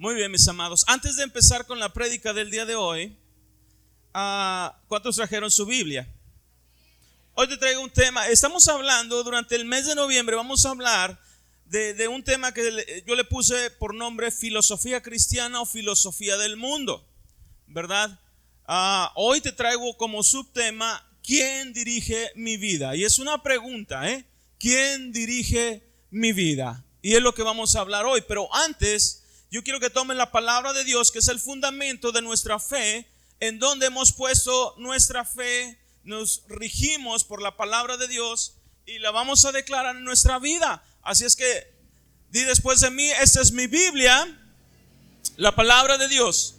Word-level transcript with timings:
Muy 0.00 0.14
bien, 0.14 0.30
mis 0.30 0.46
amados. 0.46 0.84
Antes 0.86 1.16
de 1.16 1.24
empezar 1.24 1.66
con 1.66 1.80
la 1.80 1.92
prédica 1.92 2.32
del 2.32 2.52
día 2.52 2.64
de 2.64 2.76
hoy, 2.76 3.18
ah, 4.14 4.80
¿cuántos 4.86 5.16
trajeron 5.16 5.50
su 5.50 5.66
Biblia? 5.66 6.06
Hoy 7.34 7.48
te 7.48 7.56
traigo 7.56 7.82
un 7.82 7.90
tema. 7.90 8.28
Estamos 8.28 8.68
hablando 8.68 9.24
durante 9.24 9.56
el 9.56 9.64
mes 9.64 9.88
de 9.88 9.96
noviembre, 9.96 10.36
vamos 10.36 10.64
a 10.64 10.70
hablar 10.70 11.20
de, 11.64 12.06
un 12.06 12.22
tema 12.22 12.54
que 12.54 13.02
yo 13.08 13.16
le 13.16 13.24
puse 13.24 13.72
por 13.72 13.92
nombre 13.92 14.30
filosofía 14.30 15.02
cristiana 15.02 15.60
o 15.60 15.66
filosofía 15.66 16.36
del 16.36 16.56
mundo, 16.56 17.04
¿verdad? 17.66 18.20
Ah, 18.66 19.10
hoy 19.16 19.40
te 19.40 19.50
traigo 19.50 19.96
como 19.96 20.22
subtema, 20.22 21.04
¿quién 21.24 21.72
dirige 21.72 22.30
mi 22.36 22.56
vida? 22.56 22.94
Y 22.94 23.02
es 23.02 23.18
una 23.18 23.42
pregunta, 23.42 24.08
¿eh? 24.08 24.24
¿Quién 24.60 25.10
dirige 25.10 25.82
mi 26.10 26.32
vida? 26.32 26.84
Y 27.02 27.16
es 27.16 27.20
lo 27.20 27.34
que 27.34 27.42
vamos 27.42 27.74
a 27.74 27.80
hablar 27.80 28.06
hoy. 28.06 28.22
Pero 28.28 28.48
antes 28.54 29.24
yo 29.50 29.62
quiero 29.62 29.80
que 29.80 29.90
tomen 29.90 30.18
la 30.18 30.30
palabra 30.30 30.72
de 30.72 30.84
Dios, 30.84 31.10
que 31.10 31.20
es 31.20 31.28
el 31.28 31.40
fundamento 31.40 32.12
de 32.12 32.20
nuestra 32.20 32.58
fe, 32.58 33.06
en 33.40 33.58
donde 33.58 33.86
hemos 33.86 34.12
puesto 34.12 34.74
nuestra 34.78 35.24
fe, 35.24 35.78
nos 36.04 36.42
rigimos 36.48 37.24
por 37.24 37.40
la 37.40 37.56
palabra 37.56 37.96
de 37.96 38.08
Dios 38.08 38.54
y 38.84 38.98
la 38.98 39.10
vamos 39.10 39.44
a 39.44 39.52
declarar 39.52 39.96
en 39.96 40.04
nuestra 40.04 40.38
vida. 40.38 40.82
Así 41.02 41.24
es 41.24 41.36
que 41.36 41.72
di 42.30 42.42
después 42.44 42.80
de 42.80 42.90
mí, 42.90 43.08
esta 43.10 43.40
es 43.40 43.52
mi 43.52 43.66
Biblia, 43.66 44.26
la 45.36 45.54
palabra 45.54 45.96
de 45.96 46.08
Dios. 46.08 46.56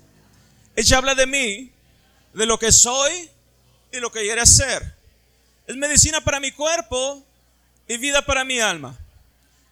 Ella 0.75 0.97
habla 0.97 1.16
de 1.16 1.27
mí, 1.27 1.71
de 2.33 2.45
lo 2.45 2.58
que 2.58 2.71
soy 2.71 3.30
y 3.91 3.99
lo 3.99 4.11
que 4.11 4.21
quiere 4.21 4.45
ser. 4.45 4.95
Es 5.67 5.75
medicina 5.75 6.21
para 6.21 6.39
mi 6.39 6.52
cuerpo 6.52 7.23
y 7.88 7.97
vida 7.97 8.25
para 8.25 8.44
mi 8.44 8.59
alma. 8.59 8.97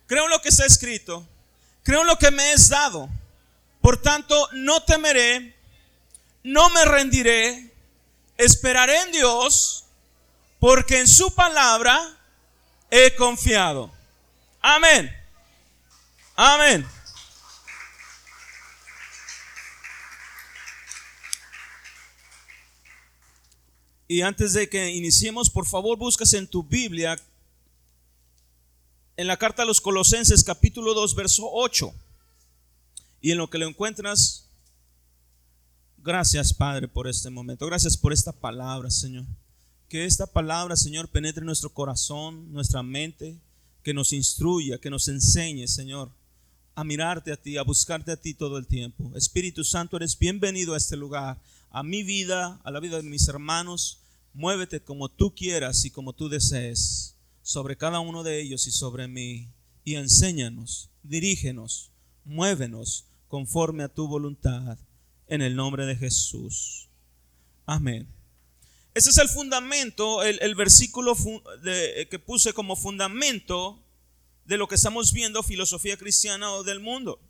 Creo 0.06 0.26
en 0.26 0.32
lo 0.32 0.42
que 0.42 0.50
está 0.50 0.66
escrito 0.66 1.28
creo 1.88 2.02
en 2.02 2.08
lo 2.08 2.20
que 2.20 2.32
me 2.32 2.52
es 2.52 2.68
dado. 2.68 3.10
Por 3.80 4.02
tanto, 4.02 4.50
no 4.52 4.84
temeré, 4.84 5.56
no 6.44 6.70
me 6.72 6.84
rendiré, 6.84 7.74
esperaré 8.36 9.04
en 9.04 9.14
Dios, 9.14 9.86
porque 10.60 11.00
en 11.00 11.08
su 11.08 11.34
palabra 11.34 11.98
he 12.92 13.16
confiado. 13.16 13.90
Amén. 14.60 15.16
Amén. 16.36 16.86
Y 24.10 24.24
antes 24.24 24.52
de 24.52 24.68
que 24.68 24.90
iniciemos, 24.90 25.50
por 25.50 25.66
favor, 25.66 25.98
buscas 25.98 26.34
en 26.34 26.48
tu 26.48 26.64
Biblia 26.64 27.18
en 29.18 29.26
la 29.26 29.38
carta 29.38 29.64
a 29.64 29.66
los 29.66 29.82
Colosenses 29.82 30.44
capítulo 30.44 30.94
2, 30.94 31.16
verso 31.16 31.50
8. 31.52 31.92
Y 33.20 33.32
en 33.32 33.40
lo 33.40 33.50
que 33.50 33.58
lo 33.58 33.68
encuentras, 33.68 34.48
gracias 35.98 36.54
Padre 36.54 36.88
por 36.88 37.08
este 37.08 37.32
momento. 37.32 37.66
Gracias 37.66 37.98
por 37.98 38.14
esta 38.14 38.32
palabra, 38.32 38.92
Señor. 38.92 39.26
Que 39.90 40.06
esta 40.06 40.28
palabra, 40.28 40.76
Señor, 40.76 41.10
penetre 41.10 41.42
en 41.42 41.48
nuestro 41.48 41.72
corazón, 41.72 42.54
nuestra 42.54 42.84
mente, 42.84 43.36
que 43.82 43.94
nos 43.94 44.14
instruya, 44.14 44.78
que 44.78 44.92
nos 44.92 45.08
enseñe, 45.08 45.68
Señor, 45.68 46.12
a 46.76 46.84
mirarte 46.84 47.32
a 47.32 47.38
ti, 47.38 47.58
a 47.58 47.64
buscarte 47.64 48.12
a 48.12 48.18
ti 48.18 48.36
todo 48.36 48.60
el 48.60 48.68
tiempo. 48.68 49.12
Espíritu 49.16 49.64
Santo, 49.64 49.98
eres 49.98 50.20
bienvenido 50.20 50.76
a 50.76 50.78
este 50.78 50.96
lugar, 50.96 51.42
a 51.72 51.82
mi 51.82 52.04
vida, 52.04 52.60
a 52.64 52.70
la 52.70 52.80
vida 52.80 52.98
de 52.98 53.04
mis 53.04 53.28
hermanos. 53.28 53.98
Muévete 54.36 54.80
como 54.80 55.10
tú 55.10 55.34
quieras 55.34 55.86
y 55.86 55.90
como 55.90 56.14
tú 56.14 56.30
desees 56.30 57.17
sobre 57.48 57.78
cada 57.78 58.02
uno 58.02 58.24
de 58.24 58.42
ellos 58.42 58.68
y 58.68 58.72
sobre 58.72 59.08
mí, 59.08 59.48
y 59.86 59.96
enséñanos, 59.96 60.90
dirígenos, 61.02 61.92
muévenos 62.26 63.06
conforme 63.30 63.84
a 63.84 63.88
tu 63.88 64.06
voluntad, 64.06 64.78
en 65.28 65.42
el 65.42 65.56
nombre 65.56 65.86
de 65.86 65.96
Jesús. 65.96 66.90
Amén. 67.66 68.06
Ese 68.94 69.12
es 69.12 69.18
el 69.18 69.30
fundamento, 69.30 70.24
el, 70.24 70.56
versículo 70.56 71.16
que 71.64 72.20
puse 72.20 72.52
como 72.52 72.76
fundamento 72.76 73.82
de 74.44 74.58
lo 74.58 74.68
que 74.68 74.76
estamos 74.76 75.14
viendo, 75.14 75.42
filosofía 75.42 75.96
cristiana 75.96 76.52
o 76.52 76.66
del 76.66 76.82
mundo. 76.82 77.22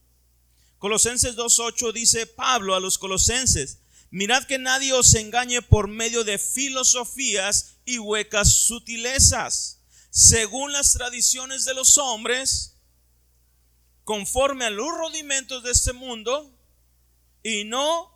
Colosenses 0.80 1.36
2.8 1.36 1.94
dice 1.94 2.26
Pablo 2.26 2.74
a 2.74 2.80
los 2.80 2.98
colosenses, 2.98 3.82
mirad 4.10 4.46
que 4.46 4.58
nadie 4.58 4.94
os 4.94 5.14
engañe 5.14 5.62
por 5.62 5.88
medio 5.88 6.24
de 6.24 6.40
filosofías 6.40 7.78
y 7.86 8.00
huecas 8.00 8.52
sutilezas 8.52 9.77
según 10.18 10.72
las 10.72 10.94
tradiciones 10.94 11.64
de 11.64 11.76
los 11.76 12.00
hombres, 12.00 12.74
conforme 14.04 14.66
a 14.66 14.72
los 14.72 14.90
rudimentos 14.90 15.62
de 15.62 15.70
este 15.70 15.94
mundo 15.94 16.52
y 17.44 17.66
no 17.66 18.12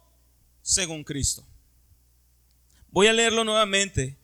según 0.64 1.04
Cristo. 1.04 1.46
Voy 2.90 3.06
a 3.06 3.14
leerlo 3.14 3.44
nuevamente. 3.44 4.18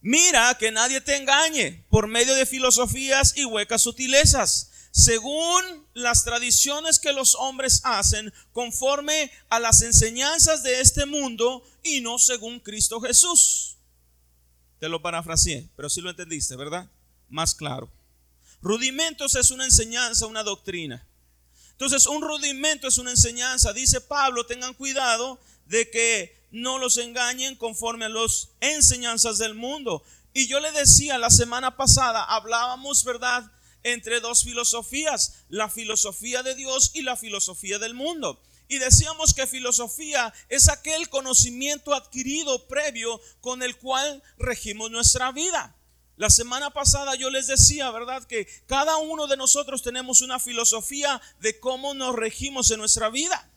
Mira 0.00 0.56
que 0.58 0.72
nadie 0.72 1.00
te 1.00 1.14
engañe 1.14 1.84
por 1.88 2.08
medio 2.08 2.34
de 2.34 2.46
filosofías 2.46 3.36
y 3.36 3.44
huecas 3.44 3.82
sutilezas, 3.82 4.72
según 4.90 5.86
las 5.94 6.24
tradiciones 6.24 6.98
que 6.98 7.12
los 7.12 7.36
hombres 7.36 7.80
hacen, 7.84 8.34
conforme 8.50 9.30
a 9.50 9.60
las 9.60 9.82
enseñanzas 9.82 10.64
de 10.64 10.80
este 10.80 11.06
mundo 11.06 11.62
y 11.84 12.00
no 12.00 12.18
según 12.18 12.58
Cristo 12.58 13.00
Jesús. 13.00 13.76
Te 14.80 14.88
lo 14.88 15.00
parafraseé, 15.00 15.68
pero 15.76 15.88
sí 15.88 16.00
lo 16.00 16.10
entendiste, 16.10 16.56
¿verdad? 16.56 16.90
Más 17.34 17.54
claro. 17.54 17.90
Rudimentos 18.62 19.34
es 19.34 19.50
una 19.50 19.64
enseñanza, 19.64 20.26
una 20.26 20.42
doctrina. 20.42 21.06
Entonces, 21.72 22.06
un 22.06 22.22
rudimento 22.22 22.86
es 22.86 22.96
una 22.96 23.10
enseñanza. 23.10 23.72
Dice 23.72 24.00
Pablo, 24.00 24.46
tengan 24.46 24.72
cuidado 24.74 25.40
de 25.66 25.90
que 25.90 26.46
no 26.52 26.78
los 26.78 26.96
engañen 26.96 27.56
conforme 27.56 28.04
a 28.04 28.08
las 28.08 28.50
enseñanzas 28.60 29.38
del 29.38 29.54
mundo. 29.54 30.04
Y 30.32 30.46
yo 30.46 30.60
le 30.60 30.70
decía 30.72 31.18
la 31.18 31.30
semana 31.30 31.76
pasada, 31.76 32.22
hablábamos, 32.24 33.04
¿verdad?, 33.04 33.50
entre 33.82 34.20
dos 34.20 34.44
filosofías, 34.44 35.44
la 35.50 35.68
filosofía 35.68 36.42
de 36.42 36.54
Dios 36.54 36.92
y 36.94 37.02
la 37.02 37.16
filosofía 37.16 37.78
del 37.78 37.92
mundo. 37.92 38.40
Y 38.68 38.78
decíamos 38.78 39.34
que 39.34 39.46
filosofía 39.46 40.32
es 40.48 40.68
aquel 40.70 41.10
conocimiento 41.10 41.92
adquirido 41.92 42.66
previo 42.66 43.20
con 43.40 43.62
el 43.62 43.76
cual 43.76 44.22
regimos 44.38 44.90
nuestra 44.90 45.32
vida. 45.32 45.76
La 46.16 46.30
semana 46.30 46.70
pasada 46.70 47.16
yo 47.16 47.28
les 47.28 47.48
decía, 47.48 47.90
¿verdad? 47.90 48.24
Que 48.24 48.46
cada 48.66 48.96
uno 48.98 49.26
de 49.26 49.36
nosotros 49.36 49.82
tenemos 49.82 50.20
una 50.20 50.38
filosofía 50.38 51.20
de 51.40 51.58
cómo 51.58 51.94
nos 51.94 52.14
regimos 52.14 52.70
en 52.70 52.78
nuestra 52.78 53.10
vida. 53.10 53.50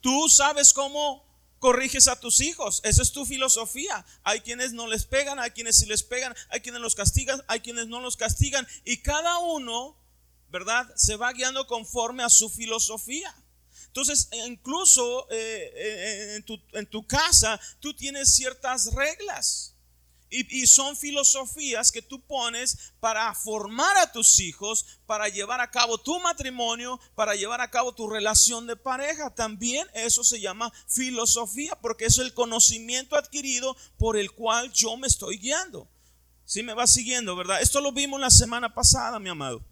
Tú 0.00 0.28
sabes 0.28 0.72
cómo 0.72 1.26
corriges 1.58 2.08
a 2.08 2.18
tus 2.18 2.40
hijos. 2.40 2.80
Esa 2.84 3.02
es 3.02 3.12
tu 3.12 3.26
filosofía. 3.26 4.04
Hay 4.22 4.40
quienes 4.40 4.72
no 4.72 4.86
les 4.86 5.04
pegan, 5.04 5.38
hay 5.38 5.50
quienes 5.50 5.76
sí 5.76 5.86
les 5.86 6.02
pegan, 6.02 6.34
hay 6.48 6.60
quienes 6.60 6.80
los 6.80 6.94
castigan, 6.94 7.42
hay 7.48 7.60
quienes 7.60 7.86
no 7.88 8.00
los 8.00 8.16
castigan. 8.16 8.66
Y 8.84 8.98
cada 8.98 9.38
uno, 9.38 9.96
¿verdad? 10.50 10.90
Se 10.96 11.16
va 11.16 11.32
guiando 11.32 11.66
conforme 11.66 12.22
a 12.22 12.30
su 12.30 12.48
filosofía. 12.48 13.34
Entonces, 13.86 14.28
incluso 14.46 15.28
eh, 15.30 15.72
eh, 15.74 16.34
en, 16.36 16.44
tu, 16.44 16.60
en 16.72 16.86
tu 16.86 17.06
casa, 17.06 17.60
tú 17.80 17.94
tienes 17.94 18.34
ciertas 18.34 18.92
reglas. 18.94 19.74
Y, 20.30 20.66
son 20.66 20.96
filosofías 20.96 21.90
que 21.90 22.02
tú 22.02 22.20
pones 22.20 22.92
para 23.00 23.34
formar 23.34 23.96
a 23.96 24.12
tus 24.12 24.40
hijos, 24.40 24.84
para 25.06 25.28
llevar 25.28 25.60
a 25.60 25.70
cabo 25.70 25.96
tu 25.96 26.20
matrimonio, 26.20 27.00
para 27.14 27.34
llevar 27.34 27.62
a 27.62 27.70
cabo 27.70 27.94
tu 27.94 28.08
relación 28.08 28.66
de 28.66 28.76
pareja. 28.76 29.34
También 29.34 29.86
eso 29.94 30.22
se 30.24 30.40
llama 30.40 30.72
filosofía, 30.86 31.78
porque 31.80 32.04
es 32.04 32.18
el 32.18 32.34
conocimiento 32.34 33.16
adquirido 33.16 33.74
por 33.96 34.18
el 34.18 34.32
cual 34.32 34.70
yo 34.72 34.96
me 34.98 35.06
estoy 35.06 35.38
guiando. 35.38 35.88
Si 36.44 36.62
me 36.62 36.74
va 36.74 36.86
siguiendo, 36.86 37.34
¿verdad? 37.34 37.62
Esto 37.62 37.80
lo 37.80 37.92
vimos 37.92 38.20
la 38.20 38.30
semana 38.30 38.74
pasada, 38.74 39.18
mi 39.18 39.30
amado. 39.30 39.64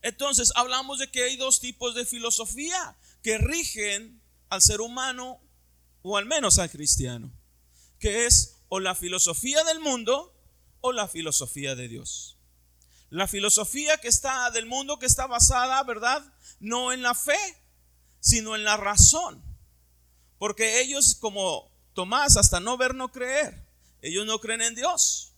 Entonces, 0.00 0.52
hablamos 0.56 0.98
de 0.98 1.10
que 1.10 1.24
hay 1.24 1.36
dos 1.36 1.60
tipos 1.60 1.94
de 1.94 2.06
filosofía 2.06 2.96
que 3.22 3.38
rigen 3.38 4.20
al 4.48 4.60
ser 4.62 4.80
humano 4.80 5.40
o 6.02 6.16
al 6.16 6.26
menos 6.26 6.58
al 6.58 6.70
cristiano, 6.70 7.32
que 7.98 8.26
es 8.26 8.61
o 8.74 8.80
la 8.80 8.94
filosofía 8.94 9.62
del 9.64 9.80
mundo 9.80 10.34
o 10.80 10.92
la 10.92 11.06
filosofía 11.06 11.74
de 11.74 11.88
Dios. 11.88 12.38
La 13.10 13.28
filosofía 13.28 13.98
que 13.98 14.08
está 14.08 14.50
del 14.50 14.64
mundo 14.64 14.98
que 14.98 15.04
está 15.04 15.26
basada, 15.26 15.82
¿verdad? 15.82 16.24
No 16.58 16.90
en 16.90 17.02
la 17.02 17.14
fe, 17.14 17.36
sino 18.18 18.56
en 18.56 18.64
la 18.64 18.78
razón. 18.78 19.44
Porque 20.38 20.80
ellos 20.80 21.16
como 21.16 21.70
Tomás, 21.92 22.38
hasta 22.38 22.60
no 22.60 22.78
ver, 22.78 22.94
no 22.94 23.12
creer. 23.12 23.62
Ellos 24.00 24.24
no 24.24 24.40
creen 24.40 24.62
en 24.62 24.74
Dios. 24.74 25.34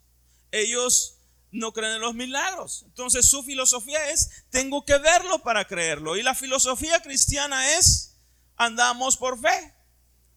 Ellos 0.52 1.16
no 1.50 1.72
creen 1.72 1.94
en 1.94 2.02
los 2.02 2.14
milagros. 2.14 2.84
Entonces 2.86 3.28
su 3.28 3.42
filosofía 3.42 4.10
es, 4.10 4.44
tengo 4.50 4.84
que 4.84 4.98
verlo 4.98 5.40
para 5.40 5.66
creerlo. 5.66 6.16
Y 6.16 6.22
la 6.22 6.36
filosofía 6.36 7.02
cristiana 7.02 7.78
es, 7.78 8.14
andamos 8.54 9.16
por 9.16 9.40
fe 9.40 9.74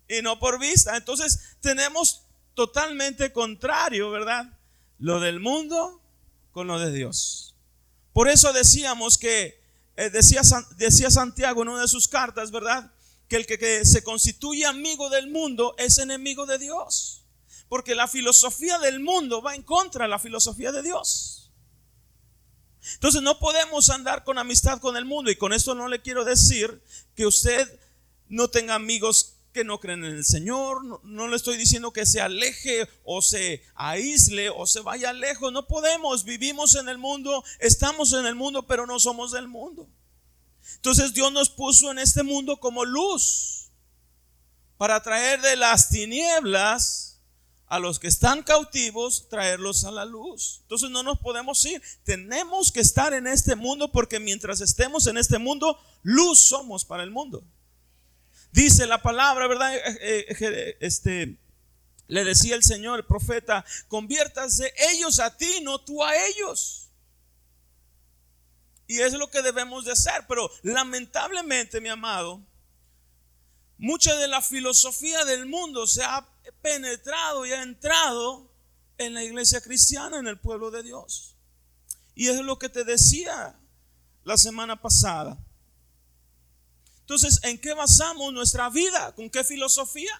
y 0.09 0.23
no 0.23 0.39
por 0.39 0.57
vista. 0.57 0.97
Entonces 0.97 1.57
tenemos 1.61 2.23
totalmente 2.57 3.31
contrario, 3.31 4.09
¿verdad? 4.09 4.51
Lo 4.97 5.19
del 5.19 5.39
mundo 5.39 6.01
con 6.51 6.65
lo 6.65 6.79
de 6.79 6.91
Dios. 6.91 7.53
Por 8.13 8.27
eso 8.27 8.51
decíamos 8.51 9.19
que 9.19 9.61
eh, 9.95 10.09
decía, 10.09 10.41
decía 10.75 11.11
Santiago 11.11 11.61
en 11.61 11.69
una 11.69 11.83
de 11.83 11.87
sus 11.87 12.07
cartas, 12.07 12.49
¿verdad? 12.49 12.91
Que 13.27 13.35
el 13.35 13.45
que 13.45 13.85
se 13.85 14.03
constituye 14.03 14.65
amigo 14.65 15.11
del 15.11 15.29
mundo 15.29 15.75
es 15.77 15.99
enemigo 15.99 16.47
de 16.47 16.57
Dios. 16.57 17.25
Porque 17.69 17.93
la 17.93 18.07
filosofía 18.07 18.79
del 18.79 19.01
mundo 19.01 19.43
va 19.43 19.53
en 19.53 19.61
contra 19.61 20.05
de 20.05 20.09
la 20.09 20.17
filosofía 20.17 20.71
de 20.71 20.81
Dios. 20.81 21.51
Entonces 22.95 23.21
no 23.21 23.37
podemos 23.37 23.91
andar 23.91 24.23
con 24.23 24.39
amistad 24.39 24.79
con 24.79 24.97
el 24.97 25.05
mundo 25.05 25.29
y 25.29 25.35
con 25.35 25.53
esto 25.53 25.75
no 25.75 25.87
le 25.87 26.01
quiero 26.01 26.25
decir 26.25 26.81
que 27.13 27.27
usted 27.27 27.79
no 28.29 28.47
tenga 28.47 28.73
amigos 28.73 29.36
que 29.57 29.63
no 29.63 29.79
creen 29.79 30.05
en 30.05 30.15
el 30.15 30.23
Señor, 30.23 31.03
no, 31.03 31.27
le 31.27 31.35
estoy 31.35 31.57
diciendo 31.57 31.91
que 31.91 32.05
se 32.05 32.21
aleje 32.21 32.87
o 33.03 33.23
se 33.23 33.63
aísle 33.73 34.51
o 34.51 34.67
se 34.67 34.81
vaya 34.81 35.13
lejos, 35.13 35.51
no 35.51 35.65
podemos, 35.65 36.25
vivimos 36.25 36.75
en 36.75 36.87
el 36.89 36.99
mundo, 36.99 37.43
estamos 37.59 38.13
en 38.13 38.27
el 38.27 38.35
mundo, 38.35 38.67
pero 38.67 38.85
no 38.85 38.99
somos 38.99 39.31
del 39.31 39.47
mundo. 39.47 39.89
Entonces 40.75 41.11
Dios 41.15 41.31
nos 41.31 41.49
puso 41.49 41.89
en 41.89 41.97
este 41.97 42.21
mundo 42.21 42.59
como 42.59 42.85
luz 42.85 43.71
para 44.77 45.01
traer 45.01 45.41
de 45.41 45.55
las 45.55 45.89
tinieblas 45.89 47.19
a 47.65 47.79
los 47.79 47.97
que 47.97 48.09
están 48.09 48.43
cautivos, 48.43 49.27
traerlos 49.27 49.85
a 49.85 49.91
la 49.91 50.05
luz. 50.05 50.59
Entonces 50.61 50.91
no 50.91 51.01
nos 51.01 51.17
podemos 51.17 51.65
ir. 51.65 51.81
Tenemos 52.03 52.71
que 52.71 52.81
estar 52.81 53.11
en 53.15 53.25
este 53.25 53.55
mundo 53.55 53.91
porque 53.91 54.19
mientras 54.19 54.61
estemos 54.61 55.07
en 55.07 55.17
este 55.17 55.39
mundo, 55.39 55.79
luz 56.03 56.41
somos 56.41 56.85
para 56.85 57.01
el 57.01 57.09
mundo. 57.09 57.43
Dice 58.57 58.87
la 58.87 59.03
palabra, 59.03 59.45
¿verdad? 59.45 59.75
Eh, 59.75 59.81
eh, 60.01 60.35
eh, 60.39 60.77
este, 60.79 61.37
le 62.07 62.23
decía 62.23 62.55
el 62.55 62.63
Señor, 62.63 62.97
el 62.97 63.05
profeta, 63.05 63.63
conviértase 63.87 64.73
ellos 64.91 65.19
a 65.19 65.37
ti, 65.37 65.59
no 65.61 65.79
tú 65.79 66.03
a 66.03 66.17
ellos. 66.25 66.89
Y 68.87 68.99
es 69.01 69.13
lo 69.13 69.29
que 69.29 69.43
debemos 69.43 69.85
de 69.85 69.91
hacer. 69.91 70.25
Pero 70.27 70.49
lamentablemente, 70.63 71.79
mi 71.81 71.89
amado, 71.89 72.41
mucha 73.77 74.15
de 74.15 74.27
la 74.27 74.41
filosofía 74.41 75.23
del 75.23 75.45
mundo 75.45 75.85
se 75.85 76.03
ha 76.03 76.27
penetrado 76.63 77.45
y 77.45 77.51
ha 77.51 77.61
entrado 77.61 78.51
en 78.97 79.13
la 79.13 79.23
iglesia 79.23 79.61
cristiana, 79.61 80.17
en 80.17 80.25
el 80.25 80.39
pueblo 80.39 80.71
de 80.71 80.81
Dios. 80.81 81.35
Y 82.15 82.29
es 82.29 82.39
lo 82.41 82.57
que 82.57 82.69
te 82.69 82.83
decía 82.83 83.55
la 84.23 84.35
semana 84.35 84.81
pasada. 84.81 85.37
Entonces, 87.07 87.39
¿en 87.43 87.57
qué 87.57 87.73
basamos 87.73 88.33
nuestra 88.33 88.69
vida? 88.69 89.15
¿Con 89.15 89.29
qué 89.29 89.41
filosofía? 89.45 90.11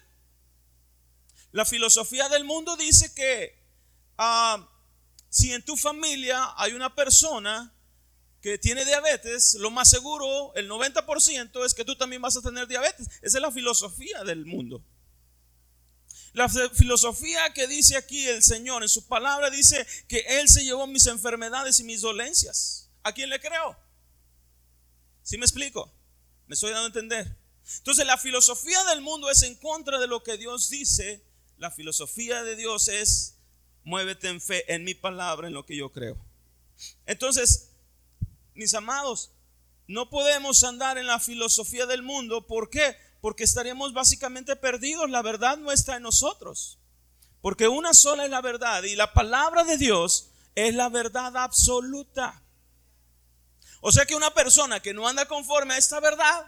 La 1.52 1.66
filosofía 1.66 2.30
del 2.30 2.44
mundo 2.44 2.78
dice 2.78 3.12
que 3.12 3.62
ah, 4.16 4.66
si 5.28 5.52
en 5.52 5.62
tu 5.62 5.76
familia 5.76 6.54
hay 6.56 6.72
una 6.72 6.94
persona 6.94 7.74
que 8.40 8.56
tiene 8.56 8.86
diabetes, 8.86 9.56
lo 9.60 9.70
más 9.70 9.90
seguro, 9.90 10.54
el 10.54 10.66
90% 10.70 11.62
es 11.66 11.74
que 11.74 11.84
tú 11.84 11.94
también 11.94 12.22
vas 12.22 12.38
a 12.38 12.40
tener 12.40 12.66
diabetes. 12.66 13.06
Esa 13.20 13.36
es 13.36 13.42
la 13.42 13.52
filosofía 13.52 14.24
del 14.24 14.46
mundo. 14.46 14.82
La 16.32 16.48
filosofía 16.48 17.52
que 17.52 17.66
dice 17.66 17.98
aquí 17.98 18.26
el 18.28 18.42
Señor 18.42 18.82
en 18.82 18.88
su 18.88 19.06
palabra 19.06 19.50
dice 19.50 19.86
que 20.08 20.20
Él 20.40 20.48
se 20.48 20.64
llevó 20.64 20.86
mis 20.86 21.06
enfermedades 21.06 21.80
y 21.80 21.84
mis 21.84 22.00
dolencias. 22.00 22.88
¿A 23.02 23.12
quién 23.12 23.28
le 23.28 23.38
creo? 23.38 23.76
¿Sí 25.22 25.36
me 25.36 25.44
explico? 25.44 25.97
¿Me 26.48 26.54
estoy 26.54 26.70
dando 26.70 26.84
a 26.84 26.86
entender? 26.86 27.36
Entonces 27.76 28.06
la 28.06 28.16
filosofía 28.16 28.82
del 28.84 29.02
mundo 29.02 29.30
es 29.30 29.42
en 29.42 29.54
contra 29.56 29.98
de 29.98 30.06
lo 30.06 30.22
que 30.22 30.38
Dios 30.38 30.70
dice. 30.70 31.22
La 31.58 31.70
filosofía 31.70 32.42
de 32.42 32.56
Dios 32.56 32.88
es 32.88 33.36
muévete 33.84 34.28
en 34.28 34.40
fe, 34.40 34.72
en 34.72 34.82
mi 34.82 34.94
palabra, 34.94 35.46
en 35.46 35.52
lo 35.52 35.66
que 35.66 35.76
yo 35.76 35.92
creo. 35.92 36.16
Entonces, 37.04 37.70
mis 38.54 38.72
amados, 38.72 39.30
no 39.86 40.08
podemos 40.08 40.64
andar 40.64 40.96
en 40.96 41.06
la 41.06 41.20
filosofía 41.20 41.84
del 41.84 42.02
mundo. 42.02 42.46
¿Por 42.46 42.70
qué? 42.70 42.96
Porque 43.20 43.44
estaríamos 43.44 43.92
básicamente 43.92 44.56
perdidos. 44.56 45.10
La 45.10 45.20
verdad 45.20 45.58
no 45.58 45.70
está 45.70 45.96
en 45.96 46.04
nosotros. 46.04 46.78
Porque 47.42 47.68
una 47.68 47.92
sola 47.92 48.24
es 48.24 48.30
la 48.30 48.40
verdad 48.40 48.82
y 48.84 48.96
la 48.96 49.12
palabra 49.12 49.64
de 49.64 49.76
Dios 49.76 50.30
es 50.54 50.74
la 50.74 50.88
verdad 50.88 51.36
absoluta. 51.36 52.42
O 53.80 53.92
sea 53.92 54.06
que 54.06 54.14
una 54.14 54.32
persona 54.34 54.80
que 54.80 54.94
no 54.94 55.06
anda 55.06 55.26
conforme 55.26 55.74
a 55.74 55.78
esta 55.78 56.00
verdad 56.00 56.46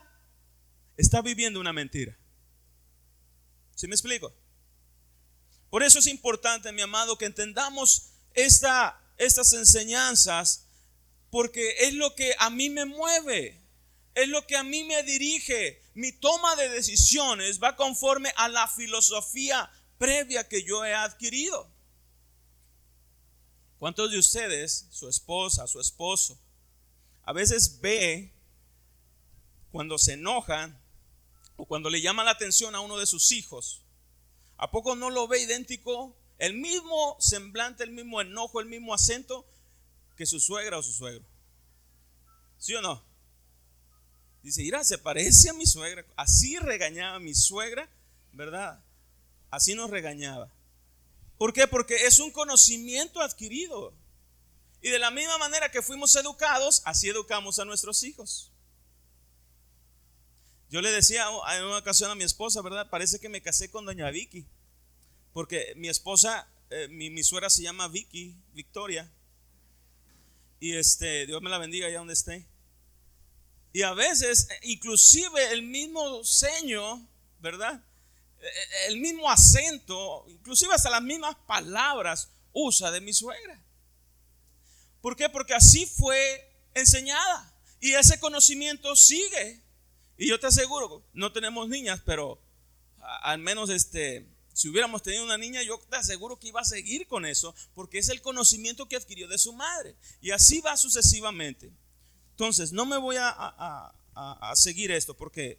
está 0.97 1.23
viviendo 1.23 1.61
una 1.61 1.73
mentira. 1.73 2.17
¿Sí 3.75 3.87
me 3.87 3.95
explico? 3.95 4.33
Por 5.71 5.83
eso 5.83 6.01
es 6.01 6.07
importante, 6.07 6.73
mi 6.73 6.83
amado, 6.83 7.17
que 7.17 7.27
entendamos 7.27 8.11
esta, 8.35 9.01
estas 9.17 9.53
enseñanzas, 9.53 10.67
porque 11.31 11.77
es 11.79 11.95
lo 11.95 12.15
que 12.17 12.35
a 12.39 12.51
mí 12.51 12.69
me 12.69 12.85
mueve, 12.85 13.61
es 14.15 14.29
lo 14.29 14.47
que 14.47 14.57
a 14.57 14.65
mí 14.65 14.83
me 14.85 15.03
dirige. 15.05 15.81
Mi 15.95 16.13
toma 16.13 16.57
de 16.57 16.69
decisiones 16.69 17.63
va 17.63 17.77
conforme 17.77 18.33
a 18.37 18.49
la 18.49 18.67
filosofía 18.67 19.71
previa 19.99 20.49
que 20.49 20.65
yo 20.65 20.85
he 20.85 20.93
adquirido. 20.93 21.71
¿Cuántos 23.79 24.11
de 24.11 24.19
ustedes, 24.19 24.87
su 24.91 25.09
esposa, 25.09 25.67
su 25.67 25.81
esposo, 25.81 26.39
a 27.25 27.33
veces 27.33 27.81
ve 27.81 28.33
cuando 29.71 29.99
se 29.99 30.15
enojan 30.15 30.81
o 31.57 31.67
cuando 31.67 31.91
le 31.91 32.01
llama 32.01 32.25
la 32.25 32.33
atención 32.33 32.75
a 32.75 32.81
uno 32.81 32.99
de 32.99 33.07
sus 33.07 33.33
hijos, 33.33 33.83
¿a 34.57 34.71
poco 34.71 34.97
no 34.97 35.11
lo 35.11 35.29
ve 35.29 35.41
idéntico? 35.41 36.17
El 36.39 36.55
mismo 36.55 37.17
semblante, 37.21 37.85
el 37.85 37.91
mismo 37.91 38.21
enojo, 38.21 38.61
el 38.61 38.67
mismo 38.67 38.95
acento 38.95 39.47
que 40.17 40.27
su 40.27 40.41
suegra 40.41 40.79
o 40.79 40.83
su 40.83 40.93
suegro. 40.93 41.25
¿Sí 42.59 42.75
o 42.75 42.83
no? 42.83 43.03
Dice, 44.43 44.63
mira, 44.63 44.83
se 44.85 44.99
parece 44.99 45.51
a 45.51 45.53
mi 45.53 45.67
suegra. 45.67 46.05
Así 46.17 46.59
regañaba 46.59 47.19
mi 47.19 47.35
suegra, 47.35 47.89
¿verdad? 48.33 48.83
Así 49.51 49.75
nos 49.75 49.91
regañaba. 49.91 50.51
¿Por 51.37 51.53
qué? 51.53 51.67
Porque 51.67 52.07
es 52.07 52.19
un 52.19 52.31
conocimiento 52.31 53.21
adquirido. 53.21 53.95
Y 54.83 54.89
de 54.89 54.99
la 54.99 55.11
misma 55.11 55.37
manera 55.39 55.71
que 55.71 55.83
fuimos 55.83 56.15
educados, 56.17 56.83
así 56.85 57.09
educamos 57.09 57.59
a 57.59 57.65
nuestros 57.65 58.03
hijos. 58.03 58.51
Yo 60.71 60.81
le 60.81 60.91
decía 60.93 61.27
en 61.57 61.65
una 61.65 61.79
ocasión 61.79 62.11
a 62.11 62.15
mi 62.15 62.25
esposa, 62.25 62.63
¿verdad? 62.63 62.89
Parece 62.89 63.19
que 63.19 63.29
me 63.29 63.43
casé 63.43 63.71
con 63.71 63.85
doña 63.85 64.11
Vicky. 64.11 64.47
Porque 65.33 65.75
mi 65.77 65.89
esposa, 65.89 66.49
eh, 66.71 66.89
mi, 66.89 67.23
suegra 67.25 67.51
se 67.51 67.63
llama 67.63 67.89
Vicky, 67.89 68.37
Victoria. 68.53 69.11
Y 70.61 70.77
este, 70.77 71.27
Dios 71.27 71.43
me 71.43 71.51
la 71.51 71.59
bendiga 71.59 71.89
allá 71.89 71.99
donde 71.99 72.15
esté. 72.15 72.47
Y 73.73 73.83
a 73.83 73.93
veces, 73.95 74.49
eh, 74.51 74.61
inclusive 74.63 75.53
el 75.53 75.63
mismo 75.63 76.25
seño, 76.25 77.07
¿verdad? 77.41 77.83
Eh, 78.41 78.87
el 78.89 79.01
mismo 79.01 79.31
acento, 79.31 80.25
inclusive 80.29 80.75
hasta 80.75 80.91
las 80.91 81.03
mismas 81.03 81.37
palabras 81.47 82.31
usa 82.53 82.91
de 82.91 83.01
mi 83.01 83.13
suegra. 83.13 83.61
¿Por 85.01 85.17
qué? 85.17 85.29
Porque 85.29 85.55
así 85.55 85.87
fue 85.87 86.51
enseñada. 86.75 87.53
Y 87.81 87.93
ese 87.93 88.21
conocimiento 88.21 88.95
sigue. 88.95 89.63
Y 90.17 90.29
yo 90.29 90.39
te 90.39 90.47
aseguro, 90.47 91.03
no 91.15 91.33
tenemos 91.33 91.69
niñas, 91.69 92.03
pero 92.05 92.43
al 93.23 93.39
menos 93.39 93.71
este, 93.71 94.27
si 94.53 94.69
hubiéramos 94.69 95.03
tenido 95.03 95.25
una 95.25 95.39
niña, 95.39 95.63
yo 95.63 95.79
te 95.89 95.97
aseguro 95.97 96.39
que 96.39 96.49
iba 96.49 96.61
a 96.61 96.65
seguir 96.65 97.07
con 97.07 97.25
eso, 97.25 97.55
porque 97.75 97.99
es 97.99 98.11
el 98.11 98.21
conocimiento 98.21 98.87
que 98.87 98.97
adquirió 98.97 99.29
de 99.29 99.39
su 99.39 99.55
madre. 99.55 99.97
Y 100.21 100.33
así 100.33 100.61
va 100.61 100.77
sucesivamente. 100.77 101.73
Entonces, 102.33 102.73
no 102.73 102.85
me 102.85 102.99
voy 102.99 103.17
a, 103.19 103.31
a 104.15 104.57
seguir 104.57 104.91
esto, 104.91 105.17
porque 105.17 105.59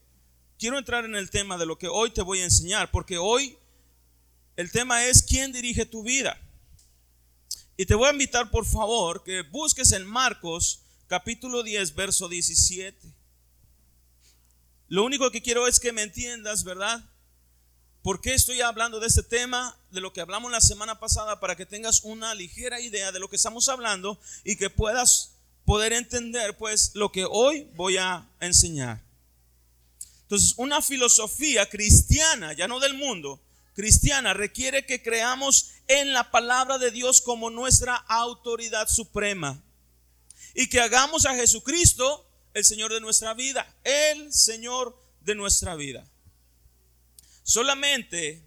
quiero 0.60 0.78
entrar 0.78 1.06
en 1.06 1.16
el 1.16 1.32
tema 1.32 1.58
de 1.58 1.66
lo 1.66 1.80
que 1.80 1.88
hoy 1.88 2.12
te 2.12 2.22
voy 2.22 2.40
a 2.40 2.44
enseñar, 2.44 2.92
porque 2.92 3.18
hoy 3.18 3.58
el 4.56 4.72
tema 4.72 5.06
es 5.06 5.24
quién 5.24 5.52
dirige 5.52 5.88
tu 5.88 6.04
vida. 6.04 6.40
Y 7.82 7.88
te 7.88 7.96
voy 7.96 8.10
a 8.10 8.12
invitar, 8.12 8.52
por 8.52 8.64
favor, 8.64 9.24
que 9.24 9.42
busques 9.42 9.92
en 9.92 10.06
Marcos 10.06 10.82
capítulo 11.08 11.64
10, 11.64 11.96
verso 11.96 12.30
17. 12.30 12.96
Lo 14.88 15.04
único 15.04 15.32
que 15.32 15.42
quiero 15.42 15.66
es 15.66 15.80
que 15.80 15.92
me 15.92 16.04
entiendas, 16.04 16.64
¿verdad? 16.64 17.04
¿Por 18.04 18.22
qué 18.22 18.36
estoy 18.36 18.62
hablando 18.62 19.00
de 19.00 19.08
este 19.08 19.24
tema, 19.24 19.76
de 19.90 20.00
lo 20.00 20.14
que 20.14 20.22
hablamos 20.22 20.52
la 20.52 20.62
semana 20.62 21.00
pasada, 21.00 21.40
para 21.40 21.56
que 21.56 21.66
tengas 21.66 22.04
una 22.04 22.36
ligera 22.36 22.80
idea 22.80 23.12
de 23.12 23.20
lo 23.20 23.32
que 23.32 23.38
estamos 23.38 23.68
hablando 23.68 24.20
y 24.44 24.58
que 24.58 24.70
puedas 24.70 25.32
poder 25.66 25.92
entender, 25.92 26.56
pues, 26.58 26.92
lo 26.94 27.12
que 27.12 27.26
hoy 27.26 27.68
voy 27.74 27.98
a 27.98 28.30
enseñar? 28.42 29.02
Entonces, 30.22 30.54
una 30.58 30.84
filosofía 30.84 31.68
cristiana, 31.68 32.54
ya 32.54 32.68
no 32.68 32.80
del 32.80 32.94
mundo, 32.94 33.42
cristiana 33.74 34.34
requiere 34.34 34.86
que 34.86 35.02
creamos 35.02 35.72
en 35.88 36.14
la 36.14 36.32
palabra 36.32 36.78
de 36.78 36.92
Dios 36.92 37.22
como 37.22 37.50
nuestra 37.50 37.96
autoridad 37.96 38.88
suprema 38.88 39.62
y 40.54 40.68
que 40.68 40.82
hagamos 40.82 41.26
a 41.26 41.36
Jesucristo 41.36 42.28
el 42.54 42.66
Señor 42.66 42.92
de 42.94 43.02
nuestra 43.02 43.34
vida, 43.34 43.66
el 43.84 44.32
Señor 44.34 44.98
de 45.22 45.36
nuestra 45.36 45.76
vida. 45.76 46.06
Solamente, 47.44 48.44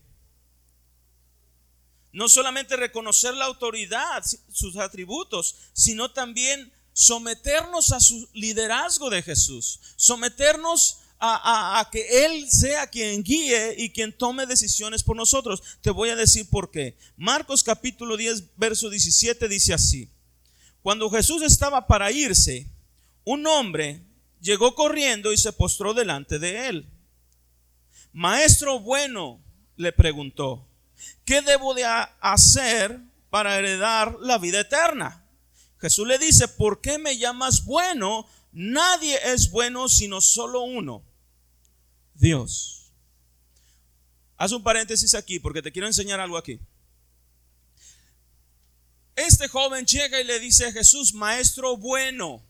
no 2.13 2.29
solamente 2.29 2.77
reconocer 2.77 3.35
la 3.35 3.47
autoridad, 3.47 4.23
sus 4.53 4.77
atributos, 4.77 5.57
sino 5.73 6.13
también 6.13 6.73
someternos 6.93 7.93
a 7.93 8.01
su 8.01 8.29
liderazgo 8.35 9.11
de 9.11 9.23
Jesús, 9.23 9.81
someternos 9.97 10.99
a, 11.27 11.89
que 11.91 12.25
Él 12.25 12.51
sea 12.51 12.87
quien 12.87 13.23
guíe 13.23 13.75
y 13.79 13.91
quien 13.91 14.13
tome 14.13 14.47
decisiones 14.47 15.03
por 15.03 15.17
nosotros. 15.17 15.63
Te 15.81 15.91
voy 15.91 16.11
a 16.11 16.17
decir 16.17 16.49
por 16.51 16.71
qué. 16.71 16.97
Marcos 17.17 17.63
capítulo 17.63 18.17
10, 18.17 18.57
verso 18.57 18.91
17 18.91 19.49
dice 19.49 19.75
así. 19.75 20.11
Cuando 20.83 21.09
Jesús 21.11 21.43
estaba 21.43 21.87
para 21.87 22.11
irse, 22.13 22.67
un 23.25 23.47
hombre 23.47 24.03
llegó 24.41 24.75
corriendo 24.75 25.33
y 25.33 25.39
se 25.39 25.53
postró 25.53 25.95
delante 25.95 26.39
de 26.39 26.69
él. 26.69 26.87
Maestro 28.13 28.79
bueno, 28.81 29.41
le 29.77 29.93
preguntó, 29.93 30.69
¿qué 31.25 31.41
debo 31.43 31.75
de 31.75 31.85
hacer 32.21 33.01
para 33.31 33.59
heredar 33.59 34.17
la 34.21 34.39
vida 34.39 34.61
eterna? 34.61 35.25
Jesús 35.81 36.07
le 36.07 36.19
dice, 36.19 36.49
¿por 36.49 36.81
qué 36.81 36.99
me 36.99 37.17
llamas 37.17 37.65
bueno? 37.65 38.27
Nadie 38.53 39.19
es 39.25 39.51
bueno 39.51 39.89
sino 39.89 40.21
solo 40.21 40.63
uno, 40.63 41.03
Dios. 42.15 42.93
Haz 44.37 44.53
un 44.53 44.63
paréntesis 44.63 45.15
aquí 45.15 45.39
porque 45.39 45.63
te 45.63 45.73
quiero 45.73 45.87
enseñar 45.87 46.21
algo 46.21 46.37
aquí. 46.37 46.61
Este 49.17 49.47
joven 49.49 49.87
llega 49.87 50.21
y 50.21 50.25
le 50.25 50.41
dice 50.41 50.67
a 50.67 50.73
Jesús, 50.73 51.15
maestro 51.15 51.77
bueno. 51.77 52.43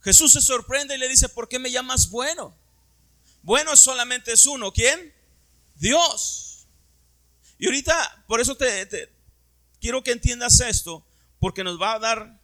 Jesús 0.00 0.32
se 0.32 0.40
sorprende 0.40 0.94
y 0.94 0.98
le 0.98 1.08
dice, 1.08 1.28
¿por 1.28 1.48
qué 1.48 1.58
me 1.58 1.70
llamas 1.70 2.08
bueno? 2.08 2.54
Bueno 3.42 3.76
solamente 3.76 4.32
es 4.32 4.46
uno. 4.46 4.72
¿Quién? 4.72 5.12
Dios. 5.74 6.66
Y 7.58 7.66
ahorita, 7.66 8.24
por 8.26 8.40
eso 8.40 8.56
te, 8.56 9.12
quiero 9.80 10.02
que 10.02 10.12
entiendas 10.12 10.60
esto, 10.60 11.04
porque 11.38 11.62
nos 11.62 11.80
va 11.80 11.94
a 11.94 11.98
dar 11.98 12.40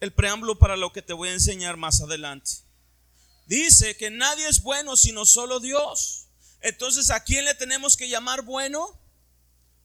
el 0.00 0.12
preámbulo 0.12 0.58
para 0.58 0.76
lo 0.76 0.92
que 0.92 1.02
te 1.02 1.12
voy 1.12 1.28
a 1.28 1.34
enseñar 1.34 1.76
más 1.76 2.00
adelante. 2.00 2.65
Dice 3.46 3.96
que 3.96 4.10
nadie 4.10 4.48
es 4.48 4.62
bueno 4.62 4.96
sino 4.96 5.24
solo 5.24 5.60
Dios. 5.60 6.26
Entonces, 6.60 7.10
¿a 7.10 7.22
quién 7.22 7.44
le 7.44 7.54
tenemos 7.54 7.96
que 7.96 8.08
llamar 8.08 8.42
bueno? 8.42 8.98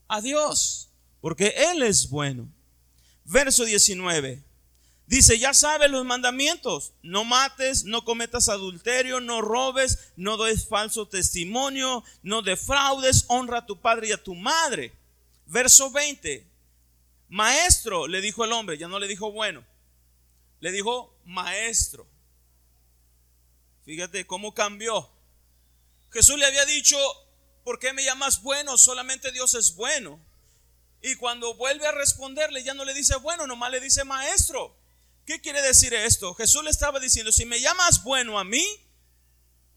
A 0.08 0.20
Dios, 0.20 0.90
porque 1.22 1.54
Él 1.56 1.84
es 1.84 2.10
bueno. 2.10 2.52
Verso 3.24 3.64
19. 3.64 4.44
Dice, 5.12 5.38
ya 5.38 5.54
sabes 5.54 5.92
los 5.92 6.06
mandamientos, 6.06 6.94
no 7.02 7.26
mates, 7.26 7.84
no 7.84 8.06
cometas 8.06 8.48
adulterio, 8.48 9.20
no 9.20 9.42
robes, 9.42 10.14
no 10.16 10.38
des 10.38 10.68
falso 10.68 11.08
testimonio, 11.08 12.04
no 12.24 12.42
defraudes, 12.42 13.26
honra 13.28 13.60
a 13.60 13.66
tu 13.66 13.80
padre 13.80 14.08
y 14.08 14.12
a 14.14 14.24
tu 14.24 14.36
madre. 14.36 14.94
Verso 15.48 15.92
20, 15.92 16.48
maestro, 17.28 18.08
le 18.08 18.22
dijo 18.22 18.46
el 18.46 18.54
hombre, 18.54 18.78
ya 18.78 18.88
no 18.88 19.00
le 19.00 19.08
dijo 19.08 19.34
bueno, 19.34 19.66
le 20.62 20.72
dijo 20.72 21.14
maestro. 21.26 22.08
Fíjate 23.92 24.26
cómo 24.26 24.54
cambió. 24.54 25.12
Jesús 26.12 26.40
le 26.40 26.46
había 26.46 26.64
dicho, 26.66 26.98
¿por 27.66 27.78
qué 27.78 27.92
me 27.92 28.06
llamas 28.06 28.42
bueno? 28.42 28.78
Solamente 28.78 29.34
Dios 29.34 29.54
es 29.54 29.76
bueno. 29.76 30.26
Y 31.02 31.16
cuando 31.16 31.56
vuelve 31.56 31.86
a 31.86 31.92
responderle, 31.92 32.64
ya 32.64 32.74
no 32.74 32.86
le 32.86 32.94
dice 32.94 33.18
bueno, 33.18 33.48
nomás 33.48 33.70
le 33.70 33.82
dice 33.82 34.06
maestro. 34.06 34.80
¿Qué 35.26 35.42
quiere 35.42 35.62
decir 35.62 35.94
esto? 35.94 36.34
Jesús 36.36 36.64
le 36.64 36.70
estaba 36.70 37.02
diciendo, 37.02 37.34
si 37.34 37.46
me 37.46 37.60
llamas 37.60 38.02
bueno 38.06 38.40
a 38.40 38.46
mí, 38.46 38.66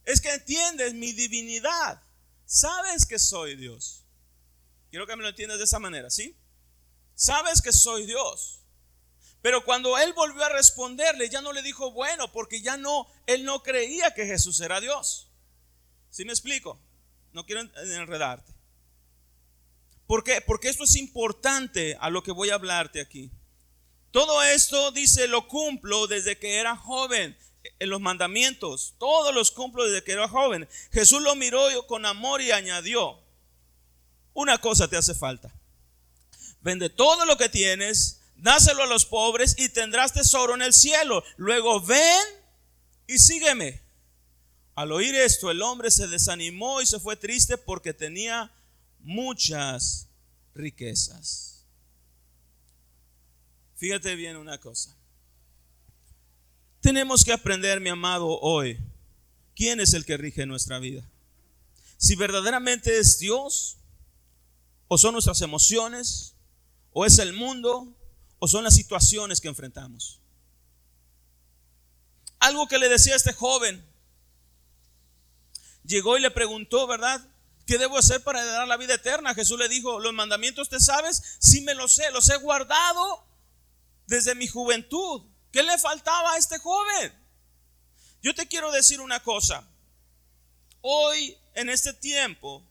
es 0.04 0.20
que 0.20 0.32
entiendes 0.32 0.94
mi 0.94 1.12
divinidad. 1.12 2.00
Sabes 2.46 3.06
que 3.06 3.18
soy 3.18 3.56
Dios. 3.56 4.04
Quiero 4.90 5.08
que 5.08 5.16
me 5.16 5.24
lo 5.24 5.30
entiendas 5.30 5.58
de 5.58 5.64
esa 5.64 5.80
manera, 5.80 6.08
¿sí? 6.08 6.38
Sabes 7.16 7.60
que 7.60 7.72
soy 7.72 8.06
Dios. 8.06 8.60
Pero 9.44 9.62
cuando 9.62 9.98
él 9.98 10.14
volvió 10.14 10.42
a 10.42 10.48
responderle, 10.48 11.28
ya 11.28 11.42
no 11.42 11.52
le 11.52 11.60
dijo 11.60 11.90
bueno, 11.90 12.32
porque 12.32 12.62
ya 12.62 12.78
no, 12.78 13.06
él 13.26 13.44
no 13.44 13.62
creía 13.62 14.14
que 14.14 14.24
Jesús 14.24 14.58
era 14.60 14.80
Dios. 14.80 15.28
¿Sí 16.08 16.24
me 16.24 16.32
explico? 16.32 16.80
No 17.30 17.44
quiero 17.44 17.60
enredarte. 17.60 18.54
¿Por 20.06 20.24
qué? 20.24 20.40
Porque 20.40 20.70
esto 20.70 20.84
es 20.84 20.96
importante 20.96 21.94
a 22.00 22.08
lo 22.08 22.22
que 22.22 22.32
voy 22.32 22.48
a 22.48 22.54
hablarte 22.54 23.02
aquí. 23.02 23.30
Todo 24.12 24.42
esto, 24.42 24.92
dice, 24.92 25.28
lo 25.28 25.46
cumplo 25.46 26.06
desde 26.06 26.38
que 26.38 26.56
era 26.56 26.74
joven. 26.74 27.36
En 27.78 27.90
los 27.90 28.00
mandamientos, 28.00 28.94
todos 28.96 29.34
los 29.34 29.50
cumplo 29.50 29.84
desde 29.84 30.02
que 30.02 30.12
era 30.12 30.26
joven. 30.26 30.66
Jesús 30.90 31.20
lo 31.20 31.34
miró 31.34 31.68
con 31.86 32.06
amor 32.06 32.40
y 32.40 32.50
añadió, 32.50 33.20
una 34.32 34.56
cosa 34.56 34.88
te 34.88 34.96
hace 34.96 35.14
falta. 35.14 35.54
Vende 36.62 36.88
todo 36.88 37.26
lo 37.26 37.36
que 37.36 37.50
tienes, 37.50 38.22
dáselo 38.44 38.82
a 38.82 38.86
los 38.86 39.06
pobres 39.06 39.56
y 39.58 39.70
tendrás 39.70 40.12
tesoro 40.12 40.54
en 40.54 40.60
el 40.60 40.74
cielo. 40.74 41.24
Luego 41.38 41.80
ven 41.80 42.22
y 43.06 43.18
sígueme. 43.18 43.80
Al 44.74 44.92
oír 44.92 45.14
esto, 45.14 45.50
el 45.50 45.62
hombre 45.62 45.90
se 45.90 46.08
desanimó 46.08 46.82
y 46.82 46.86
se 46.86 47.00
fue 47.00 47.16
triste 47.16 47.56
porque 47.56 47.94
tenía 47.94 48.52
muchas 49.00 50.08
riquezas. 50.54 51.64
Fíjate 53.76 54.14
bien 54.14 54.36
una 54.36 54.58
cosa. 54.58 54.94
Tenemos 56.80 57.24
que 57.24 57.32
aprender, 57.32 57.80
mi 57.80 57.88
amado, 57.88 58.28
hoy, 58.40 58.78
quién 59.56 59.80
es 59.80 59.94
el 59.94 60.04
que 60.04 60.18
rige 60.18 60.44
nuestra 60.44 60.78
vida. 60.78 61.08
Si 61.96 62.14
verdaderamente 62.14 62.98
es 62.98 63.18
Dios, 63.18 63.78
o 64.88 64.98
son 64.98 65.12
nuestras 65.14 65.40
emociones, 65.40 66.34
o 66.92 67.06
es 67.06 67.18
el 67.18 67.32
mundo, 67.32 67.96
o 68.38 68.48
son 68.48 68.64
las 68.64 68.74
situaciones 68.74 69.40
que 69.40 69.48
enfrentamos. 69.48 70.20
Algo 72.38 72.68
que 72.68 72.78
le 72.78 72.88
decía 72.88 73.14
a 73.14 73.16
este 73.16 73.32
joven, 73.32 73.84
llegó 75.84 76.16
y 76.18 76.20
le 76.20 76.30
preguntó, 76.30 76.86
¿verdad? 76.86 77.26
¿Qué 77.66 77.78
debo 77.78 77.96
hacer 77.96 78.22
para 78.22 78.44
dar 78.44 78.68
la 78.68 78.76
vida 78.76 78.94
eterna? 78.94 79.34
Jesús 79.34 79.58
le 79.58 79.68
dijo, 79.68 79.98
los 79.98 80.12
mandamientos 80.12 80.68
te 80.68 80.80
sabes, 80.80 81.38
sí 81.38 81.62
me 81.62 81.74
los 81.74 81.94
sé, 81.94 82.10
los 82.10 82.28
he 82.28 82.36
guardado 82.36 83.24
desde 84.06 84.34
mi 84.34 84.46
juventud. 84.46 85.22
¿Qué 85.50 85.62
le 85.62 85.78
faltaba 85.78 86.32
a 86.32 86.36
este 86.36 86.58
joven? 86.58 87.12
Yo 88.22 88.34
te 88.34 88.46
quiero 88.46 88.72
decir 88.72 89.00
una 89.00 89.20
cosa. 89.20 89.66
Hoy, 90.80 91.38
en 91.54 91.70
este 91.70 91.92
tiempo, 91.94 92.62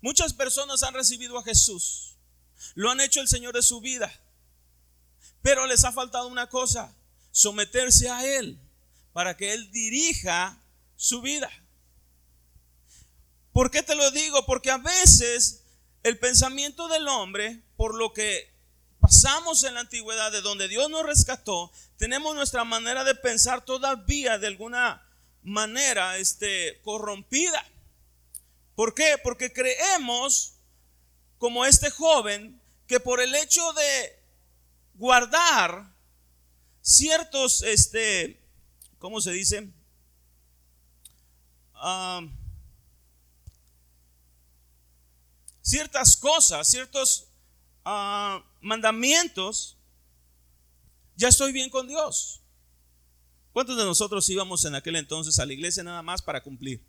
muchas 0.00 0.32
personas 0.32 0.82
han 0.82 0.94
recibido 0.94 1.38
a 1.38 1.44
Jesús. 1.44 2.09
Lo 2.74 2.90
han 2.90 3.00
hecho 3.00 3.20
el 3.20 3.28
Señor 3.28 3.54
de 3.54 3.62
su 3.62 3.80
vida. 3.80 4.12
Pero 5.42 5.66
les 5.66 5.84
ha 5.84 5.92
faltado 5.92 6.28
una 6.28 6.48
cosa, 6.48 6.94
someterse 7.30 8.08
a 8.08 8.24
Él 8.24 8.58
para 9.12 9.36
que 9.36 9.52
Él 9.52 9.70
dirija 9.72 10.58
su 10.96 11.22
vida. 11.22 11.50
¿Por 13.52 13.70
qué 13.70 13.82
te 13.82 13.94
lo 13.94 14.10
digo? 14.10 14.46
Porque 14.46 14.70
a 14.70 14.78
veces 14.78 15.64
el 16.02 16.18
pensamiento 16.18 16.88
del 16.88 17.08
hombre, 17.08 17.62
por 17.76 17.94
lo 17.94 18.12
que 18.12 18.50
pasamos 19.00 19.64
en 19.64 19.74
la 19.74 19.80
antigüedad, 19.80 20.30
de 20.30 20.42
donde 20.42 20.68
Dios 20.68 20.88
nos 20.90 21.04
rescató, 21.04 21.72
tenemos 21.96 22.34
nuestra 22.34 22.64
manera 22.64 23.02
de 23.04 23.14
pensar 23.14 23.64
todavía 23.64 24.38
de 24.38 24.46
alguna 24.46 25.06
manera 25.42 26.18
este, 26.18 26.80
corrompida. 26.82 27.64
¿Por 28.74 28.94
qué? 28.94 29.16
Porque 29.22 29.52
creemos, 29.52 30.54
como 31.38 31.64
este 31.64 31.90
joven, 31.90 32.59
que 32.90 32.98
por 32.98 33.20
el 33.20 33.32
hecho 33.36 33.72
de 33.72 34.20
guardar 34.94 35.94
ciertos, 36.82 37.62
este, 37.62 38.44
¿cómo 38.98 39.20
se 39.20 39.30
dice? 39.30 39.72
Ah, 41.72 42.20
ciertas 45.62 46.16
cosas, 46.16 46.66
ciertos 46.66 47.28
ah, 47.84 48.44
mandamientos, 48.60 49.76
ya 51.14 51.28
estoy 51.28 51.52
bien 51.52 51.70
con 51.70 51.86
Dios. 51.86 52.42
¿Cuántos 53.52 53.76
de 53.76 53.84
nosotros 53.84 54.28
íbamos 54.28 54.64
en 54.64 54.74
aquel 54.74 54.96
entonces 54.96 55.38
a 55.38 55.46
la 55.46 55.52
iglesia 55.52 55.84
nada 55.84 56.02
más 56.02 56.22
para 56.22 56.42
cumplir? 56.42 56.84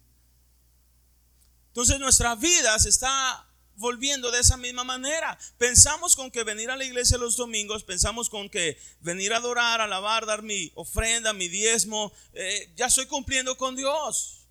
Entonces 1.67 2.00
nuestra 2.00 2.34
vida 2.34 2.79
se 2.79 2.89
está 2.89 3.50
volviendo 3.82 4.32
de 4.32 4.40
esa 4.40 4.56
misma 4.56 4.86
manera. 4.86 5.38
Pensamos 5.58 6.16
con 6.16 6.32
que 6.32 6.46
venir 6.46 6.72
a 6.72 6.78
la 6.78 6.86
iglesia 6.86 7.18
los 7.18 7.36
domingos, 7.36 7.84
pensamos 7.84 8.30
con 8.30 8.50
que 8.50 8.80
venir 9.02 9.34
a 9.34 9.38
adorar, 9.38 9.82
alabar, 9.82 10.26
dar 10.26 10.42
mi 10.42 10.72
ofrenda, 10.76 11.34
mi 11.34 11.50
diezmo, 11.50 12.14
eh, 12.32 12.72
ya 12.78 12.86
estoy 12.86 13.08
cumpliendo 13.08 13.58
con 13.58 13.76
Dios. 13.76 14.48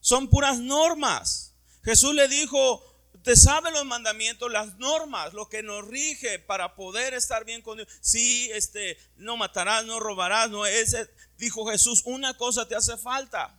Son 0.00 0.28
puras 0.28 0.58
normas. 0.58 1.54
Jesús 1.82 2.14
le 2.14 2.28
dijo, 2.28 2.90
Usted 3.24 3.36
sabe 3.36 3.70
los 3.70 3.86
mandamientos, 3.86 4.52
las 4.52 4.76
normas, 4.76 5.32
lo 5.32 5.48
que 5.48 5.62
nos 5.62 5.88
rige 5.88 6.38
para 6.38 6.74
poder 6.74 7.14
estar 7.14 7.46
bien 7.46 7.62
con 7.62 7.78
Dios. 7.78 7.88
Si 8.02 8.50
este, 8.52 8.98
no 9.16 9.38
matarás, 9.38 9.86
no 9.86 9.98
robarás, 9.98 10.50
no 10.50 10.66
es. 10.66 10.94
Dijo 11.38 11.64
Jesús, 11.64 12.02
una 12.04 12.36
cosa 12.36 12.68
te 12.68 12.74
hace 12.74 12.98
falta. 12.98 13.58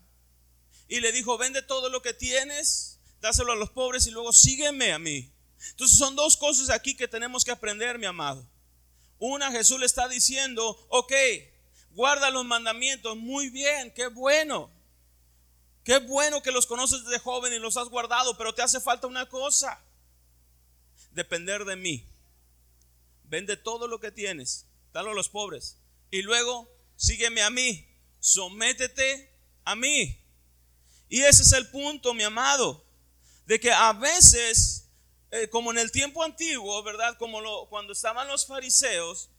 Y 0.87 0.99
le 0.99 1.11
dijo, 1.11 1.39
vende 1.39 1.63
todo 1.63 1.89
lo 1.89 2.03
que 2.03 2.13
tienes, 2.13 2.94
dáselo 3.21 3.53
a 3.53 3.55
los 3.55 3.69
pobres 3.71 4.07
y 4.07 4.11
luego 4.11 4.31
sígueme 4.33 4.91
a 4.91 4.99
mí. 4.99 5.31
Entonces 5.71 5.97
son 5.97 6.15
dos 6.15 6.37
cosas 6.37 6.69
aquí 6.69 6.95
que 6.95 7.07
tenemos 7.07 7.43
que 7.43 7.51
aprender, 7.51 7.97
mi 7.97 8.05
amado. 8.05 8.47
Una, 9.17 9.51
Jesús 9.51 9.79
le 9.79 9.85
está 9.85 10.07
diciendo, 10.07 10.77
ok, 10.89 11.13
guarda 11.91 12.29
los 12.29 12.45
mandamientos, 12.45 13.15
muy 13.17 13.49
bien, 13.49 13.91
qué 13.93 14.07
bueno. 14.07 14.71
Qué 15.83 15.99
bueno 15.99 16.41
que 16.41 16.51
los 16.51 16.65
conoces 16.65 17.03
desde 17.03 17.19
joven 17.19 17.53
y 17.53 17.59
los 17.59 17.77
has 17.77 17.89
guardado, 17.89 18.37
pero 18.37 18.53
te 18.53 18.61
hace 18.61 18.79
falta 18.79 19.07
una 19.07 19.29
cosa, 19.29 19.79
depender 21.11 21.63
de 21.63 21.75
mí. 21.75 22.07
Vende 23.23 23.57
todo 23.57 23.87
lo 23.87 23.99
que 23.99 24.11
tienes, 24.11 24.65
dalo 24.93 25.11
a 25.11 25.13
los 25.13 25.29
pobres. 25.29 25.77
Y 26.11 26.21
luego 26.21 26.71
sígueme 26.95 27.43
a 27.43 27.49
mí, 27.49 27.87
sométete 28.19 29.31
a 29.63 29.75
mí. 29.75 30.21
Y 31.07 31.21
ese 31.21 31.43
es 31.43 31.53
el 31.53 31.69
punto, 31.69 32.13
mi 32.13 32.23
amado, 32.23 32.84
de 33.45 33.59
que 33.59 33.71
a 33.71 33.93
veces, 33.93 34.87
eh, 35.31 35.49
como 35.49 35.71
en 35.71 35.77
el 35.77 35.91
tiempo 35.91 36.23
antiguo, 36.23 36.81
¿verdad? 36.83 37.17
Como 37.17 37.67
cuando 37.69 37.93
estaban 37.93 38.27
los 38.27 38.45
fariseos, 38.45 39.29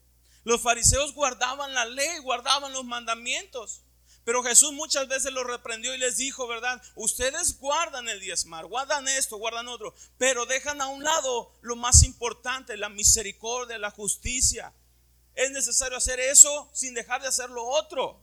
los 0.44 0.60
fariseos 0.60 1.12
guardaban 1.12 1.74
la 1.74 1.84
ley, 1.86 2.18
guardaban 2.18 2.72
los 2.72 2.84
mandamientos. 2.84 3.82
Pero 4.26 4.42
Jesús 4.42 4.72
muchas 4.72 5.06
veces 5.06 5.32
los 5.32 5.46
reprendió 5.46 5.94
y 5.94 5.98
les 5.98 6.16
dijo, 6.16 6.48
¿verdad? 6.48 6.82
Ustedes 6.96 7.60
guardan 7.60 8.08
el 8.08 8.18
diezmar, 8.18 8.66
guardan 8.66 9.06
esto, 9.06 9.36
guardan 9.36 9.68
otro, 9.68 9.94
pero 10.18 10.46
dejan 10.46 10.80
a 10.80 10.88
un 10.88 11.04
lado 11.04 11.52
lo 11.62 11.76
más 11.76 12.02
importante, 12.02 12.76
la 12.76 12.88
misericordia, 12.88 13.78
la 13.78 13.92
justicia. 13.92 14.72
Es 15.36 15.52
necesario 15.52 15.96
hacer 15.96 16.18
eso 16.18 16.68
sin 16.72 16.94
dejar 16.94 17.22
de 17.22 17.28
hacer 17.28 17.50
lo 17.50 17.64
otro. 17.64 18.20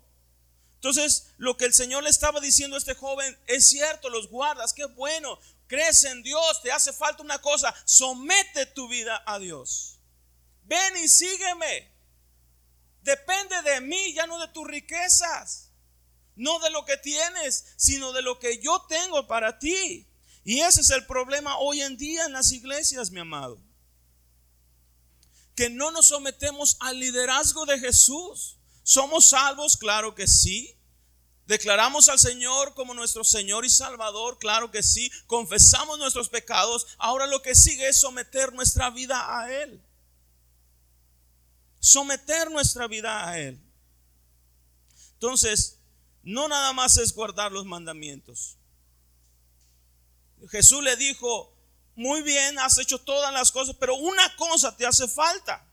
Entonces, 0.75 1.27
lo 1.37 1.55
que 1.55 1.63
el 1.63 1.73
Señor 1.73 2.03
le 2.03 2.09
estaba 2.09 2.41
diciendo 2.41 2.75
a 2.75 2.79
este 2.79 2.95
joven 2.95 3.37
es 3.47 3.69
cierto, 3.69 4.09
los 4.09 4.27
guardas, 4.29 4.73
qué 4.73 4.83
bueno, 4.83 5.39
crees 5.67 6.03
en 6.03 6.24
Dios, 6.24 6.62
te 6.62 6.72
hace 6.72 6.93
falta 6.93 7.24
una 7.24 7.41
cosa, 7.41 7.74
somete 7.86 8.65
tu 8.67 8.88
vida 8.88 9.24
a 9.25 9.39
Dios. 9.39 10.00
Ven 10.63 10.98
y 10.98 11.08
sígueme. 11.08 11.91
Depende 13.01 13.62
de 13.63 13.82
mí, 13.82 14.13
ya 14.13 14.25
no 14.27 14.39
de 14.39 14.48
tus 14.50 14.65
riquezas, 14.65 15.72
no 16.36 16.60
de 16.60 16.70
lo 16.70 16.86
que 16.86 16.98
tienes, 16.98 17.65
sino 17.75 18.13
de 18.13 18.22
lo 18.22 18.39
que 18.39 18.60
yo 18.60 18.86
tengo 18.88 19.27
para 19.27 19.60
ti. 19.60 20.08
Y 20.46 20.62
ese 20.62 20.82
es 20.82 20.89
el 20.89 21.05
problema 21.05 21.58
hoy 21.58 21.82
en 21.82 21.98
día 21.98 22.25
en 22.25 22.34
las 22.34 22.51
iglesias, 22.51 23.12
mi 23.12 23.20
amado. 23.20 23.62
Que 25.55 25.70
no 25.70 25.91
nos 25.91 26.08
sometemos 26.08 26.77
al 26.79 27.00
liderazgo 27.00 27.65
de 27.65 27.79
Jesús. 27.79 28.58
¿Somos 28.84 29.29
salvos? 29.29 29.77
Claro 29.77 30.15
que 30.15 30.27
sí. 30.27 30.77
¿Declaramos 31.45 32.07
al 32.07 32.19
Señor 32.19 32.73
como 32.73 32.93
nuestro 32.93 33.23
Señor 33.23 33.65
y 33.65 33.69
Salvador? 33.69 34.38
Claro 34.39 34.71
que 34.71 34.81
sí. 34.81 35.12
¿Confesamos 35.27 36.00
nuestros 36.00 36.29
pecados? 36.29 36.88
Ahora 36.97 37.27
lo 37.27 37.41
que 37.41 37.53
sigue 37.53 37.88
es 37.88 38.00
someter 38.00 38.53
nuestra 38.53 38.89
vida 38.89 39.39
a 39.39 39.51
Él. 39.51 39.83
Someter 41.79 42.50
nuestra 42.50 42.88
vida 42.88 43.27
a 43.27 43.39
Él. 43.39 43.62
Entonces, 45.13 45.79
no 46.23 46.47
nada 46.47 46.71
más 46.71 46.97
es 46.97 47.13
guardar 47.13 47.51
los 47.51 47.65
mandamientos. 47.65 48.57
Jesús 50.50 50.83
le 50.83 50.95
dijo, 50.95 51.53
muy 51.95 52.21
bien, 52.21 52.57
has 52.59 52.77
hecho 52.77 53.00
todas 53.00 53.33
las 53.33 53.51
cosas, 53.51 53.75
pero 53.79 53.95
una 53.95 54.35
cosa 54.35 54.75
te 54.75 54.85
hace 54.85 55.07
falta. 55.07 55.69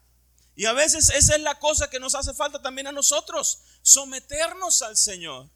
Y 0.54 0.66
a 0.66 0.72
veces 0.72 1.10
esa 1.10 1.36
es 1.36 1.40
la 1.40 1.58
cosa 1.58 1.88
que 1.88 2.00
nos 2.00 2.14
hace 2.14 2.34
falta 2.34 2.60
también 2.60 2.86
a 2.86 2.92
nosotros, 2.92 3.62
someternos 3.82 4.82
al 4.82 4.96
Señor, 4.96 5.48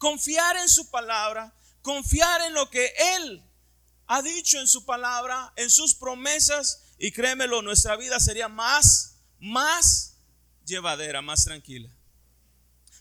confiar 0.00 0.56
en 0.56 0.68
su 0.68 0.90
palabra, 0.90 1.54
confiar 1.82 2.40
en 2.40 2.54
lo 2.54 2.70
que 2.70 2.90
Él 3.16 3.44
ha 4.06 4.22
dicho 4.22 4.58
en 4.58 4.66
su 4.66 4.86
palabra, 4.86 5.52
en 5.56 5.70
sus 5.70 5.94
promesas, 5.94 6.94
y 6.98 7.12
créemelo, 7.12 7.60
nuestra 7.60 7.96
vida 7.96 8.18
sería 8.18 8.48
más, 8.48 9.18
más 9.38 10.16
llevadera, 10.64 11.20
más 11.20 11.44
tranquila. 11.44 11.90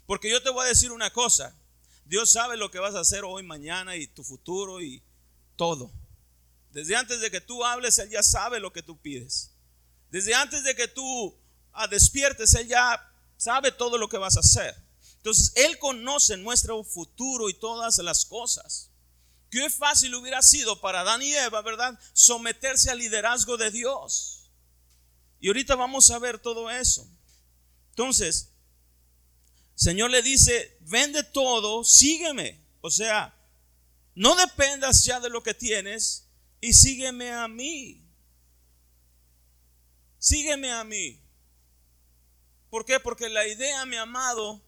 Porque 0.05 0.29
yo 0.29 0.43
te 0.43 0.49
voy 0.49 0.65
a 0.65 0.69
decir 0.69 0.91
una 0.91 1.09
cosa, 1.11 1.55
Dios 2.03 2.33
sabe 2.33 2.57
lo 2.57 2.69
que 2.69 2.79
vas 2.79 2.95
a 2.95 2.99
hacer 2.99 3.23
hoy, 3.23 3.43
mañana 3.43 3.95
y 3.95 4.05
tu 4.05 4.25
futuro 4.25 4.81
y 4.81 5.01
todo. 5.55 5.93
Desde 6.71 6.97
antes 6.97 7.21
de 7.21 7.31
que 7.31 7.39
tú 7.39 7.63
hables, 7.63 7.97
Él 7.97 8.09
ya 8.09 8.23
sabe 8.23 8.59
lo 8.59 8.73
que 8.73 8.83
tú 8.83 8.99
pides. 8.99 9.51
Desde 10.11 10.35
antes 10.35 10.65
de 10.65 10.75
que 10.75 10.89
tú 10.89 11.39
ah, 11.71 11.87
despiertes, 11.87 12.53
Él 12.55 12.67
ya 12.67 13.01
sabe 13.37 13.71
todo 13.71 13.97
lo 13.97 14.09
que 14.09 14.17
vas 14.17 14.35
a 14.35 14.41
hacer. 14.41 14.88
Entonces, 15.19 15.51
Él 15.55 15.77
conoce 15.79 16.37
nuestro 16.37 16.83
futuro 16.83 17.49
y 17.49 17.53
todas 17.53 17.97
las 17.99 18.25
cosas. 18.25 18.89
Qué 19.51 19.69
fácil 19.69 20.15
hubiera 20.15 20.41
sido 20.41 20.79
para 20.79 21.01
Adán 21.01 21.21
y 21.21 21.33
Eva, 21.33 21.61
¿verdad? 21.61 21.99
Someterse 22.13 22.89
al 22.89 22.99
liderazgo 22.99 23.57
de 23.57 23.71
Dios. 23.71 24.49
Y 25.39 25.47
ahorita 25.47 25.75
vamos 25.75 26.09
a 26.11 26.19
ver 26.19 26.39
todo 26.39 26.69
eso. 26.69 27.09
Entonces, 27.89 28.53
Señor 29.75 30.11
le 30.11 30.21
dice, 30.21 30.77
vende 30.81 31.23
todo, 31.23 31.83
sígueme. 31.83 32.63
O 32.81 32.91
sea, 32.91 33.35
no 34.15 34.35
dependas 34.35 35.03
ya 35.03 35.19
de 35.19 35.29
lo 35.29 35.41
que 35.43 35.53
tienes 35.53 36.27
y 36.61 36.73
sígueme 36.73 37.31
a 37.31 37.47
mí. 37.47 38.05
Sígueme 40.17 40.71
a 40.71 40.83
mí. 40.83 41.21
¿Por 42.69 42.85
qué? 42.85 42.99
Porque 42.99 43.29
la 43.29 43.47
idea, 43.47 43.85
mi 43.85 43.95
amado, 43.95 44.61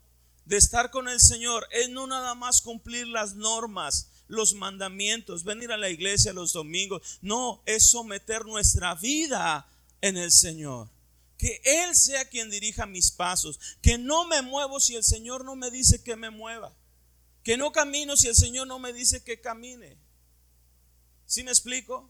de 0.45 0.58
estar 0.58 0.91
con 0.91 1.08
el 1.08 1.19
Señor 1.19 1.67
es 1.71 1.89
no 1.89 2.08
nada 2.08 2.36
más 2.36 2.62
cumplir 2.62 3.08
las 3.08 3.36
normas, 3.36 4.10
los 4.27 4.54
mandamientos, 4.54 5.43
venir 5.43 5.71
a 5.71 5.77
la 5.77 5.89
iglesia 5.89 6.34
los 6.34 6.54
domingos. 6.54 7.19
No, 7.21 7.62
es 7.65 7.89
someter 7.89 8.45
nuestra 8.45 8.95
vida 8.95 9.67
en 10.01 10.17
el 10.17 10.32
Señor. 10.32 10.89
Que 11.38 11.62
Él 11.63 11.95
sea 11.95 12.25
quien 12.25 12.49
dirija 12.49 12.86
mis 12.86 13.12
pasos. 13.12 13.60
Que 13.82 13.97
no 13.97 14.25
me 14.25 14.41
muevo 14.41 14.80
si 14.80 14.95
el 14.95 15.04
Señor 15.04 15.43
no 15.43 15.56
me 15.56 15.71
dice 15.71 16.04
que 16.04 16.15
me 16.15 16.30
mueva. 16.30 16.75
Que 17.43 17.58
no 17.58 17.71
camino 17.71 18.15
si 18.15 18.27
el 18.27 18.36
Señor 18.36 18.67
no 18.67 18.80
me 18.80 18.93
dice 18.93 19.23
que 19.23 19.41
camine. 19.41 19.97
¿Sí 21.25 21.43
me 21.43 21.51
explico? 21.51 22.10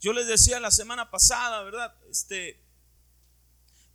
Yo 0.00 0.12
les 0.12 0.26
decía 0.26 0.60
la 0.60 0.70
semana 0.70 1.10
pasada, 1.10 1.62
¿verdad? 1.62 1.94
Este, 2.10 2.60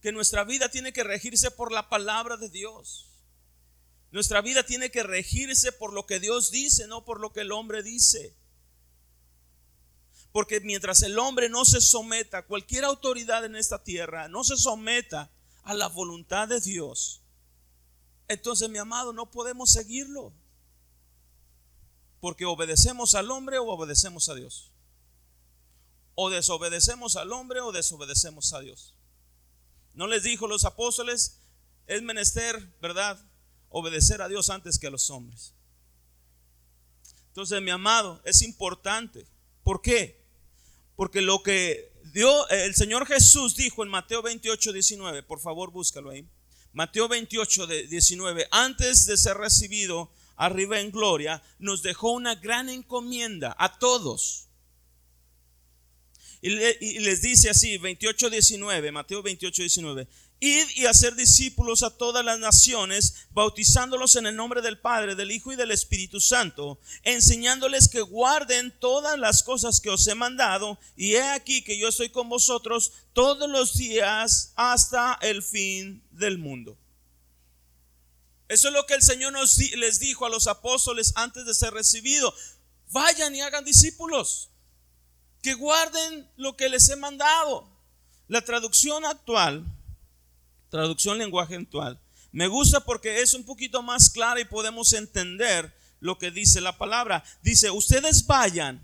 que 0.02 0.12
nuestra 0.12 0.44
vida 0.44 0.70
tiene 0.70 0.94
que 0.94 1.04
regirse 1.04 1.52
por 1.52 1.72
la 1.72 1.90
palabra 1.90 2.38
de 2.38 2.50
Dios. 2.50 3.10
Nuestra 4.12 4.42
vida 4.42 4.66
tiene 4.66 4.92
que 4.92 5.04
regirse 5.04 5.72
por 5.72 5.94
lo 5.94 6.06
que 6.06 6.20
Dios 6.20 6.52
dice, 6.52 6.88
no 6.88 7.06
por 7.06 7.20
lo 7.20 7.32
que 7.32 7.42
el 7.42 7.52
hombre 7.52 7.84
dice. 7.84 8.36
Porque 10.32 10.60
mientras 10.62 11.02
el 11.04 11.18
hombre 11.20 11.50
no 11.50 11.66
se 11.66 11.82
someta, 11.82 12.46
cualquier 12.46 12.84
autoridad 12.84 13.46
en 13.46 13.56
esta 13.56 13.84
tierra, 13.84 14.28
no 14.28 14.44
se 14.44 14.58
someta 14.58 15.32
a 15.64 15.74
la 15.74 15.88
voluntad 15.88 16.48
de 16.48 16.60
Dios, 16.60 17.22
entonces 18.28 18.70
mi 18.70 18.78
amado, 18.78 19.14
no 19.14 19.30
podemos 19.30 19.72
seguirlo. 19.72 20.34
Porque 22.20 22.46
obedecemos 22.46 23.16
al 23.16 23.30
hombre 23.32 23.58
o 23.58 23.68
obedecemos 23.68 24.30
a 24.30 24.36
Dios 24.36 24.72
o 26.16 26.30
desobedecemos 26.30 27.16
al 27.16 27.32
hombre 27.32 27.62
o 27.62 27.72
desobedecemos 27.72 28.54
a 28.54 28.60
Dios. 28.60 28.94
No 29.93 30.08
les 30.08 30.23
dijo 30.23 30.47
los 30.47 30.65
apóstoles, 30.65 31.39
es 31.88 32.01
menester, 32.01 32.73
¿verdad? 32.82 33.19
Obedecer 33.69 34.21
a 34.21 34.27
Dios 34.27 34.49
antes 34.49 34.80
que 34.80 34.88
a 34.88 34.91
los 34.91 35.10
hombres. 35.10 35.54
Entonces, 37.27 37.62
mi 37.62 37.71
amado, 37.71 38.21
es 38.25 38.41
importante. 38.41 39.25
¿Por 39.63 39.82
qué? 39.82 40.25
Porque 40.95 41.21
lo 41.21 41.43
que 41.43 41.91
dio 42.13 42.47
el 42.49 42.75
Señor 42.75 43.06
Jesús 43.06 43.56
dijo 43.56 43.84
en 43.84 43.89
Mateo 43.89 44.21
28, 44.21 44.73
19, 44.73 45.23
por 45.23 45.39
favor 45.39 45.71
búscalo 45.71 46.10
ahí. 46.10 46.27
Mateo 46.73 47.08
28, 47.08 47.67
19, 47.67 48.47
antes 48.51 49.06
de 49.06 49.17
ser 49.17 49.38
recibido 49.38 50.12
arriba 50.36 50.80
en 50.80 50.91
gloria, 50.91 51.43
nos 51.60 51.84
dejó 51.84 52.12
una 52.12 52.36
gran 52.36 52.69
encomienda 52.69 53.56
a 53.58 53.77
todos 53.77 54.47
y, 56.41 56.99
les 56.99 57.21
dice 57.21 57.51
así, 57.51 57.77
28, 57.77 58.32
19, 58.32 58.91
Mateo 58.91 59.21
28, 59.21 59.62
19. 59.62 60.08
Id 60.39 60.65
y 60.75 60.88
hacer 60.88 61.13
discípulos 61.15 61.84
a 61.84 61.95
todas 61.95 62.25
las 62.25 62.39
naciones, 62.39 63.27
bautizándolos 63.30 64.15
en 64.15 64.25
el 64.25 64.36
nombre 64.36 64.63
del 64.63 64.80
Padre, 64.80 65.13
del 65.13 65.30
Hijo 65.30 65.54
y 65.54 65.56
del 65.56 65.69
Espíritu 65.69 66.19
Santo, 66.19 66.80
enseñándoles 67.04 67.88
que 67.88 68.01
guarden 68.01 68.73
todas 68.80 69.19
las 69.19 69.43
cosas 69.43 69.80
que 69.80 69.91
os 69.91 70.08
he 70.08 70.15
mandado, 70.15 70.80
y 70.95 71.13
he 71.13 71.21
aquí 71.21 71.63
que 71.63 71.77
yo 71.77 71.89
estoy 71.89 72.10
con 72.10 72.27
vosotros 72.27 72.91
todos 73.13 73.47
los 73.47 73.77
días 73.77 74.54
hasta 74.56 75.19
el 75.21 75.43
fin 75.43 76.01
del 76.10 76.39
mundo. 76.39 76.75
Eso 78.47 78.69
es 78.69 78.73
lo 78.73 78.88
que 78.88 78.95
el 78.95 79.04
Señor 79.04 79.32
nos, 79.34 79.60
les 79.60 79.99
dijo 79.99 80.25
a 80.25 80.30
los 80.30 80.47
apóstoles 80.47 81.13
antes 81.15 81.45
de 81.45 81.54
ser 81.54 81.71
recibido. 81.71 82.34
Vayan 82.89 83.36
y 83.36 83.41
hagan 83.41 83.63
discípulos 83.63 84.51
que 85.41 85.54
guarden 85.54 86.30
lo 86.38 86.56
que 86.56 86.69
les 86.69 86.89
he 86.89 86.95
mandado. 86.95 87.69
La 88.27 88.41
traducción 88.41 89.06
actual, 89.06 89.65
traducción 90.69 91.17
lenguaje 91.17 91.56
actual, 91.56 91.99
me 92.32 92.47
gusta 92.47 92.80
porque 92.80 93.21
es 93.21 93.34
un 93.34 93.43
poquito 93.43 93.82
más 93.82 94.10
clara 94.10 94.39
y 94.39 94.45
podemos 94.45 94.93
entender 94.93 95.75
lo 95.99 96.17
que 96.17 96.32
dice 96.32 96.62
la 96.62 96.77
palabra. 96.77 97.23
Dice, 97.41 97.69
ustedes 97.71 98.25
vayan 98.25 98.82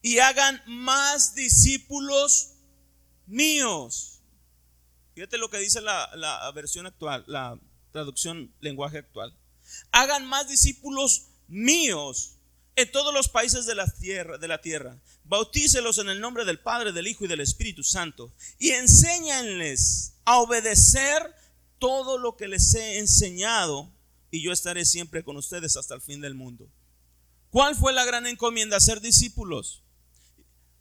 y 0.00 0.18
hagan 0.18 0.60
más 0.66 1.34
discípulos 1.34 2.54
míos. 3.26 4.20
Fíjate 5.14 5.38
lo 5.38 5.50
que 5.50 5.58
dice 5.58 5.80
la, 5.80 6.10
la 6.16 6.50
versión 6.52 6.86
actual, 6.86 7.24
la 7.28 7.58
traducción 7.92 8.52
lenguaje 8.60 8.98
actual. 8.98 9.36
Hagan 9.92 10.26
más 10.26 10.48
discípulos 10.48 11.28
míos 11.46 12.36
en 12.74 12.90
todos 12.90 13.14
los 13.14 13.28
países 13.28 13.66
de 13.66 13.74
la 13.74 13.86
tierra, 13.86 14.38
de 14.38 14.48
la 14.48 14.60
tierra. 14.60 14.98
Bautícelos 15.32 15.96
en 15.96 16.10
el 16.10 16.20
nombre 16.20 16.44
del 16.44 16.60
Padre, 16.60 16.92
del 16.92 17.06
Hijo 17.06 17.24
y 17.24 17.28
del 17.28 17.40
Espíritu 17.40 17.82
Santo 17.82 18.34
y 18.58 18.72
enséñanles 18.72 20.18
a 20.26 20.38
obedecer 20.40 21.22
todo 21.78 22.18
lo 22.18 22.36
que 22.36 22.48
les 22.48 22.74
he 22.74 22.98
enseñado 22.98 23.90
y 24.30 24.42
yo 24.42 24.52
estaré 24.52 24.84
siempre 24.84 25.24
con 25.24 25.38
ustedes 25.38 25.78
hasta 25.78 25.94
el 25.94 26.02
fin 26.02 26.20
del 26.20 26.34
mundo. 26.34 26.68
¿Cuál 27.48 27.74
fue 27.76 27.94
la 27.94 28.04
gran 28.04 28.26
encomienda? 28.26 28.78
Ser 28.78 29.00
discípulos. 29.00 29.82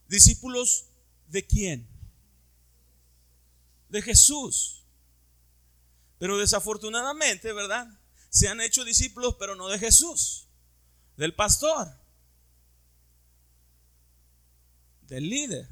¿Discípulos 0.10 0.88
de 1.30 1.48
quién? 1.48 1.88
De 3.88 4.02
Jesús. 4.02 4.84
Pero 6.20 6.38
desafortunadamente, 6.38 7.54
¿verdad? 7.54 7.88
Se 8.30 8.50
han 8.50 8.60
hecho 8.60 8.84
discípulos, 8.84 9.38
pero 9.40 9.56
no 9.56 9.70
de 9.70 9.80
Jesús 9.80 10.50
del 11.16 11.34
pastor, 11.36 12.01
del 15.12 15.30
líder. 15.30 15.68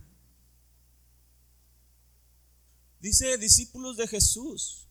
Dice 2.99 3.38
discípulos 3.38 3.95
de 3.95 4.06
Jesús. 4.06 4.86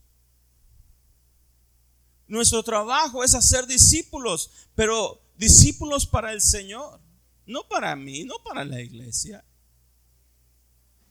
Nuestro 2.27 2.63
trabajo 2.63 3.23
es 3.23 3.35
hacer 3.35 3.67
discípulos, 3.67 4.51
pero 4.75 5.21
discípulos 5.37 6.07
para 6.07 6.33
el 6.33 6.41
Señor, 6.41 6.99
no 7.45 7.69
para 7.69 7.95
mí, 7.95 8.25
no 8.25 8.43
para 8.43 8.65
la 8.65 8.81
iglesia. 8.81 9.45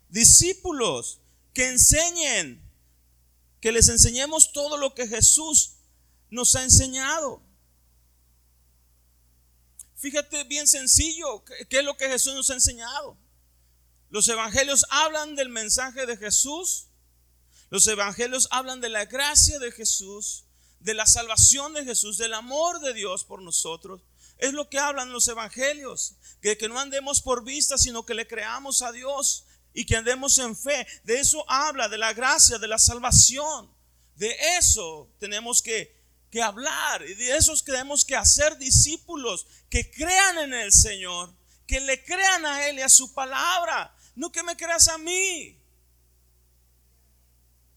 Discípulos 0.09 1.19
que 1.53 1.69
enseñen, 1.69 2.59
que 3.61 3.71
les 3.71 3.87
enseñemos 3.87 4.51
todo 4.51 4.77
lo 4.77 4.95
que 4.95 5.07
Jesús 5.07 5.75
nos 6.31 6.55
ha 6.55 6.63
enseñado. 6.63 7.43
Fíjate 9.95 10.43
bien 10.45 10.67
sencillo, 10.67 11.43
¿qué 11.69 11.79
es 11.79 11.85
lo 11.85 11.95
que 11.97 12.07
Jesús 12.07 12.33
nos 12.33 12.49
ha 12.49 12.55
enseñado? 12.55 13.26
Los 14.09 14.27
evangelios 14.29 14.85
hablan 14.89 15.35
del 15.35 15.49
mensaje 15.49 16.05
de 16.05 16.17
Jesús. 16.17 16.87
Los 17.69 17.87
evangelios 17.87 18.47
hablan 18.51 18.81
de 18.81 18.89
la 18.89 19.05
gracia 19.05 19.59
de 19.59 19.71
Jesús, 19.71 20.45
de 20.79 20.93
la 20.93 21.05
salvación 21.05 21.73
de 21.73 21.83
Jesús, 21.83 22.17
del 22.17 22.33
amor 22.33 22.79
de 22.79 22.93
Dios 22.93 23.25
por 23.25 23.41
nosotros. 23.41 24.01
Es 24.37 24.53
lo 24.53 24.69
que 24.69 24.79
hablan 24.79 25.11
los 25.11 25.27
evangelios, 25.27 26.15
que, 26.41 26.57
que 26.57 26.69
no 26.69 26.79
andemos 26.79 27.21
por 27.21 27.43
vista, 27.43 27.77
sino 27.77 28.05
que 28.05 28.13
le 28.13 28.27
creamos 28.27 28.81
a 28.81 28.91
Dios 28.91 29.45
y 29.73 29.85
que 29.85 29.95
andemos 29.95 30.37
en 30.37 30.55
fe. 30.55 30.87
De 31.03 31.19
eso 31.19 31.43
habla, 31.49 31.89
de 31.89 31.97
la 31.97 32.13
gracia, 32.13 32.57
de 32.57 32.67
la 32.67 32.79
salvación. 32.79 33.69
De 34.15 34.35
eso 34.57 35.11
tenemos 35.19 35.61
que 35.61 35.97
que 36.29 36.41
hablar 36.41 37.03
y 37.07 37.13
de 37.13 37.37
esos 37.37 37.63
tenemos 37.63 38.03
que 38.03 38.15
hacer 38.15 38.57
discípulos 38.57 39.47
que 39.69 39.89
crean 39.89 40.37
en 40.39 40.53
el 40.53 40.71
Señor, 40.71 41.33
que 41.65 41.79
le 41.79 42.03
crean 42.03 42.45
a 42.45 42.67
Él 42.67 42.79
y 42.79 42.81
a 42.81 42.89
su 42.89 43.13
palabra, 43.13 43.95
no 44.17 44.31
que 44.31 44.41
me 44.41 44.57
creas 44.57 44.87
a 44.87 44.97
mí. 44.97 45.55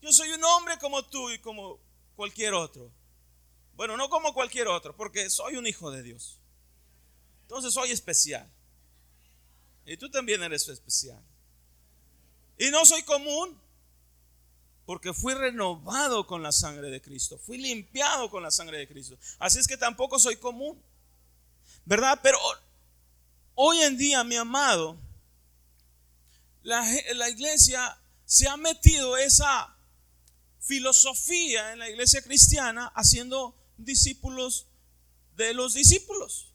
Yo 0.01 0.11
soy 0.11 0.31
un 0.31 0.43
hombre 0.43 0.79
como 0.79 1.05
tú 1.05 1.31
y 1.31 1.39
como 1.39 1.79
cualquier 2.17 2.55
otro. 2.55 2.91
Bueno, 3.75 3.97
no 3.99 4.09
como 4.09 4.33
cualquier 4.33 4.67
otro, 4.69 4.97
porque 4.97 5.29
soy 5.29 5.57
un 5.57 5.67
hijo 5.67 5.91
de 5.91 6.03
Dios. 6.03 6.41
Entonces 7.43 7.75
soy 7.75 7.91
especial. 7.91 8.51
Y 9.85 9.99
tú 9.99 10.11
también 10.11 10.43
eres 10.43 10.67
especial. 10.69 11.23
Y 12.57 12.71
no 12.71 12.87
soy 12.87 13.03
común, 13.03 13.61
porque 14.87 15.13
fui 15.13 15.35
renovado 15.35 16.27
con 16.27 16.43
la 16.43 16.53
sangre 16.53 16.91
de 16.91 17.03
Cristo, 17.03 17.39
fui 17.39 17.59
limpiado 17.59 18.31
con 18.31 18.43
la 18.43 18.51
sangre 18.51 18.79
de 18.79 18.89
Cristo. 18.89 19.19
Así 19.39 19.59
es 19.59 19.69
que 19.69 19.77
tampoco 19.77 20.19
soy 20.19 20.37
común, 20.37 20.83
¿verdad? 21.85 22.19
Pero 22.23 22.39
hoy 23.55 23.81
en 23.83 23.99
día, 23.99 24.25
mi 24.25 24.37
amado, 24.37 24.97
la, 26.63 27.29
iglesia 27.29 27.99
se 28.25 28.49
ha 28.49 28.57
metido 28.57 29.17
esa 29.17 29.77
filosofía 30.61 31.73
en 31.73 31.79
la 31.79 31.89
iglesia 31.89 32.23
cristiana 32.23 32.93
haciendo 32.95 33.57
discípulos 33.77 34.69
de 35.37 35.55
los 35.55 35.75
discípulos. 35.75 36.55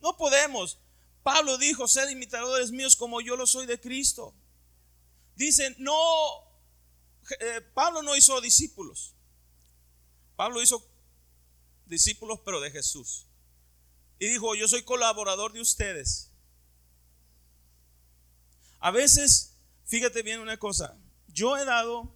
No 0.00 0.16
podemos. 0.16 0.78
Pablo 1.22 1.58
dijo, 1.58 1.88
sed 1.88 2.08
imitadores 2.08 2.70
míos 2.70 2.96
como 2.96 3.20
yo 3.20 3.36
lo 3.36 3.46
soy 3.46 3.66
de 3.66 3.80
Cristo. 3.80 4.34
Dicen, 5.34 5.74
no 5.78 6.46
eh, 7.40 7.60
Pablo 7.74 8.02
no 8.02 8.16
hizo 8.16 8.40
discípulos. 8.40 9.14
Pablo 10.36 10.62
hizo 10.62 10.86
discípulos, 11.86 12.40
pero 12.44 12.60
de 12.60 12.70
Jesús. 12.70 13.26
Y 14.18 14.28
dijo, 14.28 14.54
yo 14.54 14.68
soy 14.68 14.82
colaborador 14.82 15.52
de 15.52 15.60
ustedes. 15.60 16.32
A 18.86 18.92
veces, 18.92 19.50
fíjate 19.84 20.22
bien 20.22 20.38
una 20.38 20.58
cosa, 20.58 20.96
yo 21.26 21.56
he 21.56 21.64
dado 21.64 22.14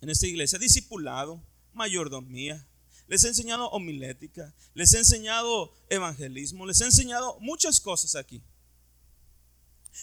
en 0.00 0.08
esta 0.08 0.28
iglesia 0.28 0.56
discipulado, 0.56 1.42
mayordomía, 1.72 2.64
les 3.08 3.24
he 3.24 3.26
enseñado 3.26 3.68
homilética, 3.70 4.54
les 4.72 4.94
he 4.94 4.98
enseñado 4.98 5.74
evangelismo, 5.88 6.64
les 6.64 6.80
he 6.80 6.84
enseñado 6.84 7.40
muchas 7.40 7.80
cosas 7.80 8.14
aquí. 8.14 8.40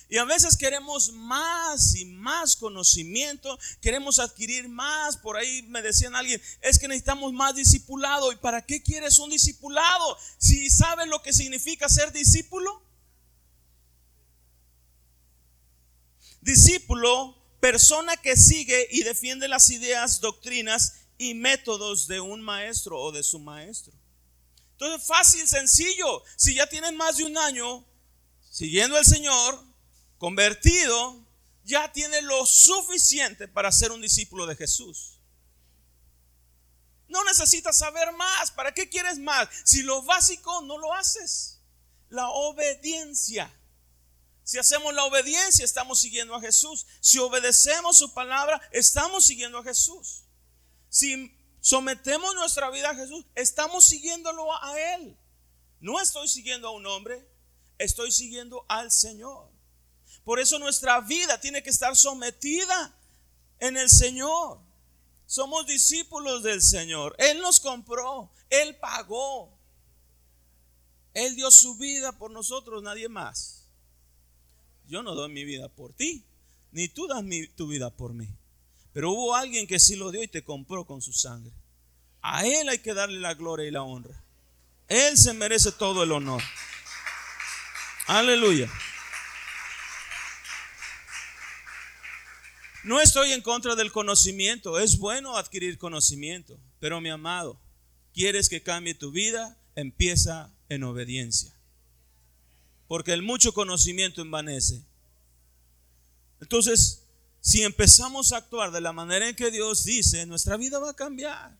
Y 0.10 0.18
a 0.18 0.26
veces 0.26 0.58
queremos 0.58 1.14
más 1.14 1.96
y 1.96 2.04
más 2.04 2.58
conocimiento, 2.58 3.58
queremos 3.80 4.20
adquirir 4.20 4.68
más. 4.68 5.16
Por 5.16 5.38
ahí 5.38 5.64
me 5.70 5.82
decían 5.82 6.18
alguien, 6.18 6.42
es 6.60 6.78
que 6.78 6.90
necesitamos 6.90 7.32
más 7.32 7.56
discipulado. 7.56 8.34
¿Y 8.34 8.36
para 8.36 8.66
qué 8.66 8.84
quieres 8.84 9.18
un 9.20 9.30
discipulado? 9.30 10.18
Si 10.38 10.70
sabes 10.70 11.08
lo 11.08 11.22
que 11.22 11.32
significa 11.32 11.88
ser 11.88 12.12
discípulo. 12.12 12.89
Discípulo, 16.42 17.36
persona 17.60 18.16
que 18.18 18.36
sigue 18.38 18.88
y 18.92 19.04
defiende 19.04 19.48
las 19.48 19.70
ideas, 19.70 20.22
doctrinas 20.22 21.08
y 21.18 21.34
métodos 21.34 22.08
de 22.08 22.22
un 22.22 22.42
maestro 22.42 23.00
o 23.00 23.12
de 23.12 23.24
su 23.24 23.40
maestro. 23.40 23.94
Entonces, 24.72 25.06
fácil, 25.06 25.48
sencillo. 25.48 26.24
Si 26.38 26.56
ya 26.56 26.68
tienes 26.68 26.94
más 26.94 27.18
de 27.18 27.26
un 27.26 27.38
año 27.38 27.86
siguiendo 28.50 28.96
al 28.96 29.06
Señor, 29.06 29.62
convertido, 30.18 31.28
ya 31.66 31.92
tiene 31.92 32.22
lo 32.22 32.46
suficiente 32.46 33.48
para 33.48 33.72
ser 33.72 33.92
un 33.92 34.02
discípulo 34.02 34.48
de 34.48 34.56
Jesús. 34.56 35.20
No 37.10 37.24
necesitas 37.26 37.78
saber 37.78 38.12
más. 38.14 38.52
¿Para 38.52 38.74
qué 38.74 38.88
quieres 38.88 39.20
más? 39.20 39.50
Si 39.66 39.82
lo 39.82 40.02
básico 40.04 40.62
no 40.62 40.78
lo 40.78 40.94
haces. 40.94 41.60
La 42.10 42.30
obediencia. 42.30 43.54
Si 44.50 44.58
hacemos 44.58 44.96
la 44.96 45.06
obediencia, 45.06 45.64
estamos 45.64 46.00
siguiendo 46.00 46.34
a 46.34 46.42
Jesús. 46.42 46.88
Si 47.02 47.20
obedecemos 47.20 48.00
su 48.00 48.16
palabra, 48.16 48.60
estamos 48.72 49.24
siguiendo 49.24 49.60
a 49.60 49.64
Jesús. 49.64 50.24
Si 50.90 51.38
sometemos 51.62 52.34
nuestra 52.34 52.72
vida 52.72 52.90
a 52.90 52.96
Jesús, 52.96 53.24
estamos 53.36 53.86
siguiéndolo 53.86 54.52
a 54.64 54.96
Él. 54.96 55.16
No 55.80 56.02
estoy 56.02 56.28
siguiendo 56.28 56.68
a 56.68 56.72
un 56.72 56.88
hombre, 56.88 57.24
estoy 57.78 58.12
siguiendo 58.12 58.66
al 58.68 58.92
Señor. 58.92 59.52
Por 60.24 60.40
eso 60.40 60.58
nuestra 60.58 61.00
vida 61.02 61.40
tiene 61.40 61.62
que 61.62 61.70
estar 61.70 61.96
sometida 61.96 63.00
en 63.60 63.78
el 63.78 63.88
Señor. 63.88 64.60
Somos 65.28 65.68
discípulos 65.68 66.42
del 66.42 66.64
Señor. 66.64 67.16
Él 67.20 67.40
nos 67.40 67.60
compró, 67.60 68.32
Él 68.50 68.76
pagó. 68.78 69.56
Él 71.14 71.36
dio 71.36 71.52
su 71.52 71.78
vida 71.78 72.14
por 72.14 72.32
nosotros, 72.32 72.82
nadie 72.82 73.10
más. 73.10 73.59
Yo 74.90 75.04
no 75.04 75.14
doy 75.14 75.32
mi 75.32 75.46
vida 75.46 75.70
por 75.70 75.94
ti, 75.94 76.26
ni 76.72 76.88
tú 76.88 77.08
das 77.08 77.24
tu 77.56 77.68
vida 77.68 77.92
por 77.92 78.14
mí. 78.14 78.28
Pero 78.92 79.12
hubo 79.12 79.36
alguien 79.36 79.68
que 79.68 79.80
sí 79.80 79.96
lo 79.96 80.10
dio 80.10 80.24
y 80.24 80.28
te 80.28 80.44
compró 80.44 80.84
con 80.86 81.04
su 81.04 81.14
sangre. 81.14 81.54
A 82.24 82.46
Él 82.48 82.68
hay 82.68 82.80
que 82.80 82.96
darle 82.96 83.20
la 83.20 83.36
gloria 83.36 83.68
y 83.68 83.72
la 83.72 83.84
honra. 83.84 84.24
Él 84.88 85.16
se 85.16 85.34
merece 85.34 85.72
todo 85.72 86.02
el 86.02 86.12
honor. 86.12 86.42
Aleluya. 88.08 88.68
No 92.84 93.00
estoy 93.00 93.34
en 93.34 93.42
contra 93.42 93.76
del 93.76 93.92
conocimiento, 93.92 94.80
es 94.80 94.98
bueno 94.98 95.38
adquirir 95.38 95.78
conocimiento, 95.78 96.60
pero 96.80 97.00
mi 97.00 97.10
amado, 97.10 97.62
¿quieres 98.12 98.50
que 98.50 98.64
cambie 98.64 98.96
tu 98.96 99.12
vida? 99.12 99.56
Empieza 99.76 100.52
en 100.70 100.84
obediencia. 100.84 101.59
Porque 102.90 103.14
el 103.14 103.22
mucho 103.22 103.54
conocimiento 103.54 104.20
envanece. 104.24 104.84
Entonces, 106.42 107.04
si 107.40 107.62
empezamos 107.62 108.34
a 108.34 108.38
actuar 108.38 108.72
de 108.72 108.82
la 108.82 108.94
manera 108.94 109.30
en 109.30 109.36
que 109.36 109.52
Dios 109.52 109.84
dice, 109.84 110.26
nuestra 110.26 110.58
vida 110.58 110.80
va 110.80 110.90
a 110.90 110.96
cambiar. 110.96 111.56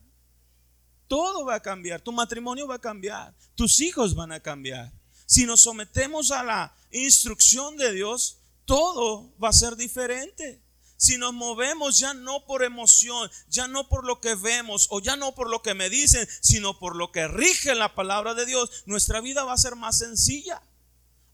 Todo 1.06 1.44
va 1.44 1.54
a 1.54 1.62
cambiar, 1.62 2.00
tu 2.00 2.10
matrimonio 2.10 2.66
va 2.66 2.74
a 2.74 2.80
cambiar, 2.80 3.32
tus 3.54 3.80
hijos 3.80 4.16
van 4.16 4.32
a 4.32 4.40
cambiar. 4.40 4.92
Si 5.24 5.46
nos 5.46 5.60
sometemos 5.60 6.32
a 6.32 6.42
la 6.42 6.74
instrucción 6.90 7.76
de 7.76 7.92
Dios, 7.92 8.38
todo 8.64 9.32
va 9.38 9.50
a 9.50 9.52
ser 9.52 9.76
diferente. 9.76 10.60
Si 10.96 11.16
nos 11.16 11.32
movemos 11.32 12.00
ya 12.00 12.12
no 12.12 12.44
por 12.44 12.64
emoción, 12.64 13.30
ya 13.48 13.68
no 13.68 13.88
por 13.88 14.04
lo 14.04 14.20
que 14.20 14.34
vemos 14.34 14.88
o 14.90 15.00
ya 15.00 15.14
no 15.14 15.36
por 15.36 15.48
lo 15.48 15.62
que 15.62 15.74
me 15.74 15.90
dicen, 15.90 16.28
sino 16.40 16.76
por 16.80 16.96
lo 16.96 17.12
que 17.12 17.28
rige 17.28 17.76
la 17.76 17.94
palabra 17.94 18.34
de 18.34 18.46
Dios, 18.46 18.82
nuestra 18.86 19.20
vida 19.20 19.44
va 19.44 19.52
a 19.52 19.58
ser 19.58 19.76
más 19.76 19.98
sencilla. 19.98 20.60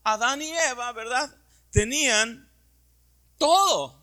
Adán 0.06 0.40
y 0.40 0.52
Eva, 0.52 0.92
¿verdad? 0.92 1.36
Tenían 1.72 2.48
todo. 3.38 4.00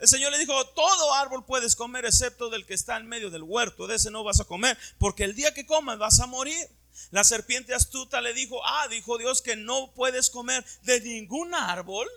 El 0.00 0.08
Señor 0.08 0.32
le 0.32 0.38
dijo, 0.38 0.66
todo 0.70 1.14
árbol 1.14 1.44
puedes 1.44 1.76
comer 1.76 2.04
excepto 2.04 2.50
del 2.50 2.66
que 2.66 2.74
está 2.74 2.96
en 2.96 3.06
medio 3.06 3.30
del 3.30 3.44
huerto, 3.44 3.86
de 3.86 3.94
ese 3.94 4.10
no 4.10 4.24
vas 4.24 4.40
a 4.40 4.44
comer, 4.44 4.76
porque 4.98 5.22
el 5.22 5.36
día 5.36 5.54
que 5.54 5.66
comas 5.66 5.98
vas 5.98 6.18
a 6.18 6.26
morir. 6.26 6.68
La 7.12 7.22
serpiente 7.22 7.74
astuta 7.74 8.20
le 8.20 8.34
dijo, 8.34 8.60
ah, 8.66 8.88
dijo 8.88 9.18
Dios 9.18 9.40
que 9.40 9.54
no 9.54 9.92
puedes 9.94 10.30
comer 10.30 10.64
de 10.82 11.00
ningún 11.00 11.54
árbol. 11.54 12.08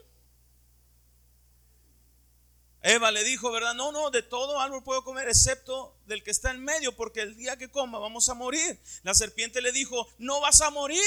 Eva 2.82 3.12
le 3.12 3.24
dijo, 3.24 3.52
¿verdad? 3.52 3.76
No, 3.76 3.92
no, 3.92 4.10
de 4.10 4.24
todo 4.24 4.60
árbol 4.60 4.84
puedo 4.84 5.04
comer 5.04 5.30
excepto 5.30 5.96
del 6.08 6.24
que 6.24 6.32
está 6.32 6.50
en 6.50 6.64
medio, 6.64 6.96
porque 6.96 7.22
el 7.22 7.38
día 7.38 7.58
que 7.58 7.70
coma 7.70 8.00
vamos 8.00 8.28
a 8.30 8.34
morir. 8.34 8.82
La 9.04 9.14
serpiente 9.14 9.62
le 9.62 9.72
dijo, 9.72 10.08
no 10.18 10.42
vas 10.42 10.62
a 10.62 10.72
morir, 10.72 11.00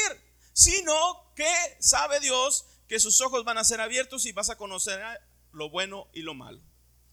sino 0.54 1.32
que 1.34 1.52
sabe 1.80 2.20
Dios 2.20 2.64
que 2.88 3.00
sus 3.00 3.20
ojos 3.20 3.44
van 3.44 3.58
a 3.58 3.64
ser 3.64 3.82
abiertos 3.82 4.24
y 4.24 4.32
vas 4.32 4.48
a 4.48 4.56
conocer 4.56 5.02
lo 5.52 5.68
bueno 5.68 6.08
y 6.14 6.22
lo 6.22 6.32
malo. 6.32 6.62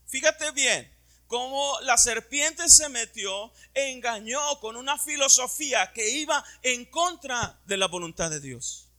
Fíjate 0.06 0.52
bien, 0.52 0.90
cómo 1.28 1.80
la 1.82 1.98
serpiente 1.98 2.70
se 2.70 2.88
metió, 2.90 3.52
engañó 3.74 4.40
con 4.60 4.76
una 4.76 4.98
filosofía 4.98 5.92
que 5.94 6.10
iba 6.10 6.44
en 6.62 6.86
contra 6.86 7.60
de 7.66 7.78
la 7.78 7.88
voluntad 7.88 8.30
de 8.30 8.40
Dios. 8.40 8.90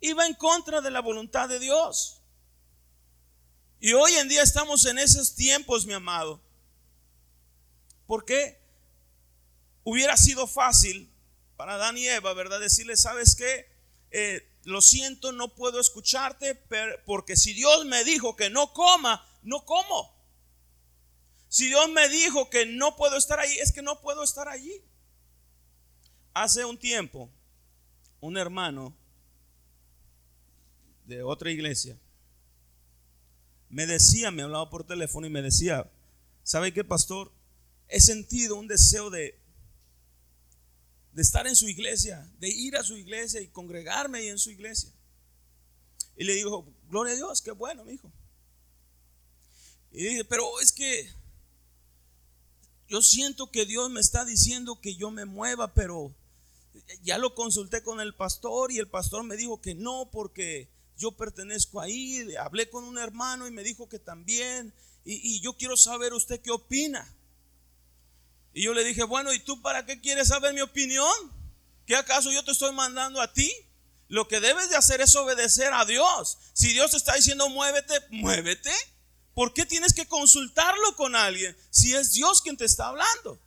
Iba 0.00 0.26
en 0.26 0.34
contra 0.34 0.80
de 0.80 0.90
la 0.90 1.00
voluntad 1.00 1.48
de 1.48 1.58
Dios. 1.58 2.22
Y 3.80 3.92
hoy 3.92 4.14
en 4.14 4.28
día 4.28 4.42
estamos 4.42 4.84
en 4.84 4.98
esos 4.98 5.34
tiempos, 5.34 5.84
mi 5.84 5.94
amado. 5.94 6.40
¿Por 8.06 8.24
qué? 8.24 8.60
Hubiera 9.82 10.16
sido 10.16 10.46
fácil 10.46 11.10
para 11.58 11.74
Adán 11.74 11.98
y 11.98 12.06
Eva, 12.06 12.32
¿verdad? 12.34 12.60
Decirle, 12.60 12.96
¿sabes 12.96 13.34
qué? 13.34 13.66
Eh, 14.12 14.48
lo 14.62 14.80
siento, 14.80 15.32
no 15.32 15.56
puedo 15.56 15.80
escucharte, 15.80 16.54
porque 17.04 17.36
si 17.36 17.52
Dios 17.52 17.84
me 17.84 18.04
dijo 18.04 18.36
que 18.36 18.48
no 18.48 18.72
coma, 18.72 19.28
no 19.42 19.64
como. 19.64 20.16
Si 21.48 21.66
Dios 21.66 21.90
me 21.90 22.08
dijo 22.08 22.48
que 22.48 22.64
no 22.64 22.94
puedo 22.94 23.16
estar 23.16 23.40
ahí, 23.40 23.58
es 23.58 23.72
que 23.72 23.82
no 23.82 24.00
puedo 24.00 24.22
estar 24.22 24.48
allí. 24.48 24.84
Hace 26.32 26.64
un 26.64 26.78
tiempo, 26.78 27.28
un 28.20 28.36
hermano 28.36 28.96
de 31.06 31.24
otra 31.24 31.50
iglesia 31.50 31.98
me 33.68 33.84
decía, 33.86 34.30
me 34.30 34.42
hablaba 34.42 34.70
por 34.70 34.84
teléfono 34.84 35.26
y 35.26 35.30
me 35.30 35.42
decía, 35.42 35.90
¿sabe 36.44 36.72
qué, 36.72 36.84
pastor? 36.84 37.32
He 37.88 38.00
sentido 38.00 38.54
un 38.54 38.68
deseo 38.68 39.10
de, 39.10 39.37
de 41.12 41.22
estar 41.22 41.46
en 41.46 41.56
su 41.56 41.68
iglesia, 41.68 42.30
de 42.38 42.48
ir 42.48 42.76
a 42.76 42.84
su 42.84 42.96
iglesia 42.96 43.40
y 43.40 43.48
congregarme 43.48 44.18
ahí 44.18 44.28
en 44.28 44.38
su 44.38 44.50
iglesia. 44.50 44.90
Y 46.16 46.24
le 46.24 46.34
dijo, 46.34 46.66
gloria 46.88 47.12
a 47.14 47.16
Dios, 47.16 47.42
qué 47.42 47.52
bueno, 47.52 47.84
mi 47.84 47.92
hijo. 47.92 48.12
Y 49.90 50.04
dije, 50.04 50.24
pero 50.24 50.60
es 50.60 50.72
que 50.72 51.08
yo 52.88 53.02
siento 53.02 53.50
que 53.50 53.66
Dios 53.66 53.90
me 53.90 54.00
está 54.00 54.24
diciendo 54.24 54.80
que 54.80 54.94
yo 54.94 55.10
me 55.10 55.24
mueva, 55.24 55.74
pero 55.74 56.14
ya 57.02 57.18
lo 57.18 57.34
consulté 57.34 57.82
con 57.82 58.00
el 58.00 58.14
pastor 58.14 58.72
y 58.72 58.78
el 58.78 58.88
pastor 58.88 59.24
me 59.24 59.36
dijo 59.36 59.60
que 59.60 59.74
no 59.74 60.10
porque 60.10 60.70
yo 60.96 61.12
pertenezco 61.12 61.80
ahí. 61.80 62.34
Hablé 62.36 62.68
con 62.68 62.84
un 62.84 62.98
hermano 62.98 63.46
y 63.46 63.50
me 63.50 63.62
dijo 63.62 63.88
que 63.88 63.98
también. 63.98 64.74
Y, 65.04 65.40
yo 65.40 65.54
quiero 65.54 65.76
saber 65.76 66.12
usted 66.12 66.40
qué 66.40 66.50
opina. 66.50 67.14
Y 68.52 68.62
yo 68.62 68.74
le 68.74 68.84
dije, 68.84 69.04
bueno, 69.04 69.32
¿y 69.32 69.40
tú 69.40 69.60
para 69.62 69.86
qué 69.86 70.00
quieres 70.00 70.28
saber 70.28 70.54
mi 70.54 70.60
opinión? 70.60 71.12
¿Qué 71.86 71.96
acaso 71.96 72.30
yo 72.32 72.44
te 72.44 72.52
estoy 72.52 72.72
mandando 72.72 73.20
a 73.20 73.32
ti? 73.32 73.52
Lo 74.08 74.26
que 74.26 74.40
debes 74.40 74.70
de 74.70 74.76
hacer 74.76 75.00
es 75.00 75.14
obedecer 75.16 75.72
a 75.72 75.84
Dios. 75.84 76.38
Si 76.54 76.72
Dios 76.72 76.90
te 76.90 76.96
está 76.96 77.14
diciendo 77.14 77.48
muévete, 77.48 77.94
muévete. 78.10 78.72
¿Por 79.34 79.54
qué 79.54 79.66
tienes 79.66 79.92
que 79.92 80.08
consultarlo 80.08 80.96
con 80.96 81.14
alguien 81.14 81.56
si 81.70 81.94
es 81.94 82.12
Dios 82.12 82.42
quien 82.42 82.56
te 82.56 82.64
está 82.64 82.88
hablando? 82.88 83.38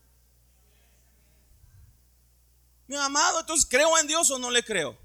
Mi 2.88 2.96
amado, 2.96 3.40
entonces 3.40 3.68
creo 3.70 3.98
en 3.98 4.08
Dios 4.08 4.30
o 4.32 4.40
no 4.40 4.52
le 4.52 4.64
creo. 4.64 4.98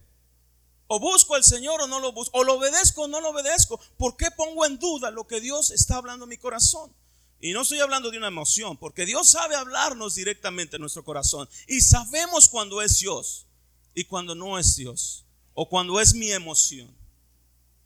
O 0.89 1.01
busco 1.01 1.35
al 1.35 1.43
Señor 1.43 1.81
o 1.83 1.87
no 1.87 1.99
lo 2.01 2.13
busco. 2.13 2.39
O 2.39 2.45
lo 2.45 2.55
obedezco 2.55 3.03
o 3.03 3.09
no 3.09 3.21
lo 3.21 3.31
obedezco. 3.31 3.81
¿Por 3.97 4.17
qué 4.17 4.31
pongo 4.31 4.65
en 4.67 4.79
duda 4.79 5.11
lo 5.11 5.27
que 5.27 5.41
Dios 5.41 5.71
está 5.71 5.97
hablando 5.97 6.25
en 6.25 6.31
mi 6.31 6.37
corazón? 6.37 6.95
Y 7.41 7.53
no 7.53 7.63
estoy 7.63 7.81
hablando 7.81 8.11
de 8.11 8.19
una 8.19 8.29
emoción, 8.29 8.77
porque 8.79 9.05
Dios 9.05 9.29
sabe 9.29 9.57
hablarnos 9.57 10.15
directamente 10.15 10.77
en 10.77 10.81
nuestro 10.81 11.05
corazón. 11.05 11.49
Y 11.67 11.81
sabemos 11.81 12.49
cuando 12.49 12.81
es 12.81 12.99
Dios 12.99 13.47
y 13.95 14.05
cuando 14.05 14.35
no 14.35 14.59
es 14.59 14.77
Dios. 14.77 15.25
O 15.55 15.69
cuando 15.69 16.01
es 16.01 16.15
mi 16.15 16.33
emoción. 16.33 16.95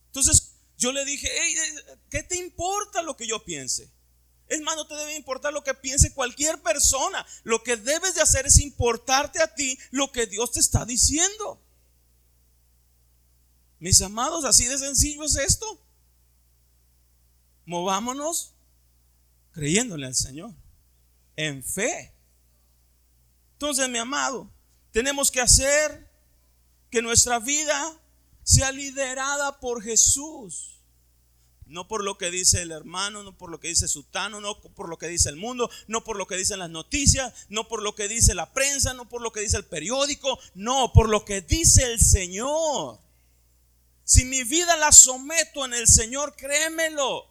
Entonces, 0.07 0.55
yo 0.77 0.93
le 0.93 1.05
dije, 1.05 1.29
¿qué 2.11 2.23
te 2.23 2.37
importa 2.37 3.03
lo 3.03 3.17
que 3.17 3.27
yo 3.27 3.45
piense? 3.45 3.93
Es 4.49 4.61
más, 4.63 4.75
no 4.75 4.87
te 4.87 4.97
debe 4.97 5.15
importar 5.15 5.53
lo 5.53 5.63
que 5.63 5.75
piense 5.75 6.13
cualquier 6.13 6.61
persona. 6.63 7.25
Lo 7.45 7.63
que 7.63 7.77
debes 7.77 8.17
de 8.17 8.23
hacer 8.23 8.47
es 8.47 8.59
importarte 8.59 9.41
a 9.41 9.55
ti 9.55 9.79
lo 9.93 10.11
que 10.11 10.27
Dios 10.27 10.51
te 10.51 10.61
está 10.61 10.85
diciendo. 10.85 11.63
Mis 13.79 14.03
amados, 14.03 14.45
así 14.45 14.67
de 14.67 14.79
sencillo 14.79 15.25
es 15.25 15.37
esto. 15.37 15.81
Movámonos 17.67 18.55
creyéndole 19.53 20.07
al 20.07 20.15
Señor, 20.15 20.55
en 21.37 21.63
fe. 21.63 22.15
Entonces, 23.53 23.89
mi 23.89 23.99
amado, 23.99 24.51
tenemos 24.91 25.31
que 25.31 25.41
hacer 25.41 26.11
que 26.91 27.03
nuestra 27.03 27.39
vida 27.39 28.01
sea 28.43 28.73
liderada 28.73 29.61
por 29.61 29.83
Jesús. 29.83 30.81
No 31.67 31.87
por 31.87 32.03
lo 32.03 32.19
que 32.19 32.33
dice 32.33 32.63
el 32.63 32.73
hermano, 32.73 33.23
no 33.23 33.39
por 33.39 33.49
lo 33.49 33.61
que 33.61 33.69
dice 33.69 33.87
Sutano, 33.87 34.41
no 34.41 34.61
por 34.61 34.89
lo 34.89 34.99
que 34.99 35.07
dice 35.07 35.29
el 35.29 35.37
mundo, 35.37 35.71
no 35.87 36.03
por 36.03 36.17
lo 36.17 36.27
que 36.27 36.37
dicen 36.37 36.59
las 36.59 36.69
noticias, 36.69 37.33
no 37.49 37.69
por 37.69 37.81
lo 37.81 37.95
que 37.95 38.09
dice 38.09 38.35
la 38.35 38.53
prensa, 38.53 38.93
no 38.93 39.09
por 39.09 39.23
lo 39.23 39.31
que 39.31 39.41
dice 39.41 39.57
el 39.57 39.65
periódico, 39.65 40.37
no, 40.55 40.93
por 40.93 41.09
lo 41.09 41.25
que 41.25 41.43
dice 41.43 41.85
el 41.85 42.01
Señor. 42.01 42.99
Si 44.03 44.25
mi 44.25 44.43
vida 44.43 44.77
la 44.79 44.91
someto 44.91 45.65
en 45.65 45.75
el 45.75 45.87
Señor, 45.87 46.35
créemelo. 46.35 47.30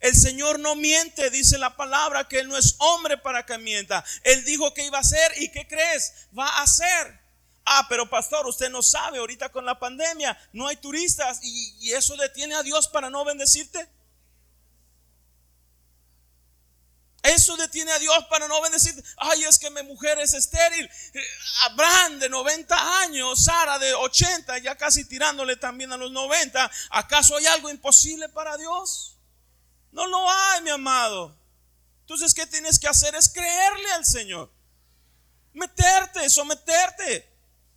El 0.00 0.16
Señor 0.16 0.58
no 0.58 0.76
miente, 0.76 1.28
dice 1.28 1.58
la 1.58 1.76
palabra, 1.76 2.26
que 2.26 2.40
Él 2.40 2.48
no 2.48 2.56
es 2.56 2.74
hombre 2.78 3.18
para 3.18 3.44
que 3.44 3.58
mienta. 3.58 4.02
Él 4.24 4.44
dijo 4.44 4.72
que 4.72 4.86
iba 4.86 4.96
a 4.96 5.02
hacer 5.02 5.32
y 5.36 5.50
¿qué 5.50 5.68
crees? 5.68 6.26
Va 6.36 6.48
a 6.48 6.62
hacer. 6.62 7.20
Ah, 7.66 7.86
pero 7.88 8.08
pastor, 8.08 8.46
usted 8.46 8.70
no 8.70 8.82
sabe, 8.82 9.18
ahorita 9.18 9.50
con 9.50 9.64
la 9.64 9.78
pandemia 9.78 10.36
no 10.52 10.66
hay 10.66 10.76
turistas 10.76 11.38
y, 11.42 11.92
eso 11.92 12.16
detiene 12.16 12.54
a 12.54 12.62
Dios 12.62 12.88
para 12.88 13.10
no 13.10 13.24
bendecirte. 13.24 13.88
Eso 17.22 17.54
detiene 17.58 17.92
a 17.92 17.98
Dios 17.98 18.24
para 18.30 18.48
no 18.48 18.60
bendecirte. 18.62 19.04
Ay, 19.18 19.44
es 19.44 19.58
que 19.58 19.68
mi 19.70 19.82
mujer 19.82 20.18
es 20.18 20.32
estéril. 20.32 20.88
Eh, 21.12 21.22
Abraham 21.64 22.18
de 22.18 22.30
90 22.30 23.02
años, 23.02 23.44
Sara 23.44 23.78
de 23.78 23.92
80, 23.92 24.56
ya 24.58 24.74
casi 24.76 25.04
tirándole 25.04 25.56
también 25.56 25.92
a 25.92 25.98
los 25.98 26.10
90. 26.10 26.70
¿Acaso 26.88 27.36
hay 27.36 27.44
algo 27.44 27.68
imposible 27.68 28.30
para 28.30 28.56
Dios? 28.56 29.09
No 29.92 30.06
lo 30.06 30.30
hay, 30.30 30.62
mi 30.62 30.70
amado. 30.70 31.36
Entonces, 32.02 32.34
¿qué 32.34 32.46
tienes 32.46 32.78
que 32.78 32.88
hacer? 32.88 33.14
Es 33.14 33.28
creerle 33.28 33.92
al 33.92 34.04
Señor. 34.04 34.50
Meterte, 35.52 36.28
someterte. 36.28 37.28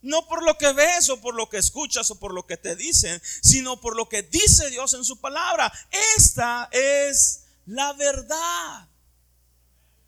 No 0.02 0.28
por 0.28 0.44
lo 0.44 0.58
que 0.58 0.74
ves 0.74 1.10
o 1.10 1.22
por 1.22 1.34
lo 1.34 1.50
que 1.50 1.58
escuchas 1.58 2.12
o 2.12 2.20
por 2.20 2.34
lo 2.34 2.46
que 2.46 2.58
te 2.58 2.76
dicen, 2.76 3.22
sino 3.42 3.80
por 3.80 3.96
lo 3.96 4.10
que 4.10 4.22
dice 4.22 4.70
Dios 4.70 4.94
en 4.94 5.06
su 5.06 5.20
palabra. 5.22 5.72
Esta 6.18 6.68
es 6.72 7.46
la 7.66 7.94
verdad. 7.94 8.88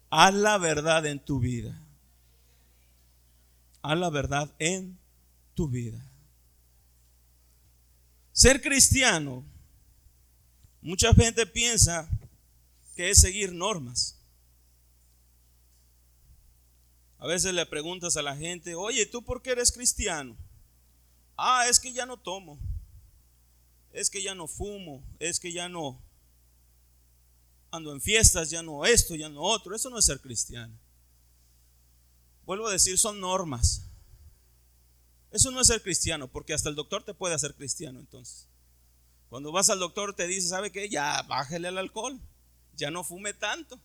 Haz 0.09 0.33
la 0.33 0.57
verdad 0.57 1.05
en 1.05 1.19
tu 1.19 1.39
vida. 1.39 1.79
Haz 3.81 3.97
la 3.97 4.09
verdad 4.09 4.53
en 4.59 4.99
tu 5.53 5.69
vida. 5.69 6.03
Ser 8.33 8.61
cristiano, 8.61 9.45
mucha 10.85 11.11
gente 11.15 11.47
piensa 11.47 12.07
que 12.95 13.09
es 13.09 13.19
seguir 13.19 13.51
normas. 13.51 14.15
A 17.17 17.25
veces 17.25 17.55
le 17.55 17.65
preguntas 17.65 18.17
a 18.17 18.21
la 18.21 18.35
gente, 18.35 18.75
oye, 18.75 19.07
¿tú 19.07 19.23
por 19.23 19.41
qué 19.41 19.51
eres 19.51 19.71
cristiano? 19.71 20.37
Ah, 21.35 21.67
es 21.67 21.79
que 21.79 21.91
ya 21.91 22.05
no 22.05 22.17
tomo, 22.17 22.59
es 23.91 24.11
que 24.11 24.21
ya 24.21 24.35
no 24.35 24.47
fumo, 24.47 25.03
es 25.17 25.39
que 25.39 25.51
ya 25.51 25.67
no 25.67 25.99
ando 27.71 27.91
en 27.91 27.99
fiestas, 27.99 28.51
ya 28.51 28.61
no 28.61 28.85
esto, 28.85 29.15
ya 29.15 29.27
no 29.27 29.41
otro. 29.41 29.75
Eso 29.75 29.89
no 29.89 29.97
es 29.97 30.05
ser 30.05 30.21
cristiano. 30.21 30.77
Vuelvo 32.45 32.67
a 32.67 32.71
decir, 32.71 32.97
son 32.99 33.19
normas. 33.19 33.89
Eso 35.31 35.49
no 35.49 35.61
es 35.61 35.67
ser 35.67 35.81
cristiano, 35.81 36.27
porque 36.27 36.53
hasta 36.53 36.69
el 36.69 36.75
doctor 36.75 37.03
te 37.03 37.15
puede 37.15 37.33
hacer 37.33 37.55
cristiano 37.55 37.99
entonces. 37.99 38.47
Cuando 39.29 39.51
vas 39.51 39.69
al 39.69 39.79
doctor 39.79 40.13
te 40.15 40.27
dice, 40.27 40.47
¿sabe 40.47 40.71
qué? 40.71 40.89
Ya 40.89 41.21
bájele 41.23 41.67
al 41.67 41.77
alcohol, 41.77 42.19
ya 42.75 42.91
no 42.91 43.03
fume 43.03 43.33
tanto, 43.33 43.79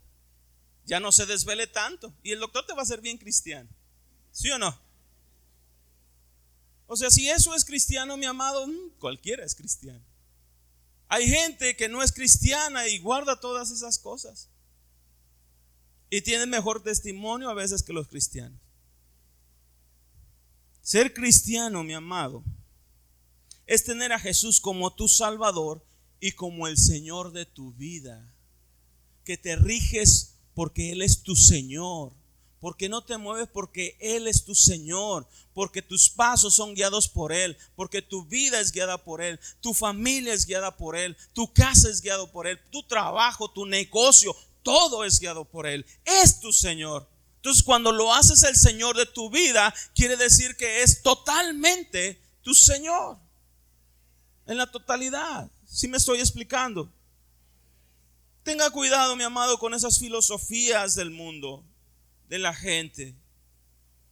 ya 0.84 1.00
no 1.00 1.12
se 1.12 1.26
desvele 1.26 1.66
tanto. 1.66 2.12
Y 2.22 2.32
el 2.32 2.40
doctor 2.40 2.66
te 2.66 2.72
va 2.72 2.80
a 2.80 2.82
hacer 2.82 3.00
bien 3.00 3.18
cristiano. 3.18 3.68
¿Sí 4.32 4.50
o 4.50 4.58
no? 4.58 4.78
O 6.86 6.96
sea, 6.96 7.10
si 7.10 7.28
eso 7.28 7.54
es 7.54 7.64
cristiano, 7.64 8.16
mi 8.16 8.26
amado, 8.26 8.66
mm, 8.66 8.90
cualquiera 8.98 9.44
es 9.44 9.54
cristiano. 9.54 10.04
Hay 11.08 11.28
gente 11.28 11.76
que 11.76 11.88
no 11.88 12.02
es 12.02 12.12
cristiana 12.12 12.86
y 12.88 12.98
guarda 12.98 13.38
todas 13.38 13.70
esas 13.70 13.98
cosas. 13.98 14.48
Y 16.08 16.20
tiene 16.22 16.46
mejor 16.46 16.82
testimonio 16.82 17.48
a 17.48 17.54
veces 17.54 17.82
que 17.82 17.92
los 17.92 18.08
cristianos. 18.08 18.60
Ser 20.82 21.14
cristiano, 21.14 21.84
mi 21.84 21.94
amado, 21.94 22.42
es 23.70 23.84
tener 23.84 24.12
a 24.12 24.18
Jesús 24.18 24.60
como 24.60 24.92
tu 24.92 25.06
Salvador 25.06 25.80
y 26.18 26.32
como 26.32 26.66
el 26.66 26.76
Señor 26.76 27.30
de 27.30 27.46
tu 27.46 27.72
vida. 27.74 28.34
Que 29.24 29.38
te 29.38 29.54
riges 29.54 30.34
porque 30.54 30.90
Él 30.90 31.02
es 31.02 31.22
tu 31.22 31.36
Señor. 31.36 32.12
Porque 32.58 32.88
no 32.88 33.04
te 33.04 33.16
mueves 33.16 33.48
porque 33.52 33.96
Él 34.00 34.26
es 34.26 34.44
tu 34.44 34.56
Señor. 34.56 35.28
Porque 35.54 35.82
tus 35.82 36.10
pasos 36.10 36.52
son 36.52 36.74
guiados 36.74 37.08
por 37.08 37.32
Él. 37.32 37.56
Porque 37.76 38.02
tu 38.02 38.24
vida 38.24 38.58
es 38.58 38.72
guiada 38.72 39.04
por 39.04 39.22
Él. 39.22 39.38
Tu 39.60 39.72
familia 39.72 40.34
es 40.34 40.46
guiada 40.46 40.76
por 40.76 40.96
Él. 40.96 41.16
Tu 41.32 41.52
casa 41.52 41.88
es 41.88 42.00
guiado 42.00 42.32
por 42.32 42.48
Él. 42.48 42.58
Tu 42.72 42.82
trabajo, 42.82 43.52
tu 43.52 43.66
negocio, 43.66 44.34
todo 44.64 45.04
es 45.04 45.20
guiado 45.20 45.44
por 45.44 45.68
Él. 45.68 45.86
Es 46.04 46.40
tu 46.40 46.52
Señor. 46.52 47.08
Entonces 47.36 47.62
cuando 47.62 47.92
lo 47.92 48.12
haces 48.12 48.42
el 48.42 48.56
Señor 48.56 48.96
de 48.96 49.06
tu 49.06 49.30
vida, 49.30 49.72
quiere 49.94 50.16
decir 50.16 50.56
que 50.56 50.82
es 50.82 51.02
totalmente 51.02 52.20
tu 52.42 52.52
Señor 52.52 53.29
en 54.50 54.58
la 54.58 54.70
totalidad. 54.70 55.50
Si 55.64 55.86
me 55.86 55.96
estoy 55.96 56.18
explicando. 56.18 56.92
Tenga 58.42 58.68
cuidado, 58.70 59.14
mi 59.14 59.22
amado, 59.22 59.60
con 59.60 59.74
esas 59.74 60.00
filosofías 60.00 60.96
del 60.96 61.10
mundo, 61.10 61.64
de 62.28 62.40
la 62.40 62.52
gente. 62.52 63.14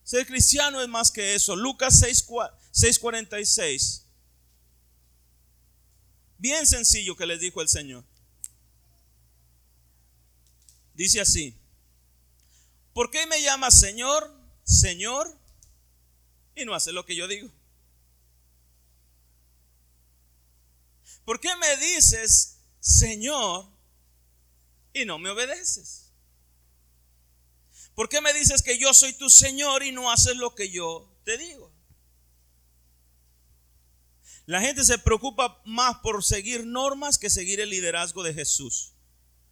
Ser 0.04 0.28
cristiano 0.28 0.80
es 0.80 0.88
más 0.88 1.10
que 1.10 1.34
eso. 1.34 1.56
Lucas 1.56 2.00
6:46. 2.00 4.04
Bien 6.38 6.64
sencillo 6.68 7.16
que 7.16 7.26
les 7.26 7.40
dijo 7.40 7.60
el 7.60 7.68
Señor. 7.68 8.04
Dice 10.94 11.20
así, 11.20 11.58
¿por 12.92 13.10
qué 13.10 13.26
me 13.26 13.42
llamas 13.42 13.80
Señor, 13.80 14.32
Señor, 14.62 15.36
y 16.54 16.64
no 16.64 16.74
hace 16.74 16.92
lo 16.92 17.04
que 17.04 17.16
yo 17.16 17.26
digo? 17.26 17.50
¿Por 21.28 21.40
qué 21.40 21.50
me 21.56 21.76
dices, 21.76 22.64
Señor, 22.80 23.66
y 24.94 25.04
no 25.04 25.18
me 25.18 25.28
obedeces? 25.28 26.10
¿Por 27.94 28.08
qué 28.08 28.22
me 28.22 28.32
dices 28.32 28.62
que 28.62 28.78
yo 28.78 28.94
soy 28.94 29.12
tu 29.12 29.28
Señor 29.28 29.82
y 29.82 29.92
no 29.92 30.10
haces 30.10 30.38
lo 30.38 30.54
que 30.54 30.70
yo 30.70 31.14
te 31.26 31.36
digo? 31.36 31.70
La 34.46 34.62
gente 34.62 34.86
se 34.86 34.96
preocupa 34.96 35.60
más 35.66 35.98
por 35.98 36.24
seguir 36.24 36.64
normas 36.64 37.18
que 37.18 37.28
seguir 37.28 37.60
el 37.60 37.68
liderazgo 37.68 38.22
de 38.22 38.32
Jesús. 38.32 38.94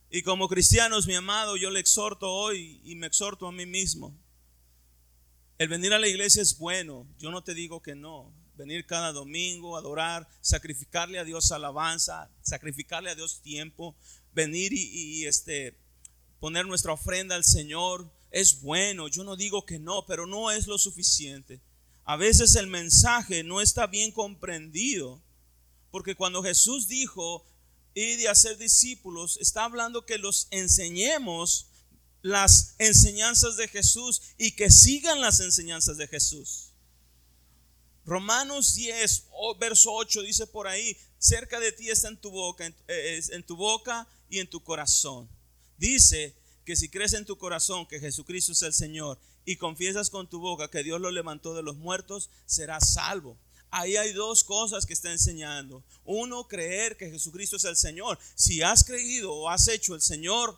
Y 0.08 0.22
como 0.22 0.48
cristianos, 0.48 1.06
mi 1.06 1.14
amado, 1.14 1.58
yo 1.58 1.68
le 1.68 1.80
exhorto 1.80 2.32
hoy 2.32 2.80
y 2.84 2.94
me 2.94 3.06
exhorto 3.06 3.46
a 3.46 3.52
mí 3.52 3.66
mismo. 3.66 4.18
El 5.58 5.68
venir 5.68 5.92
a 5.92 5.98
la 5.98 6.08
iglesia 6.08 6.40
es 6.40 6.56
bueno, 6.56 7.06
yo 7.18 7.30
no 7.30 7.44
te 7.44 7.52
digo 7.52 7.82
que 7.82 7.94
no 7.94 8.45
venir 8.56 8.86
cada 8.86 9.12
domingo, 9.12 9.76
adorar, 9.76 10.28
sacrificarle 10.40 11.18
a 11.18 11.24
Dios 11.24 11.52
alabanza, 11.52 12.30
sacrificarle 12.42 13.10
a 13.10 13.14
Dios 13.14 13.40
tiempo, 13.42 13.94
venir 14.32 14.72
y, 14.72 15.26
este, 15.26 15.76
poner 16.40 16.66
nuestra 16.66 16.92
ofrenda 16.92 17.34
al 17.34 17.44
Señor. 17.44 18.10
Es 18.30 18.60
bueno, 18.60 19.08
yo 19.08 19.24
no 19.24 19.36
digo 19.36 19.64
que 19.64 19.78
no, 19.78 20.06
pero 20.06 20.26
no 20.26 20.50
es 20.50 20.66
lo 20.66 20.78
suficiente. 20.78 21.60
A 22.04 22.16
veces 22.16 22.54
el 22.54 22.66
mensaje 22.66 23.42
no 23.42 23.60
está 23.60 23.86
bien 23.86 24.12
comprendido, 24.12 25.22
porque 25.90 26.14
cuando 26.14 26.42
Jesús 26.42 26.88
dijo, 26.88 27.44
y 27.94 28.16
de 28.16 28.28
hacer 28.28 28.58
discípulos, 28.58 29.38
está 29.40 29.64
hablando 29.64 30.04
que 30.04 30.18
los 30.18 30.48
enseñemos 30.50 31.68
las 32.22 32.74
enseñanzas 32.78 33.56
de 33.56 33.68
Jesús 33.68 34.20
y 34.36 34.52
que 34.52 34.70
sigan 34.70 35.20
las 35.20 35.40
enseñanzas 35.40 35.96
de 35.96 36.08
Jesús. 36.08 36.65
Romanos 38.06 38.74
10, 38.76 39.24
verso 39.58 39.92
8 39.92 40.22
dice 40.22 40.46
por 40.46 40.68
ahí, 40.68 40.96
cerca 41.18 41.58
de 41.58 41.72
ti 41.72 41.90
está 41.90 42.06
en 42.06 42.16
tu 42.16 42.30
boca, 42.30 42.64
eh, 42.86 43.20
en, 43.32 43.42
tu 43.42 43.56
boca 43.56 44.06
y 44.30 44.38
en 44.38 44.48
tu 44.48 44.62
corazón. 44.62 45.28
Dice 45.76 46.36
que 46.64 46.76
si 46.76 46.88
crees 46.88 47.14
en 47.14 47.24
tu 47.24 47.36
corazón 47.36 47.84
que 47.86 47.98
Jesucristo 47.98 48.52
es 48.52 48.62
el 48.62 48.72
Señor 48.72 49.18
y 49.44 49.56
confiesas 49.56 50.08
con 50.08 50.28
tu 50.28 50.38
boca 50.38 50.70
que 50.70 50.84
Dios 50.84 51.00
lo 51.00 51.10
levantó 51.10 51.52
de 51.54 51.64
los 51.64 51.76
muertos, 51.76 52.30
serás 52.46 52.92
salvo. 52.92 53.36
Ahí 53.72 53.96
hay 53.96 54.12
dos 54.12 54.44
cosas 54.44 54.86
que 54.86 54.92
está 54.92 55.10
enseñando. 55.10 55.82
Uno, 56.04 56.46
creer 56.46 56.96
que 56.96 57.10
Jesucristo 57.10 57.56
es 57.56 57.64
el 57.64 57.76
Señor. 57.76 58.20
Si 58.36 58.62
has 58.62 58.84
creído 58.84 59.34
o 59.34 59.50
has 59.50 59.66
hecho 59.66 59.96
el 59.96 60.00
Señor 60.00 60.56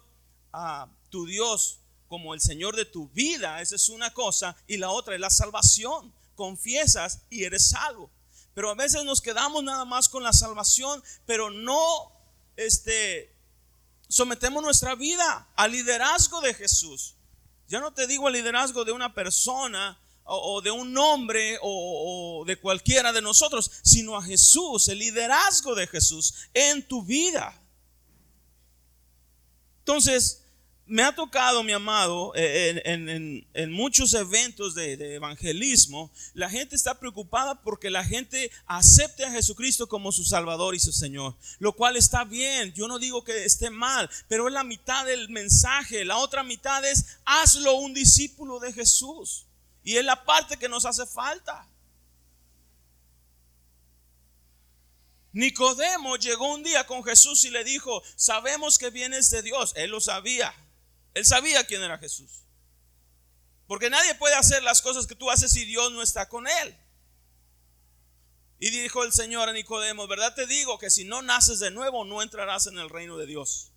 a 0.53 0.87
tu 1.09 1.25
Dios 1.25 1.79
como 2.09 2.35
el 2.35 2.43
Señor 2.43 2.77
de 2.77 2.85
tu 2.85 3.09
vida, 3.09 3.63
esa 3.63 3.77
es 3.77 3.89
una 3.89 4.13
cosa. 4.13 4.55
Y 4.67 4.77
la 4.77 4.91
otra 4.91 5.15
es 5.15 5.21
la 5.21 5.31
salvación 5.31 6.13
confiesas 6.39 7.23
y 7.29 7.43
eres 7.43 7.71
salvo. 7.71 8.11
Pero 8.55 8.71
a 8.71 8.75
veces 8.77 9.05
nos 9.05 9.21
quedamos 9.21 9.65
nada 9.65 9.85
más 9.85 10.09
con 10.09 10.23
la 10.23 10.33
salvación, 10.33 11.03
pero 11.27 11.51
no 11.51 12.13
este, 12.57 13.37
sometemos 14.09 14.63
nuestra 14.63 14.95
vida 14.95 15.49
al 15.57 15.73
liderazgo 15.73 16.41
de 16.41 16.55
Jesús. 16.55 17.17
Ya 17.67 17.81
no 17.81 17.93
te 17.93 18.07
digo 18.07 18.29
al 18.29 18.35
liderazgo 18.35 18.85
de 18.85 18.93
una 18.93 19.13
persona 19.13 20.01
o, 20.23 20.61
de 20.63 20.71
un 20.71 20.97
hombre 20.97 21.59
o, 21.61 22.41
o 22.41 22.45
de 22.45 22.57
cualquiera 22.61 23.13
de 23.13 23.21
nosotros, 23.21 23.71
sino 23.83 24.17
a 24.17 24.23
Jesús, 24.23 24.89
el 24.89 25.01
liderazgo 25.01 25.75
de 25.75 25.89
Jesús 25.89 26.35
en 26.55 26.87
tu 26.87 27.03
vida. 27.03 27.61
Entonces, 29.81 30.45
me 30.89 31.03
ha 31.03 31.15
tocado, 31.15 31.63
mi 31.63 31.73
amado, 31.73 32.33
eh, 32.35 32.81
en, 32.85 33.71
muchos 33.71 34.15
eventos 34.15 34.75
de, 34.75 35.17
evangelismo, 35.17 36.11
la 36.33 36.49
gente 36.49 36.75
está 36.75 36.99
preocupada 36.99 37.61
porque 37.61 37.91
la 37.91 38.03
gente 38.03 38.51
acepte 38.67 39.25
a 39.25 39.31
Jesucristo 39.31 39.87
como 39.87 40.13
su 40.13 40.25
Salvador 40.25 40.75
y 40.75 40.81
su 40.81 40.93
Señor, 40.93 41.37
lo 41.59 41.75
cual 41.75 41.97
está 41.97 42.25
bien, 42.25 42.73
yo 42.73 42.89
no 42.89 42.99
digo 42.99 43.23
que 43.23 43.45
esté 43.45 43.69
mal, 43.69 44.09
pero 44.29 44.49
es 44.49 44.55
la 44.55 44.65
mitad 44.65 45.05
del 45.05 45.29
mensaje, 45.29 46.07
la 46.07 46.17
otra 46.17 46.43
mitad 46.43 46.83
es 46.85 47.19
hazlo 47.27 47.75
un 47.75 47.93
discípulo 47.93 48.59
de 48.59 48.73
Jesús, 48.73 49.47
y 49.85 49.97
es 49.97 50.05
la 50.05 50.25
parte 50.25 50.57
que 50.57 50.71
nos 50.71 50.87
hace 50.87 51.07
falta. 51.07 51.69
Nicodemo 55.33 56.17
llegó 56.17 56.55
un 56.55 56.63
día 56.63 56.87
con 56.87 57.05
Jesús 57.05 57.45
y 57.45 57.51
le 57.51 57.63
dijo, 57.63 58.03
sabemos 58.17 58.79
que 58.79 58.89
vienes 58.89 59.29
de 59.31 59.43
Dios, 59.43 59.75
él 59.77 59.91
lo 59.91 60.01
sabía. 60.01 60.55
Él 61.19 61.27
sabía 61.27 61.67
quién 61.67 61.83
era 61.83 61.99
Jesús. 61.99 62.45
Porque 63.67 63.91
nadie 63.91 64.15
puede 64.15 64.37
hacer 64.37 64.63
las 64.63 64.81
cosas 64.81 65.07
que 65.07 65.17
tú 65.17 65.31
haces 65.31 65.51
si 65.51 65.65
Dios 65.65 65.93
no 65.93 66.01
está 66.01 66.29
con 66.29 66.47
él. 66.47 66.79
Y 68.61 68.71
dijo 68.71 69.03
el 69.05 69.13
Señor 69.13 69.49
a 69.49 69.53
Nicodemo, 69.53 70.07
¿verdad 70.07 70.35
te 70.35 70.47
digo 70.47 70.79
que 70.79 70.91
si 70.91 71.05
no 71.05 71.23
naces 71.23 71.59
de 71.59 71.73
nuevo 71.73 72.05
no 72.05 72.23
entrarás 72.23 72.69
en 72.69 72.79
el 72.79 72.89
reino 72.89 73.17
de 73.17 73.27
Dios? 73.27 73.73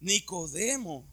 Nicodemo. 0.00 1.08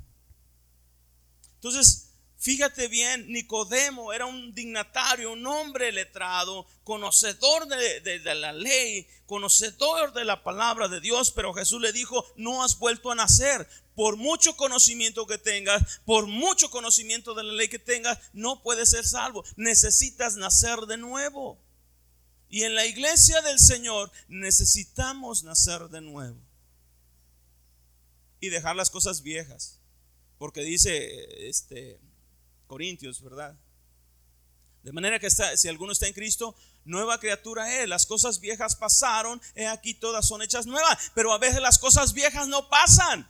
Entonces, 1.56 2.13
Fíjate 2.44 2.90
bien, 2.90 3.32
Nicodemo 3.32 4.12
era 4.12 4.26
un 4.26 4.54
dignatario, 4.54 5.32
un 5.32 5.48
hombre 5.48 5.94
letrado, 5.94 6.68
conocedor 6.84 7.70
de, 7.70 8.20
la 8.36 8.52
ley, 8.52 9.08
conocedor 9.26 10.12
de 10.12 10.26
la 10.26 10.44
palabra 10.44 10.90
de 10.90 11.00
Dios, 11.00 11.32
pero 11.32 11.54
Jesús 11.54 11.82
le 11.82 11.94
dijo, 11.94 12.26
no 12.36 12.62
has 12.62 12.78
vuelto 12.80 13.10
a 13.10 13.16
nacer. 13.16 13.66
Por 13.96 14.18
mucho 14.18 14.58
conocimiento 14.58 15.26
que 15.26 15.38
tengas, 15.38 16.02
por 16.04 16.28
mucho 16.28 16.70
conocimiento 16.70 17.34
de 17.34 17.44
la 17.44 17.54
ley 17.54 17.70
que 17.70 17.80
tengas, 17.80 18.20
no 18.34 18.62
puedes 18.62 18.90
ser 18.90 19.06
salvo. 19.06 19.46
Necesitas 19.56 20.36
nacer 20.36 20.82
de 20.82 20.98
nuevo. 20.98 21.58
Y 22.50 22.64
en 22.64 22.76
la 22.76 22.86
iglesia 22.86 23.40
del 23.40 23.58
Señor 23.58 24.12
necesitamos 24.28 25.44
nacer 25.44 25.88
de 25.88 26.02
nuevo. 26.02 26.42
Y 28.42 28.50
dejar 28.50 28.76
las 28.76 28.90
cosas 28.90 29.22
viejas. 29.22 29.80
Porque 30.38 30.60
dice, 30.60 31.48
este, 31.48 32.02
Corintios, 32.74 33.22
¿verdad? 33.22 33.56
De 34.82 34.92
manera 34.92 35.20
que 35.20 35.30
si 35.30 35.68
alguno 35.68 35.92
está 35.92 36.08
en 36.08 36.14
Cristo, 36.14 36.56
nueva 36.86 37.20
criatura 37.20 37.72
es. 37.80 37.88
Las 37.88 38.08
cosas 38.08 38.40
viejas 38.40 38.76
pasaron, 38.76 39.40
he 39.54 39.68
aquí 39.68 39.94
todas 39.94 40.28
son 40.28 40.42
hechas 40.42 40.66
nuevas. 40.66 41.12
Pero 41.14 41.32
a 41.34 41.38
veces 41.38 41.62
las 41.62 41.78
cosas 41.78 42.14
viejas 42.14 42.48
no 42.48 42.70
pasan. 42.70 43.30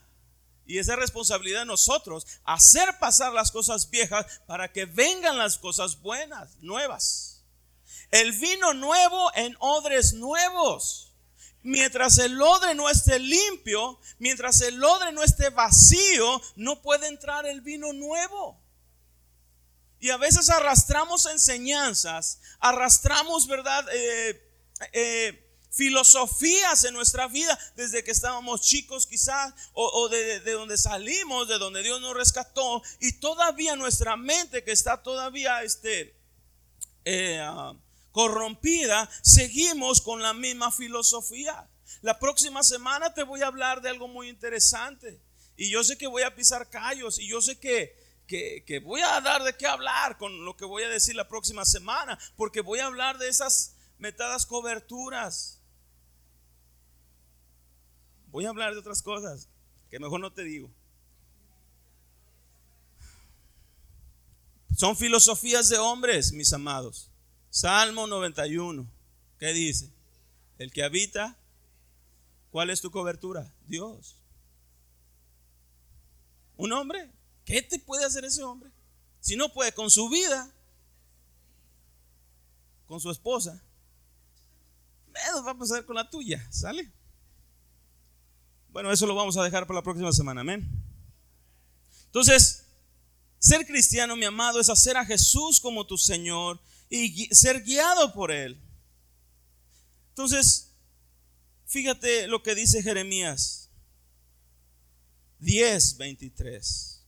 Y 0.65 0.77
es 0.77 0.87
de 0.87 0.95
responsabilidad 0.95 1.59
de 1.59 1.65
nosotros 1.65 2.25
hacer 2.45 2.97
pasar 2.99 3.33
las 3.33 3.51
cosas 3.51 3.89
viejas 3.89 4.25
para 4.47 4.71
que 4.71 4.85
vengan 4.85 5.37
las 5.37 5.57
cosas 5.57 5.99
buenas, 5.99 6.55
nuevas. 6.61 7.43
el 8.11 8.31
vino 8.31 8.73
nuevo 8.73 9.29
en 9.35 9.57
odres 9.59 10.13
nuevos. 10.13 11.11
Mientras 11.63 12.17
el 12.17 12.41
odre 12.41 12.75
no 12.75 12.89
esté 12.89 13.19
limpio, 13.19 13.99
mientras 14.19 14.61
el 14.61 14.81
odre 14.81 15.11
no 15.11 15.21
esté 15.21 15.49
vacío, 15.49 16.41
no 16.55 16.81
puede 16.81 17.07
entrar 17.07 17.45
el 17.45 17.59
vino 17.59 17.91
nuevo. 17.91 18.62
Y 20.03 20.09
a 20.09 20.17
veces 20.17 20.49
arrastramos 20.49 21.25
enseñanzas, 21.27 22.41
arrastramos, 22.59 23.47
¿verdad? 23.47 23.85
Eh, 23.93 24.51
eh, 24.91 25.63
filosofías 25.71 26.83
en 26.83 26.93
nuestra 26.93 27.29
vida 27.29 27.57
desde 27.77 28.03
que 28.03 28.11
estábamos 28.11 28.59
chicos 28.59 29.07
quizás 29.07 29.53
o, 29.71 30.09
de, 30.09 30.41
donde 30.41 30.77
salimos, 30.77 31.47
de 31.47 31.57
donde 31.57 31.81
Dios 31.83 32.01
nos 32.01 32.13
rescató 32.15 32.83
y 32.99 33.13
todavía 33.13 33.77
nuestra 33.77 34.17
mente 34.17 34.61
que 34.65 34.73
está 34.73 35.01
todavía 35.01 35.63
este, 35.63 36.13
eh, 37.05 37.39
ah, 37.41 37.73
corrompida, 38.11 39.09
seguimos 39.21 40.01
con 40.01 40.21
la 40.21 40.33
misma 40.33 40.69
filosofía. 40.73 41.69
La 42.01 42.19
próxima 42.19 42.61
semana 42.61 43.13
te 43.13 43.23
voy 43.23 43.41
a 43.41 43.47
hablar 43.47 43.81
de 43.81 43.87
algo 43.87 44.09
muy 44.09 44.27
interesante. 44.27 45.21
Y 45.55 45.69
yo 45.69 45.81
sé 45.81 45.97
que 45.97 46.07
voy 46.07 46.23
a 46.23 46.35
pisar 46.35 46.69
callos 46.69 47.19
y 47.19 47.27
yo 47.29 47.41
sé 47.41 47.57
que, 47.57 48.02
que, 48.27 48.81
voy 48.83 49.01
a 49.01 49.21
dar 49.21 49.43
de 49.43 49.55
qué 49.55 49.67
hablar 49.67 50.17
con 50.17 50.45
lo 50.45 50.55
que 50.55 50.65
voy 50.65 50.83
a 50.83 50.89
decir 50.89 51.15
la 51.15 51.27
próxima 51.27 51.65
semana, 51.65 52.17
porque 52.35 52.61
voy 52.61 52.79
a 52.79 52.87
hablar 52.87 53.17
de 53.17 53.27
esas 53.27 53.75
metadas 53.97 54.45
coberturas. 54.45 55.59
Voy 58.27 58.45
a 58.45 58.49
hablar 58.49 58.73
de 58.73 58.79
otras 58.79 59.01
cosas 59.01 59.47
que 59.89 59.99
mejor 59.99 60.19
no 60.19 60.33
te 60.33 60.43
digo. 60.43 60.71
Son 64.75 64.97
filosofías 64.97 65.69
de 65.69 65.77
hombres, 65.77 66.31
mis 66.33 66.51
amados. 66.51 67.11
Salmo 67.51 68.07
91. 68.07 68.87
¿Qué 69.37 69.53
dice? 69.53 69.91
El 70.57 70.71
que 70.71 70.83
habita, 70.83 71.37
¿cuál 72.49 72.71
es 72.71 72.81
tu 72.81 72.89
cobertura? 72.89 73.53
Dios. 73.67 74.15
Un 76.57 76.71
hombre. 76.71 77.11
¿Qué 77.45 77.61
te 77.61 77.79
puede 77.79 78.05
hacer 78.05 78.25
ese 78.25 78.43
hombre? 78.43 78.71
Si 79.19 79.35
no 79.35 79.51
puede 79.51 79.73
con 79.73 79.89
su 79.89 80.09
vida, 80.09 80.51
con 82.87 82.99
su 82.99 83.09
esposa, 83.09 83.61
menos 85.07 85.45
va 85.45 85.51
a 85.51 85.57
pasar 85.57 85.85
con 85.85 85.95
la 85.95 86.09
tuya, 86.09 86.45
¿sale? 86.51 86.91
Bueno, 88.69 88.91
eso 88.91 89.05
lo 89.05 89.15
vamos 89.15 89.37
a 89.37 89.43
dejar 89.43 89.67
para 89.67 89.79
la 89.79 89.83
próxima 89.83 90.11
semana, 90.11 90.41
amén. 90.41 90.67
Entonces, 92.05 92.65
ser 93.39 93.65
cristiano, 93.65 94.15
mi 94.15 94.25
amado, 94.25 94.59
es 94.59 94.69
hacer 94.69 94.97
a 94.97 95.05
Jesús 95.05 95.59
como 95.59 95.85
tu 95.85 95.97
Señor 95.97 96.59
y 96.89 97.33
ser 97.33 97.63
guiado 97.63 98.13
por 98.13 98.31
Él. 98.31 98.59
Entonces, 100.09 100.71
fíjate 101.65 102.27
lo 102.27 102.41
que 102.43 102.55
dice 102.55 102.81
Jeremías 102.81 103.69
10, 105.39 105.97
23. 105.97 107.02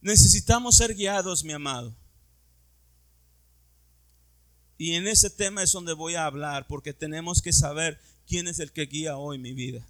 Necesitamos 0.00 0.76
ser 0.76 0.94
guiados, 0.94 1.44
mi 1.44 1.52
amado. 1.52 1.94
Y 4.78 4.94
en 4.94 5.06
ese 5.06 5.28
tema 5.28 5.62
es 5.62 5.72
donde 5.72 5.92
voy 5.92 6.14
a 6.14 6.24
hablar, 6.24 6.66
porque 6.66 6.94
tenemos 6.94 7.42
que 7.42 7.52
saber 7.52 8.00
quién 8.26 8.48
es 8.48 8.60
el 8.60 8.72
que 8.72 8.86
guía 8.86 9.18
hoy 9.18 9.38
mi 9.38 9.52
vida. 9.52 9.86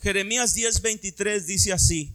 Jeremías 0.00 0.54
10:23 0.54 1.46
dice 1.46 1.72
así, 1.72 2.14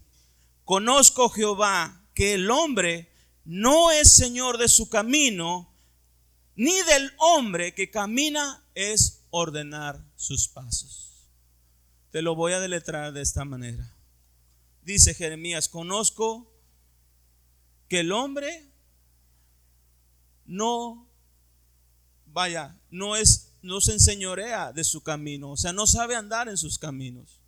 conozco 0.65 1.29
Jehová 1.29 2.05
que 2.13 2.35
el 2.35 2.51
hombre 2.51 3.11
no 3.43 3.91
es 3.91 4.13
señor 4.13 4.59
de 4.59 4.69
su 4.69 4.87
camino, 4.87 5.73
ni 6.55 6.79
del 6.83 7.11
hombre 7.17 7.73
que 7.73 7.89
camina 7.89 8.63
es 8.75 9.23
ordenar 9.31 9.99
sus 10.15 10.47
pasos. 10.47 11.31
Te 12.11 12.21
lo 12.21 12.35
voy 12.35 12.53
a 12.53 12.59
deletrar 12.59 13.13
de 13.13 13.21
esta 13.21 13.43
manera. 13.43 13.97
Dice 14.83 15.15
Jeremías, 15.15 15.67
conozco 15.67 16.52
que 17.93 17.99
el 17.99 18.11
hombre 18.11 18.73
no, 20.45 21.07
vaya, 22.25 22.75
no 22.89 23.15
es, 23.15 23.51
no 23.61 23.81
se 23.81 23.91
enseñorea 23.91 24.73
de 24.73 24.83
su 24.83 25.03
camino, 25.03 25.51
o 25.51 25.57
sea, 25.57 25.73
no 25.73 25.85
sabe 25.85 26.15
andar 26.15 26.49
en 26.49 26.57
sus 26.57 26.79
caminos. 26.79 27.39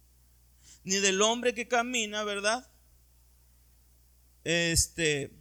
Ni 0.84 0.98
del 0.98 1.20
hombre 1.24 1.56
que 1.56 1.68
camina, 1.68 2.24
¿verdad? 2.24 2.70
Este, 4.44 5.36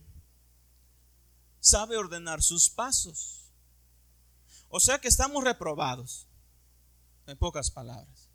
sabe 1.61 1.98
ordenar 1.98 2.42
sus 2.42 2.70
pasos. 2.70 3.50
O 4.70 4.80
sea 4.80 5.02
que 5.02 5.09
estamos 5.09 5.44
reprobados, 5.44 6.28
en 7.26 7.36
pocas 7.36 7.70
palabras. 7.70 8.30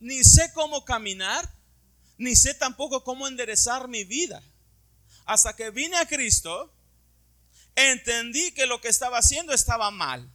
Ni 0.00 0.24
sé 0.24 0.50
cómo 0.54 0.86
caminar, 0.86 1.54
ni 2.16 2.34
sé 2.34 2.54
tampoco 2.54 3.04
cómo 3.04 3.28
enderezar 3.28 3.88
mi 3.88 4.04
vida. 4.04 4.42
Hasta 5.28 5.54
que 5.54 5.70
vine 5.70 5.98
a 5.98 6.08
Cristo, 6.08 6.72
entendí 7.76 8.50
que 8.52 8.64
lo 8.64 8.80
que 8.80 8.88
estaba 8.88 9.18
haciendo 9.18 9.52
estaba 9.52 9.90
mal. 9.90 10.26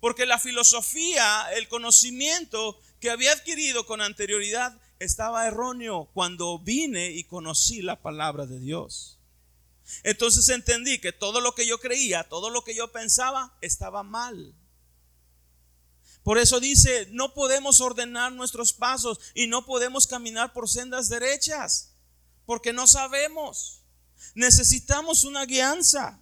Porque 0.00 0.26
la 0.26 0.40
filosofía, 0.40 1.46
el 1.52 1.68
conocimiento 1.68 2.80
que 2.98 3.10
había 3.10 3.30
adquirido 3.30 3.86
con 3.86 4.00
anterioridad 4.00 4.76
estaba 4.98 5.46
erróneo 5.46 6.10
cuando 6.14 6.58
vine 6.58 7.12
y 7.12 7.22
conocí 7.22 7.80
la 7.80 8.02
palabra 8.02 8.44
de 8.44 8.58
Dios. 8.58 9.20
Entonces 10.02 10.48
entendí 10.48 10.98
que 10.98 11.12
todo 11.12 11.40
lo 11.40 11.54
que 11.54 11.64
yo 11.64 11.78
creía, 11.78 12.24
todo 12.24 12.50
lo 12.50 12.64
que 12.64 12.74
yo 12.74 12.90
pensaba, 12.90 13.56
estaba 13.60 14.02
mal. 14.02 14.52
Por 16.24 16.38
eso 16.38 16.58
dice, 16.58 17.06
no 17.12 17.34
podemos 17.34 17.80
ordenar 17.80 18.32
nuestros 18.32 18.72
pasos 18.72 19.20
y 19.32 19.46
no 19.46 19.64
podemos 19.64 20.08
caminar 20.08 20.52
por 20.52 20.68
sendas 20.68 21.08
derechas, 21.08 21.89
porque 22.46 22.72
no 22.72 22.86
sabemos. 22.86 23.82
Necesitamos 24.34 25.24
una 25.24 25.44
guianza. 25.44 26.20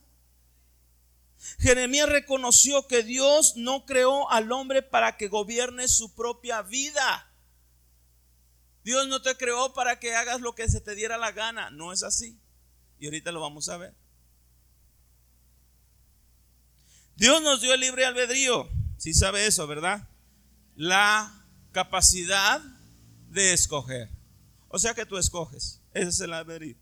Jeremías 1.58 2.08
reconoció 2.08 2.86
que 2.86 3.02
Dios 3.02 3.54
no 3.56 3.86
creó 3.86 4.30
al 4.30 4.50
hombre 4.52 4.82
para 4.82 5.16
que 5.16 5.28
gobierne 5.28 5.88
su 5.88 6.14
propia 6.14 6.62
vida. 6.62 7.32
Dios 8.84 9.06
no 9.08 9.22
te 9.22 9.36
creó 9.36 9.72
para 9.74 9.98
que 9.98 10.14
hagas 10.14 10.40
lo 10.40 10.54
que 10.54 10.68
se 10.68 10.80
te 10.80 10.94
diera 10.94 11.18
la 11.18 11.32
gana. 11.32 11.70
No 11.70 11.92
es 11.92 12.02
así. 12.02 12.38
Y 12.98 13.06
ahorita 13.06 13.32
lo 13.32 13.40
vamos 13.40 13.68
a 13.68 13.76
ver. 13.76 13.94
Dios 17.16 17.42
nos 17.42 17.60
dio 17.60 17.74
el 17.74 17.80
libre 17.80 18.06
albedrío. 18.06 18.68
Si 18.96 19.12
sabe 19.12 19.46
eso, 19.46 19.66
¿verdad? 19.66 20.08
La 20.74 21.44
capacidad 21.72 22.60
de 23.28 23.52
escoger. 23.52 24.08
O 24.68 24.78
sea 24.78 24.94
que 24.94 25.06
tú 25.06 25.18
escoges. 25.18 25.77
Ese 25.92 26.08
es 26.08 26.20
el 26.20 26.32
albedrío. 26.32 26.76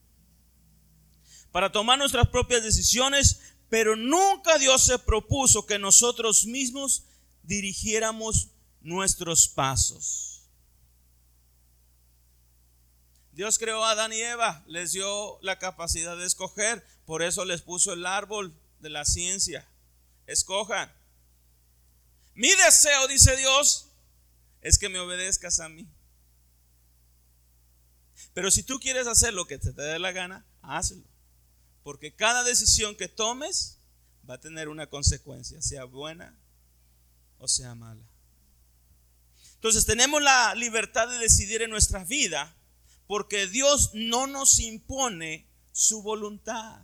Para 1.53 1.73
tomar 1.73 1.99
nuestras 1.99 2.29
propias 2.29 2.63
decisiones, 2.63 3.41
pero 3.69 3.97
nunca 3.97 4.59
Dios 4.59 4.85
se 4.85 4.99
propuso 4.99 5.67
que 5.67 5.79
nosotros 5.79 6.47
mismos 6.47 7.05
dirigiéramos 7.43 8.51
nuestros 8.81 9.49
pasos. 9.49 10.49
Dios 13.33 13.59
creó 13.59 13.85
a 13.85 13.91
Adán 13.91 14.13
y 14.13 14.21
Eva, 14.21 14.65
les 14.67 14.93
dio 14.93 15.39
la 15.43 15.59
capacidad 15.59 16.17
de 16.17 16.25
escoger, 16.25 16.83
por 17.05 17.23
eso 17.23 17.45
les 17.45 17.61
puso 17.61 17.93
el 17.93 18.07
árbol 18.07 18.59
de 18.81 18.89
la 18.89 19.05
ciencia. 19.05 19.69
Escojan. 20.27 20.91
Mi 22.35 22.49
deseo, 22.49 23.07
dice 23.09 23.37
Dios, 23.37 23.89
es 24.63 24.79
que 24.79 24.89
me 24.89 24.99
obedezcas 25.01 25.61
a 25.61 25.69
mí. 25.69 25.87
Pero 28.37 28.51
si 28.51 28.63
tú 28.63 28.79
quieres 28.79 29.07
hacer 29.07 29.33
lo 29.33 29.47
que 29.47 29.57
te 29.57 29.73
dé 29.73 29.99
la 29.99 30.13
gana, 30.13 30.45
hazlo. 30.61 31.03
Porque 31.83 32.15
cada 32.15 32.45
decisión 32.45 32.95
que 32.95 33.09
tomes 33.09 33.79
va 34.29 34.35
a 34.35 34.41
tener 34.41 34.69
una 34.69 34.89
consecuencia, 34.89 35.63
sea 35.63 35.85
buena 35.85 36.39
o 37.39 37.49
sea 37.49 37.75
mala. 37.75 38.05
Entonces 39.55 39.87
tenemos 39.87 40.21
la 40.21 40.55
libertad 40.55 41.09
de 41.09 41.17
decidir 41.17 41.63
en 41.63 41.71
nuestra 41.71 42.05
vida 42.05 42.55
porque 43.07 43.47
Dios 43.47 43.93
no 43.95 44.27
nos 44.27 44.61
impone 44.61 45.49
su 45.73 46.03
voluntad. 46.03 46.83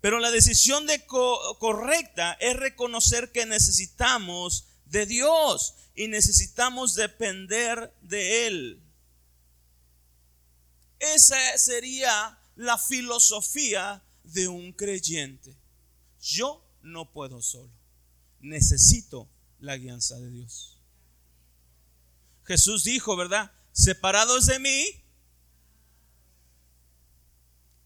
Pero 0.00 0.20
la 0.20 0.30
decisión 0.30 0.86
de 0.86 1.04
correcta 1.04 2.34
es 2.34 2.56
reconocer 2.56 3.32
que 3.32 3.44
necesitamos 3.44 4.68
de 4.84 5.04
Dios 5.04 5.74
y 5.96 6.06
necesitamos 6.06 6.94
depender 6.94 7.92
de 8.02 8.46
Él. 8.46 8.86
Esa 11.00 11.58
sería 11.58 12.38
la 12.54 12.78
filosofía 12.78 14.02
de 14.22 14.46
un 14.46 14.72
creyente. 14.72 15.56
Yo 16.20 16.64
no 16.82 17.10
puedo 17.12 17.42
solo. 17.42 17.72
Necesito 18.38 19.28
la 19.58 19.76
guianza 19.76 20.16
de 20.18 20.30
Dios. 20.30 20.78
Jesús 22.44 22.84
dijo, 22.84 23.16
¿verdad? 23.16 23.50
separados 23.72 24.46
de 24.46 24.58
mí, 24.58 24.96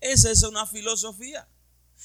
Esa 0.01 0.31
es 0.31 0.43
una 0.43 0.67
filosofía. 0.67 1.49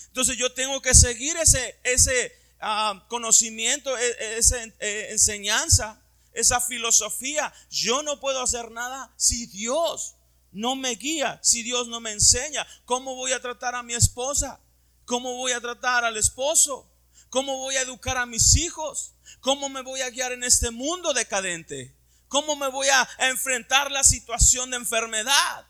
Entonces 0.08 0.38
yo 0.38 0.54
tengo 0.54 0.82
que 0.82 0.96
seguir 0.96 1.36
ese, 1.36 1.78
ese 1.84 2.32
ah, 2.62 3.06
conocimiento, 3.10 3.98
e, 3.98 4.08
e, 4.08 4.38
esa 4.38 4.64
eh, 4.64 5.08
enseñanza, 5.12 6.02
esa 6.32 6.62
filosofía. 6.62 7.54
Yo 7.70 8.02
no 8.02 8.22
puedo 8.22 8.42
hacer 8.42 8.72
nada 8.72 9.14
si 9.18 9.48
Dios 9.48 10.16
no 10.52 10.76
me 10.76 10.92
guía, 10.92 11.40
si 11.44 11.64
Dios 11.64 11.88
no 11.88 12.00
me 12.00 12.12
enseña. 12.12 12.66
¿Cómo 12.86 13.16
voy 13.16 13.32
a 13.32 13.42
tratar 13.42 13.76
a 13.76 13.84
mi 13.84 13.94
esposa? 13.94 14.60
¿Cómo 15.06 15.36
voy 15.36 15.52
a 15.52 15.62
tratar 15.62 16.06
al 16.06 16.18
esposo? 16.18 16.90
¿Cómo 17.30 17.58
voy 17.58 17.76
a 17.76 17.82
educar 17.82 18.18
a 18.18 18.26
mis 18.26 18.56
hijos? 18.56 19.14
¿Cómo 19.40 19.70
me 19.70 19.82
voy 19.82 20.02
a 20.02 20.10
guiar 20.10 20.32
en 20.32 20.44
este 20.44 20.72
mundo 20.72 21.14
decadente? 21.14 21.96
¿Cómo 22.28 22.56
me 22.56 22.68
voy 22.68 22.88
a 22.90 23.08
enfrentar 23.20 23.92
la 23.92 24.04
situación 24.04 24.70
de 24.72 24.78
enfermedad? 24.78 25.66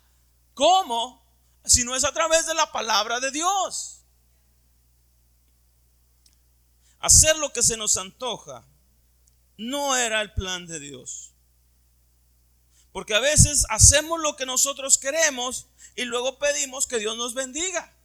¿Cómo? 0.54 1.26
Si 1.66 1.84
no 1.84 1.96
es 1.96 2.04
a 2.04 2.14
través 2.14 2.46
de 2.48 2.54
la 2.54 2.72
palabra 2.72 3.20
de 3.20 3.32
Dios. 3.32 4.04
Hacer 7.00 7.38
lo 7.38 7.54
que 7.54 7.64
se 7.64 7.78
nos 7.78 7.96
antoja 7.98 8.66
no 9.58 9.96
era 9.96 10.22
el 10.22 10.34
plan 10.34 10.68
de 10.68 10.80
Dios. 10.80 11.29
Porque 12.92 13.14
a 13.14 13.20
veces 13.20 13.66
hacemos 13.70 14.20
lo 14.20 14.36
que 14.36 14.46
nosotros 14.46 14.98
queremos 14.98 15.68
y 15.96 16.06
luego 16.06 16.40
pedimos 16.40 16.88
que 16.88 16.98
Dios 16.98 17.18
nos 17.18 17.34
bendiga 17.34 17.96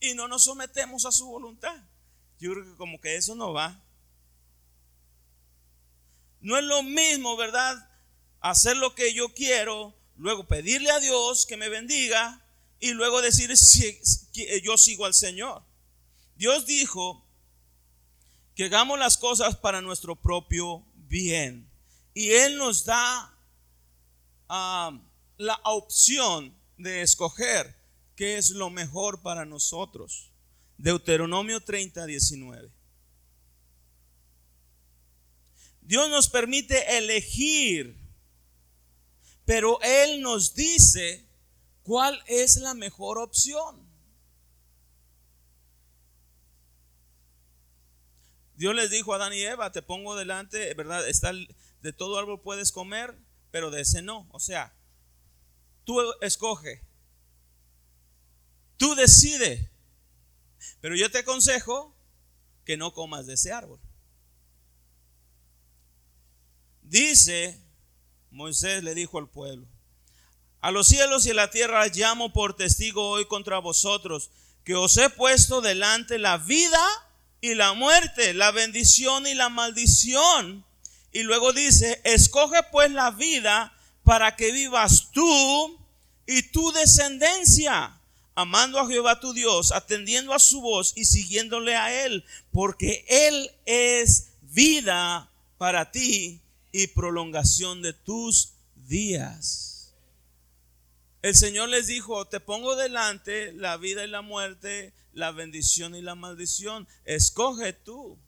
y 0.00 0.14
no 0.14 0.28
nos 0.28 0.44
sometemos 0.44 1.06
a 1.06 1.12
su 1.12 1.26
voluntad. 1.26 1.76
Yo 2.38 2.52
creo 2.52 2.64
que 2.64 2.76
como 2.76 3.00
que 3.00 3.16
eso 3.16 3.34
no 3.34 3.52
va. 3.52 3.82
No 6.40 6.58
es 6.58 6.64
lo 6.64 6.82
mismo, 6.82 7.36
¿verdad? 7.36 7.88
Hacer 8.40 8.76
lo 8.76 8.94
que 8.94 9.14
yo 9.14 9.32
quiero, 9.32 9.94
luego 10.16 10.46
pedirle 10.46 10.90
a 10.90 11.00
Dios 11.00 11.46
que 11.46 11.56
me 11.56 11.70
bendiga 11.70 12.44
y 12.80 12.90
luego 12.90 13.22
decir 13.22 13.50
que 14.32 14.60
yo 14.62 14.76
sigo 14.76 15.06
al 15.06 15.14
Señor. 15.14 15.62
Dios 16.36 16.66
dijo 16.66 17.26
que 18.54 18.64
hagamos 18.64 18.98
las 18.98 19.16
cosas 19.16 19.56
para 19.56 19.80
nuestro 19.80 20.16
propio 20.16 20.84
bien. 20.94 21.70
Y 22.12 22.30
Él 22.32 22.58
nos 22.58 22.84
da 22.84 23.33
la 24.48 25.60
opción 25.64 26.54
de 26.76 27.02
escoger 27.02 27.76
qué 28.16 28.36
es 28.36 28.50
lo 28.50 28.70
mejor 28.70 29.22
para 29.22 29.44
nosotros. 29.44 30.30
Deuteronomio 30.78 31.60
30, 31.60 32.06
19. 32.06 32.70
Dios 35.82 36.08
nos 36.08 36.28
permite 36.28 36.96
elegir, 36.96 37.96
pero 39.44 39.78
Él 39.82 40.22
nos 40.22 40.54
dice 40.54 41.26
cuál 41.82 42.22
es 42.26 42.56
la 42.56 42.74
mejor 42.74 43.18
opción. 43.18 43.84
Dios 48.56 48.74
les 48.74 48.90
dijo 48.90 49.12
a 49.12 49.16
Adán 49.16 49.34
y 49.34 49.42
Eva, 49.42 49.72
te 49.72 49.82
pongo 49.82 50.16
delante, 50.16 50.72
¿verdad? 50.74 51.06
Está 51.08 51.32
de 51.32 51.92
todo 51.92 52.18
árbol 52.18 52.40
puedes 52.40 52.72
comer, 52.72 53.14
pero 53.54 53.70
de 53.70 53.82
ese 53.82 54.02
no. 54.02 54.26
O 54.32 54.40
sea, 54.40 54.74
tú 55.84 55.96
escoge, 56.22 56.82
tú 58.76 58.96
decides, 58.96 59.70
pero 60.80 60.96
yo 60.96 61.08
te 61.08 61.18
aconsejo 61.18 61.96
que 62.64 62.76
no 62.76 62.92
comas 62.92 63.26
de 63.26 63.34
ese 63.34 63.52
árbol. 63.52 63.78
Dice, 66.82 67.62
Moisés 68.32 68.82
le 68.82 68.92
dijo 68.92 69.18
al 69.18 69.30
pueblo, 69.30 69.68
a 70.60 70.72
los 70.72 70.88
cielos 70.88 71.24
y 71.26 71.30
a 71.30 71.34
la 71.34 71.50
tierra 71.50 71.86
llamo 71.86 72.32
por 72.32 72.56
testigo 72.56 73.08
hoy 73.08 73.24
contra 73.26 73.60
vosotros, 73.60 74.32
que 74.64 74.74
os 74.74 74.96
he 74.96 75.10
puesto 75.10 75.60
delante 75.60 76.18
la 76.18 76.38
vida 76.38 76.84
y 77.40 77.54
la 77.54 77.72
muerte, 77.74 78.34
la 78.34 78.50
bendición 78.50 79.28
y 79.28 79.34
la 79.34 79.48
maldición. 79.48 80.66
Y 81.14 81.22
luego 81.22 81.52
dice, 81.52 82.00
escoge 82.02 82.60
pues 82.72 82.90
la 82.90 83.12
vida 83.12 83.72
para 84.02 84.34
que 84.34 84.50
vivas 84.50 85.12
tú 85.12 85.78
y 86.26 86.42
tu 86.50 86.72
descendencia, 86.72 88.00
amando 88.34 88.80
a 88.80 88.88
Jehová 88.88 89.20
tu 89.20 89.32
Dios, 89.32 89.70
atendiendo 89.70 90.34
a 90.34 90.40
su 90.40 90.60
voz 90.60 90.92
y 90.96 91.04
siguiéndole 91.04 91.76
a 91.76 92.04
Él, 92.04 92.24
porque 92.50 93.04
Él 93.08 93.48
es 93.64 94.32
vida 94.42 95.30
para 95.56 95.92
ti 95.92 96.42
y 96.72 96.88
prolongación 96.88 97.80
de 97.80 97.92
tus 97.92 98.54
días. 98.74 99.94
El 101.22 101.36
Señor 101.36 101.68
les 101.68 101.86
dijo, 101.86 102.26
te 102.26 102.40
pongo 102.40 102.74
delante 102.74 103.52
la 103.52 103.76
vida 103.76 104.02
y 104.02 104.08
la 104.08 104.20
muerte, 104.20 104.92
la 105.12 105.30
bendición 105.30 105.94
y 105.94 106.02
la 106.02 106.16
maldición. 106.16 106.88
Escoge 107.04 107.72
tú. 107.72 108.18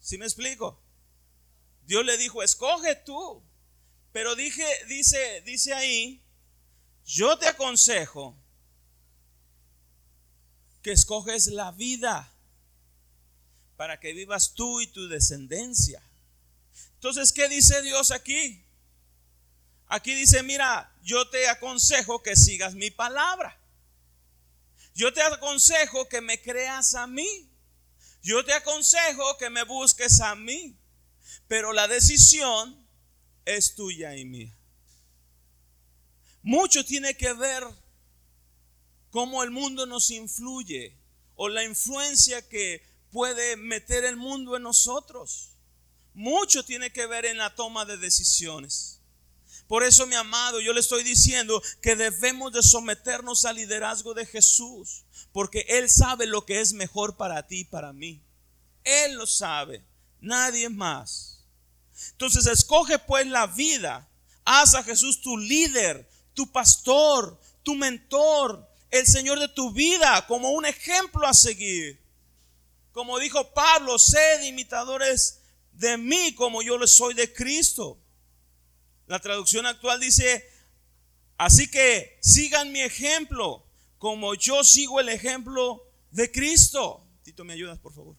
¿Sí 0.00 0.18
me 0.18 0.24
explico? 0.24 0.82
Dios 1.86 2.04
le 2.04 2.16
dijo, 2.16 2.42
escoge 2.42 2.96
tú. 2.96 3.42
Pero 4.12 4.34
dije, 4.34 4.64
dice, 4.88 5.40
dice 5.42 5.72
ahí, 5.72 6.22
yo 7.04 7.38
te 7.38 7.48
aconsejo 7.48 8.36
que 10.82 10.92
escoges 10.92 11.46
la 11.46 11.72
vida 11.72 12.32
para 13.76 13.98
que 13.98 14.12
vivas 14.12 14.54
tú 14.54 14.80
y 14.80 14.86
tu 14.86 15.08
descendencia. 15.08 16.02
Entonces, 16.94 17.32
¿qué 17.32 17.48
dice 17.48 17.80
Dios 17.82 18.10
aquí? 18.10 18.64
Aquí 19.88 20.14
dice, 20.14 20.42
mira, 20.42 20.94
yo 21.02 21.28
te 21.30 21.48
aconsejo 21.48 22.22
que 22.22 22.36
sigas 22.36 22.74
mi 22.74 22.90
palabra. 22.90 23.58
Yo 24.94 25.12
te 25.12 25.22
aconsejo 25.22 26.08
que 26.08 26.20
me 26.20 26.40
creas 26.40 26.94
a 26.94 27.06
mí. 27.06 27.50
Yo 28.22 28.44
te 28.44 28.52
aconsejo 28.52 29.36
que 29.38 29.50
me 29.50 29.64
busques 29.64 30.20
a 30.20 30.34
mí. 30.34 30.78
Pero 31.48 31.72
la 31.72 31.88
decisión 31.88 32.86
es 33.44 33.74
tuya 33.74 34.16
y 34.16 34.24
mía. 34.24 34.56
Mucho 36.42 36.84
tiene 36.84 37.16
que 37.16 37.32
ver 37.34 37.64
cómo 39.10 39.42
el 39.42 39.50
mundo 39.50 39.86
nos 39.86 40.10
influye 40.10 40.96
o 41.36 41.48
la 41.48 41.64
influencia 41.64 42.48
que 42.48 42.82
puede 43.10 43.56
meter 43.56 44.04
el 44.04 44.16
mundo 44.16 44.56
en 44.56 44.62
nosotros. 44.62 45.50
Mucho 46.14 46.64
tiene 46.64 46.92
que 46.92 47.06
ver 47.06 47.26
en 47.26 47.38
la 47.38 47.54
toma 47.54 47.84
de 47.84 47.96
decisiones. 47.96 49.00
Por 49.68 49.84
eso, 49.84 50.06
mi 50.06 50.14
amado, 50.16 50.60
yo 50.60 50.72
le 50.72 50.80
estoy 50.80 51.02
diciendo 51.02 51.62
que 51.80 51.96
debemos 51.96 52.52
de 52.52 52.62
someternos 52.62 53.44
al 53.44 53.56
liderazgo 53.56 54.12
de 54.12 54.26
Jesús, 54.26 55.04
porque 55.32 55.64
Él 55.68 55.88
sabe 55.88 56.26
lo 56.26 56.44
que 56.44 56.60
es 56.60 56.72
mejor 56.72 57.16
para 57.16 57.46
ti 57.46 57.60
y 57.60 57.64
para 57.64 57.92
mí. 57.92 58.20
Él 58.84 59.14
lo 59.14 59.26
sabe, 59.26 59.84
nadie 60.20 60.68
más. 60.68 61.31
Entonces, 62.12 62.46
escoge 62.46 62.98
pues 62.98 63.26
la 63.26 63.46
vida. 63.46 64.08
Haz 64.44 64.74
a 64.74 64.82
Jesús 64.82 65.20
tu 65.20 65.36
líder, 65.36 66.08
tu 66.34 66.50
pastor, 66.50 67.40
tu 67.62 67.74
mentor, 67.74 68.68
el 68.90 69.06
Señor 69.06 69.38
de 69.38 69.48
tu 69.48 69.72
vida, 69.72 70.26
como 70.26 70.50
un 70.50 70.66
ejemplo 70.66 71.26
a 71.26 71.32
seguir. 71.32 72.00
Como 72.92 73.18
dijo 73.18 73.52
Pablo, 73.54 73.98
sed 73.98 74.42
imitadores 74.42 75.40
de 75.72 75.96
mí 75.96 76.34
como 76.34 76.62
yo 76.62 76.76
le 76.76 76.86
soy 76.86 77.14
de 77.14 77.32
Cristo. 77.32 77.98
La 79.06 79.18
traducción 79.18 79.66
actual 79.66 80.00
dice, 80.00 80.46
así 81.38 81.70
que 81.70 82.18
sigan 82.20 82.72
mi 82.72 82.80
ejemplo, 82.80 83.66
como 83.98 84.34
yo 84.34 84.62
sigo 84.62 85.00
el 85.00 85.08
ejemplo 85.08 85.82
de 86.10 86.30
Cristo. 86.30 87.06
Tito, 87.22 87.44
¿me 87.44 87.54
ayudas, 87.54 87.78
por 87.78 87.94
favor? 87.94 88.16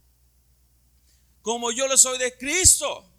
Como 1.41 1.71
yo 1.71 1.87
le 1.87 1.97
soy 1.97 2.17
de 2.17 2.35
Cristo. 2.37 3.12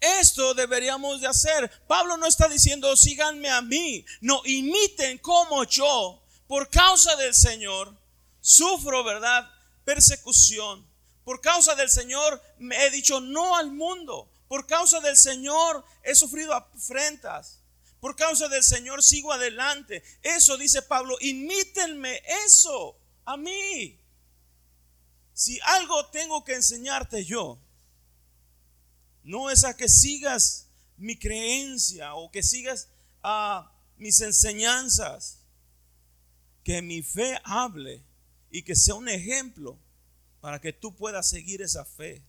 Esto 0.00 0.54
deberíamos 0.54 1.20
de 1.20 1.26
hacer. 1.26 1.70
Pablo 1.86 2.16
no 2.16 2.26
está 2.26 2.48
diciendo, 2.48 2.96
síganme 2.96 3.50
a 3.50 3.60
mí. 3.60 4.04
No, 4.20 4.40
imiten 4.44 5.18
como 5.18 5.64
yo, 5.64 6.22
por 6.46 6.68
causa 6.70 7.14
del 7.16 7.34
Señor, 7.34 7.94
sufro, 8.40 9.04
¿verdad? 9.04 9.50
Persecución. 9.84 10.88
Por 11.24 11.40
causa 11.40 11.74
del 11.74 11.90
Señor 11.90 12.42
me 12.58 12.84
he 12.84 12.90
dicho 12.90 13.20
no 13.20 13.56
al 13.56 13.70
mundo. 13.70 14.30
Por 14.48 14.66
causa 14.66 15.00
del 15.00 15.16
Señor 15.16 15.84
he 16.02 16.14
sufrido 16.14 16.54
afrentas. 16.54 17.60
Por 18.00 18.16
causa 18.16 18.48
del 18.48 18.62
Señor 18.62 19.02
sigo 19.02 19.32
adelante. 19.32 20.02
Eso 20.22 20.56
dice 20.56 20.82
Pablo, 20.82 21.16
imítenme 21.20 22.22
eso 22.46 22.96
a 23.26 23.36
mí. 23.36 24.00
Si 25.34 25.60
algo 25.60 26.06
tengo 26.06 26.42
que 26.44 26.54
enseñarte 26.54 27.24
yo, 27.24 27.58
no 29.30 29.50
es 29.50 29.64
a 29.64 29.76
que 29.76 29.88
sigas 29.88 30.66
mi 30.96 31.16
creencia 31.16 32.14
o 32.14 32.30
que 32.30 32.42
sigas 32.42 32.88
a 33.22 33.72
mis 33.96 34.20
enseñanzas. 34.20 35.38
Que 36.64 36.82
mi 36.82 37.02
fe 37.02 37.40
hable 37.44 38.02
y 38.50 38.62
que 38.62 38.76
sea 38.76 38.94
un 38.94 39.08
ejemplo 39.08 39.78
para 40.40 40.60
que 40.60 40.72
tú 40.72 40.94
puedas 40.94 41.28
seguir 41.28 41.62
esa 41.62 41.84
fe 41.84 42.22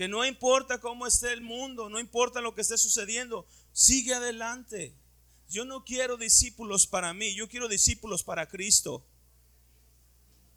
que 0.00 0.08
no 0.08 0.24
importa 0.24 0.80
cómo 0.80 1.06
esté 1.06 1.30
el 1.30 1.42
mundo, 1.42 1.90
no 1.90 2.00
importa 2.00 2.40
lo 2.40 2.54
que 2.54 2.62
esté 2.62 2.78
sucediendo, 2.78 3.46
sigue 3.74 4.14
adelante. 4.14 4.94
Yo 5.50 5.66
no 5.66 5.84
quiero 5.84 6.16
discípulos 6.16 6.86
para 6.86 7.12
mí, 7.12 7.34
yo 7.34 7.50
quiero 7.50 7.68
discípulos 7.68 8.22
para 8.22 8.48
Cristo. 8.48 9.04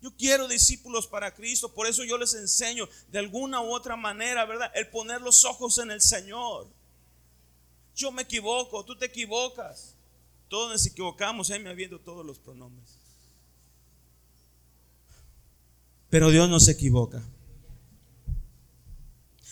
Yo 0.03 0.13
quiero 0.17 0.49
discípulos 0.49 1.07
para 1.07 1.33
Cristo, 1.33 1.73
por 1.73 1.87
eso 1.87 2.03
yo 2.03 2.17
les 2.17 2.33
enseño 2.33 2.89
de 3.07 3.19
alguna 3.19 3.61
u 3.61 3.73
otra 3.73 3.95
manera, 3.95 4.45
¿verdad? 4.45 4.69
El 4.75 4.89
poner 4.89 5.21
los 5.21 5.45
ojos 5.45 5.77
en 5.77 5.91
el 5.91 6.01
Señor. 6.01 6.67
Yo 7.95 8.11
me 8.11 8.23
equivoco, 8.23 8.83
tú 8.83 8.97
te 8.97 9.05
equivocas. 9.05 9.95
Todos 10.49 10.69
nos 10.73 10.85
equivocamos, 10.85 11.49
ahí 11.51 11.61
me 11.61 11.69
habiendo 11.69 12.01
todos 12.01 12.25
los 12.25 12.37
pronombres. 12.37 12.97
Pero 16.09 16.31
Dios 16.31 16.49
no 16.49 16.59
se 16.59 16.71
equivoca. 16.71 17.23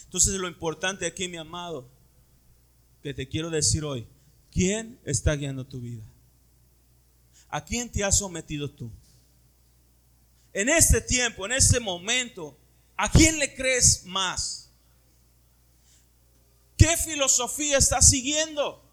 Entonces 0.04 0.34
lo 0.34 0.50
importante 0.50 1.06
aquí, 1.06 1.30
mi 1.30 1.38
amado, 1.38 1.88
que 3.02 3.14
te 3.14 3.26
quiero 3.30 3.50
decir 3.50 3.86
hoy, 3.86 4.06
¿quién 4.52 5.00
está 5.06 5.34
guiando 5.34 5.66
tu 5.66 5.80
vida? 5.80 6.04
¿A 7.48 7.64
quién 7.64 7.90
te 7.90 8.04
has 8.04 8.18
sometido 8.18 8.70
tú? 8.70 8.92
En 10.54 10.70
este 10.70 11.02
tiempo, 11.02 11.46
en 11.46 11.54
este 11.54 11.80
momento, 11.80 12.58
¿a 12.98 13.10
quién 13.10 13.40
le 13.40 13.54
crees 13.56 14.06
más? 14.06 14.70
¿Qué 16.78 16.98
filosofía 16.98 17.78
estás 17.78 18.10
siguiendo? 18.10 18.84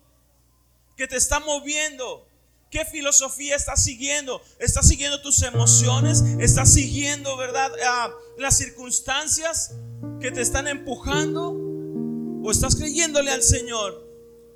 ¿Qué 0.96 1.06
te 1.06 1.16
está 1.16 1.40
moviendo? 1.40 2.26
¿Qué 2.70 2.84
filosofía 2.84 3.56
estás 3.56 3.82
siguiendo? 3.82 4.42
¿Estás 4.58 4.86
siguiendo 4.86 5.22
tus 5.22 5.42
emociones? 5.42 6.22
¿Estás 6.38 6.72
siguiendo, 6.72 7.36
verdad, 7.36 7.72
las 8.36 8.58
circunstancias? 8.58 9.72
que 10.20 10.30
te 10.30 10.40
están 10.40 10.66
empujando? 10.66 11.54
¿O 12.42 12.50
estás 12.50 12.76
creyéndole 12.76 13.30
al 13.30 13.42
Señor? 13.42 14.06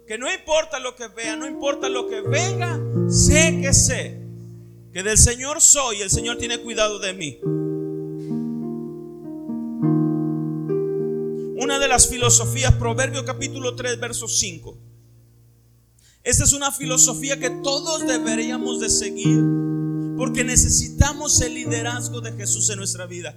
Que 0.06 0.18
no 0.18 0.32
importa 0.32 0.78
lo 0.80 0.96
que 0.96 1.08
vea, 1.08 1.36
no 1.36 1.46
importa 1.46 1.88
lo 1.88 2.08
que 2.08 2.20
venga, 2.20 2.80
sé 3.08 3.60
que 3.62 3.72
sé 3.72 4.21
que 4.92 5.02
del 5.02 5.16
Señor 5.16 5.60
soy 5.60 5.98
y 5.98 6.02
el 6.02 6.10
Señor 6.10 6.36
tiene 6.36 6.58
cuidado 6.58 6.98
de 6.98 7.14
mí. 7.14 7.38
Una 11.62 11.78
de 11.78 11.88
las 11.88 12.08
filosofías, 12.08 12.74
Proverbio 12.74 13.24
capítulo 13.24 13.74
3, 13.74 13.98
verso 13.98 14.28
5. 14.28 14.76
Esta 16.24 16.44
es 16.44 16.52
una 16.52 16.70
filosofía 16.70 17.38
que 17.38 17.50
todos 17.50 18.06
deberíamos 18.06 18.80
de 18.80 18.90
seguir 18.90 19.42
porque 20.16 20.44
necesitamos 20.44 21.40
el 21.40 21.54
liderazgo 21.54 22.20
de 22.20 22.32
Jesús 22.32 22.68
en 22.70 22.78
nuestra 22.78 23.06
vida. 23.06 23.34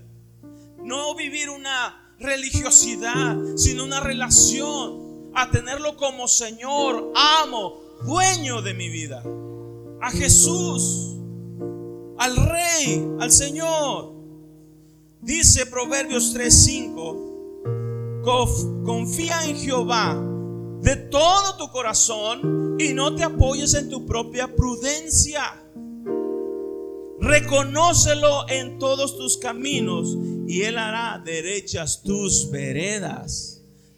No 0.83 1.15
vivir 1.15 1.49
una 1.49 2.13
religiosidad, 2.19 3.37
sino 3.55 3.85
una 3.85 4.01
relación 4.01 5.31
a 5.33 5.49
tenerlo 5.51 5.95
como 5.97 6.27
Señor, 6.27 7.11
amo, 7.15 7.79
dueño 8.05 8.61
de 8.61 8.73
mi 8.73 8.89
vida. 8.89 9.23
A 10.01 10.11
Jesús, 10.11 11.14
al 12.17 12.35
Rey, 12.35 13.07
al 13.19 13.31
Señor. 13.31 14.13
Dice 15.21 15.65
Proverbios 15.65 16.33
3:5, 16.33 18.21
confía 18.85 19.45
en 19.45 19.55
Jehová 19.57 20.21
de 20.81 20.95
todo 20.95 21.57
tu 21.57 21.71
corazón 21.71 22.77
y 22.79 22.93
no 22.93 23.15
te 23.15 23.23
apoyes 23.23 23.73
en 23.73 23.89
tu 23.89 24.05
propia 24.05 24.55
prudencia. 24.55 25.61
Reconócelo 27.19 28.47
en 28.49 28.77
todos 28.77 29.17
tus 29.17 29.37
caminos 29.37 30.15
y 30.47 30.61
Él 30.61 30.77
hará 30.77 31.19
derechas 31.25 32.03
tus 32.03 32.51
veredas. 32.51 33.54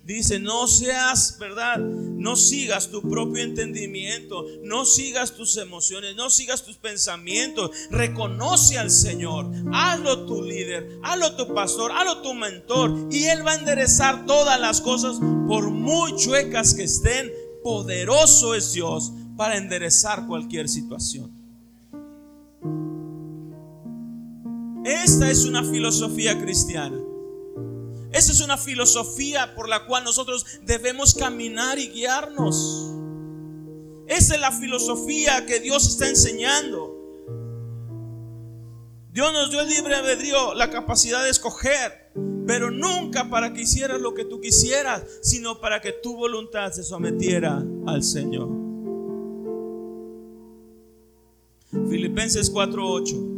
Dice, 0.08 0.40
no 0.40 0.68
seas, 0.68 1.36
¿verdad? 1.38 1.80
No 1.80 2.38
sigas 2.38 2.88
tu 2.88 3.02
propio 3.02 3.44
entendimiento, 3.44 4.46
no 4.64 4.86
sigas 4.86 5.34
tus 5.34 5.58
emociones, 5.58 6.16
no 6.16 6.30
sigas 6.30 6.64
tus 6.64 6.78
pensamientos. 6.78 7.72
Reconoce 7.92 8.78
al 8.78 8.90
Señor, 8.90 9.52
hazlo 9.74 10.26
tu 10.26 10.42
líder, 10.44 10.98
hazlo 11.04 11.36
tu 11.36 11.54
pastor, 11.54 11.92
hazlo 11.92 12.22
tu 12.22 12.34
mentor. 12.34 13.10
Y 13.12 13.26
Él 13.26 13.46
va 13.46 13.52
a 13.52 13.56
enderezar 13.56 14.26
todas 14.26 14.58
las 14.62 14.80
cosas, 14.80 15.18
por 15.46 15.72
muy 15.72 16.16
chuecas 16.16 16.74
que 16.74 16.84
estén. 16.84 17.30
Poderoso 17.62 18.56
es 18.56 18.72
Dios 18.72 19.12
para 19.36 19.58
enderezar 19.58 20.26
cualquier 20.26 20.70
situación. 20.70 21.34
Esta 24.86 25.30
es 25.30 25.44
una 25.44 25.66
filosofía 25.66 26.42
cristiana. 26.42 26.98
Esta 28.12 28.32
es 28.32 28.42
una 28.42 28.58
filosofía 28.58 29.54
por 29.56 29.68
la 29.68 29.86
cual 29.86 30.04
nosotros 30.04 30.46
debemos 30.64 31.14
caminar 31.14 31.78
y 31.78 31.90
guiarnos. 31.90 32.94
Esa 34.08 34.36
es 34.36 34.42
la 34.42 34.52
filosofía 34.52 35.46
que 35.46 35.60
Dios 35.60 35.88
está 35.88 36.08
enseñando. 36.08 36.96
Dios 39.12 39.34
nos 39.34 39.50
dio 39.50 39.62
el 39.62 39.68
libre 39.68 39.96
albedrío, 39.96 40.54
la 40.54 40.70
capacidad 40.70 41.24
de 41.24 41.30
escoger, 41.30 42.12
pero 42.46 42.72
nunca 42.72 43.30
para 43.30 43.52
que 43.52 43.62
hicieras 43.62 44.00
lo 44.00 44.14
que 44.14 44.26
tú 44.26 44.40
quisieras, 44.40 45.04
sino 45.22 45.60
para 45.60 45.82
que 45.82 45.92
tu 45.92 46.16
voluntad 46.16 46.72
se 46.72 46.84
sometiera 46.84 47.64
al 47.88 48.04
Señor. 48.04 48.48
Filipenses 51.90 52.50
4:8. 52.52 53.37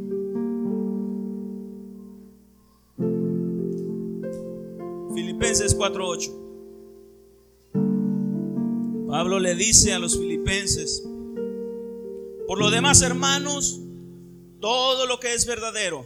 Filipenses 5.20 5.76
4:8. 5.76 6.32
Pablo 9.10 9.40
le 9.40 9.54
dice 9.54 9.92
a 9.92 10.00
los 10.00 10.18
filipenses, 10.18 11.04
por 12.48 12.58
lo 12.58 12.70
demás 12.72 13.02
hermanos, 13.02 13.82
todo 14.62 15.06
lo 15.08 15.20
que 15.20 15.34
es 15.34 15.46
verdadero, 15.46 16.06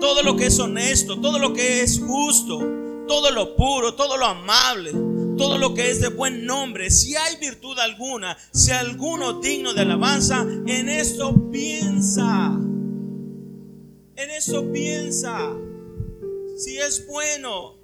todo 0.00 0.24
lo 0.24 0.34
que 0.34 0.46
es 0.46 0.58
honesto, 0.58 1.20
todo 1.20 1.38
lo 1.38 1.52
que 1.52 1.82
es 1.82 2.00
justo, 2.00 2.58
todo 3.06 3.30
lo 3.30 3.54
puro, 3.54 3.94
todo 3.94 4.16
lo 4.16 4.26
amable, 4.26 4.90
todo 5.38 5.56
lo 5.56 5.72
que 5.72 5.88
es 5.90 6.00
de 6.00 6.08
buen 6.08 6.44
nombre, 6.44 6.90
si 6.90 7.14
hay 7.14 7.36
virtud 7.36 7.78
alguna, 7.78 8.36
si 8.52 8.72
alguno 8.72 9.34
digno 9.34 9.72
de 9.72 9.82
alabanza, 9.82 10.44
en 10.66 10.88
esto 10.88 11.48
piensa. 11.52 12.58
En 14.16 14.30
eso 14.30 14.72
piensa. 14.72 15.52
Si 16.56 16.76
es 16.76 17.06
bueno, 17.06 17.79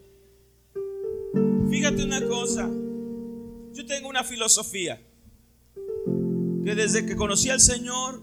Fíjate 1.76 2.04
una 2.04 2.26
cosa, 2.26 2.70
yo 3.74 3.84
tengo 3.84 4.08
una 4.08 4.24
filosofía 4.24 4.98
que 6.64 6.74
desde 6.74 7.04
que 7.04 7.14
conocí 7.14 7.50
al 7.50 7.60
Señor, 7.60 8.22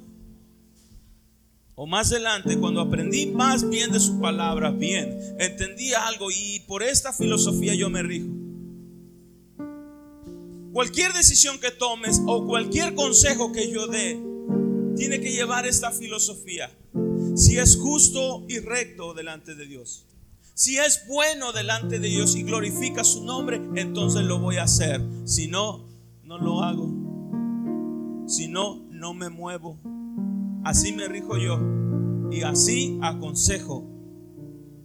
o 1.75 1.85
más 1.85 2.11
adelante, 2.11 2.57
cuando 2.57 2.81
aprendí 2.81 3.27
más 3.27 3.69
bien 3.69 3.91
de 3.91 3.99
su 3.99 4.19
palabra, 4.19 4.71
bien, 4.71 5.19
entendí 5.37 5.93
algo 5.93 6.31
y 6.31 6.61
por 6.61 6.81
esta 6.81 7.13
filosofía 7.13 7.75
yo 7.75 7.91
me 7.91 8.01
rijo. 8.01 8.25
Cualquier 10.73 11.13
decisión 11.13 11.59
que 11.59 11.69
tomes 11.69 12.23
o 12.25 12.47
cualquier 12.47 12.95
consejo 12.95 13.51
que 13.51 13.71
yo 13.71 13.85
dé, 13.85 14.19
tiene 14.97 15.21
que 15.21 15.31
llevar 15.31 15.67
esta 15.67 15.91
filosofía. 15.91 16.71
Si 17.35 17.59
es 17.59 17.77
justo 17.77 18.45
y 18.49 18.57
recto 18.57 19.13
delante 19.13 19.53
de 19.53 19.67
Dios. 19.67 20.07
Si 20.55 20.77
es 20.77 21.07
bueno 21.07 21.51
delante 21.51 21.97
de 21.97 22.07
Dios 22.07 22.35
y 22.35 22.43
glorifica 22.43 23.03
su 23.03 23.25
nombre, 23.25 23.59
entonces 23.75 24.21
lo 24.21 24.37
voy 24.37 24.57
a 24.57 24.63
hacer. 24.63 25.01
Si 25.25 25.47
no, 25.47 25.89
no 26.21 26.37
lo 26.37 26.61
hago. 26.61 28.23
Si 28.27 28.47
no, 28.47 28.85
no 28.91 29.15
me 29.15 29.29
muevo. 29.29 29.79
Así 30.63 30.93
me 30.93 31.07
rijo 31.07 31.37
yo. 31.37 31.59
Y 32.31 32.43
así 32.43 32.99
aconsejo. 33.01 33.89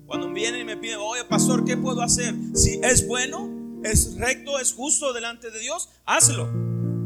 Cuando 0.07 0.33
vienen 0.33 0.63
y 0.63 0.65
me 0.65 0.79
piden, 0.79 1.01
oye 1.01 1.25
pastor, 1.25 1.67
¿qué 1.67 1.77
puedo 1.77 2.01
hacer? 2.01 2.35
Si 2.55 2.81
es 2.83 3.07
bueno, 3.07 3.51
es 3.85 4.17
recto, 4.17 4.59
es 4.59 4.73
justo 4.73 5.13
delante 5.13 5.51
de 5.51 5.61
Dios, 5.61 5.91
hazlo. 6.07 6.51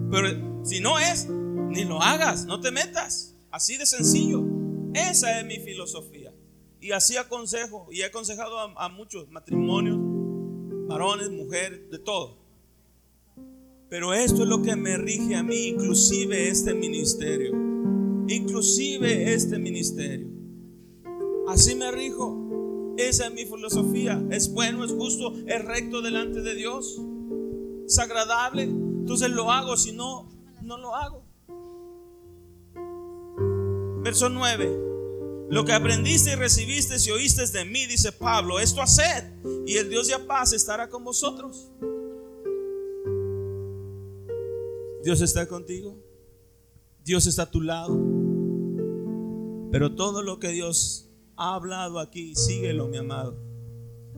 Pero 0.09 0.65
si 0.65 0.79
no 0.79 1.01
es, 1.01 1.29
ni 1.29 1.83
lo 1.85 2.01
hagas, 2.01 2.47
no 2.47 2.61
te 2.61 2.71
metas. 2.71 3.35
Así 3.51 3.77
de 3.77 3.87
sencillo. 3.87 4.45
Esa 4.95 5.41
es 5.41 5.47
mi 5.47 5.57
filosofía. 5.57 6.22
Y 6.83 6.91
así 6.91 7.17
aconsejo, 7.17 7.87
y 7.93 8.01
he 8.01 8.05
aconsejado 8.05 8.59
a, 8.59 8.89
muchos 8.89 9.31
matrimonios, 9.31 9.97
varones, 10.89 11.31
mujeres, 11.31 11.89
de 11.93 11.99
todo. 12.01 12.39
Pero 13.89 14.13
esto 14.13 14.43
es 14.43 14.49
lo 14.49 14.63
que 14.63 14.75
me 14.75 14.97
rige 14.97 15.37
a 15.37 15.45
mí, 15.45 15.69
inclusive 15.69 16.49
este 16.49 16.75
ministerio. 16.75 17.53
Inclusive 18.27 19.33
este 19.33 19.61
ministerio. 19.61 20.27
Así 21.47 21.77
me 21.77 21.93
rijo. 21.93 22.95
Esa 22.99 23.29
es 23.29 23.33
mi 23.33 23.47
filosofía. 23.47 24.21
Es 24.33 24.53
bueno, 24.53 24.85
es 24.85 24.91
justo, 24.91 25.35
es 25.47 25.65
recto 25.65 26.03
delante 26.03 26.43
de 26.43 26.57
Dios. 26.57 27.01
Es 27.87 27.97
agradable. 28.01 28.65
Entonces 28.65 29.31
lo 29.31 29.53
hago, 29.53 29.77
si 29.77 29.93
no, 29.93 30.29
no 30.63 30.79
lo 30.79 30.97
hago. 30.97 31.23
Verso 34.03 34.29
9. 34.29 34.92
Lo 35.53 35.67
que 35.67 35.73
aprendiste 35.75 36.33
y 36.33 36.35
recibiste 36.35 36.97
y 37.07 37.11
oíste 37.11 37.47
de 37.47 37.67
mí, 37.67 37.85
dice 37.85 38.11
Pablo, 38.11 38.59
esto 38.59 38.81
haced 38.81 39.25
y 39.67 39.77
el 39.77 39.91
Dios 39.91 40.09
de 40.09 40.19
paz 40.21 40.55
estará 40.55 40.89
con 40.89 41.05
vosotros. 41.05 41.71
Dios 45.05 45.21
está 45.21 45.47
contigo. 45.47 45.99
Dios 47.05 47.27
está 47.27 47.43
a 47.43 47.51
tu 47.51 47.61
lado. 47.61 48.01
Pero 49.71 49.95
todo 49.95 50.23
lo 50.23 50.39
que 50.39 50.49
Dios 50.49 51.11
ha 51.37 51.55
hablado 51.55 51.99
aquí, 51.99 52.35
síguelo, 52.35 52.89
mi 52.89 52.97
amado. 52.97 53.37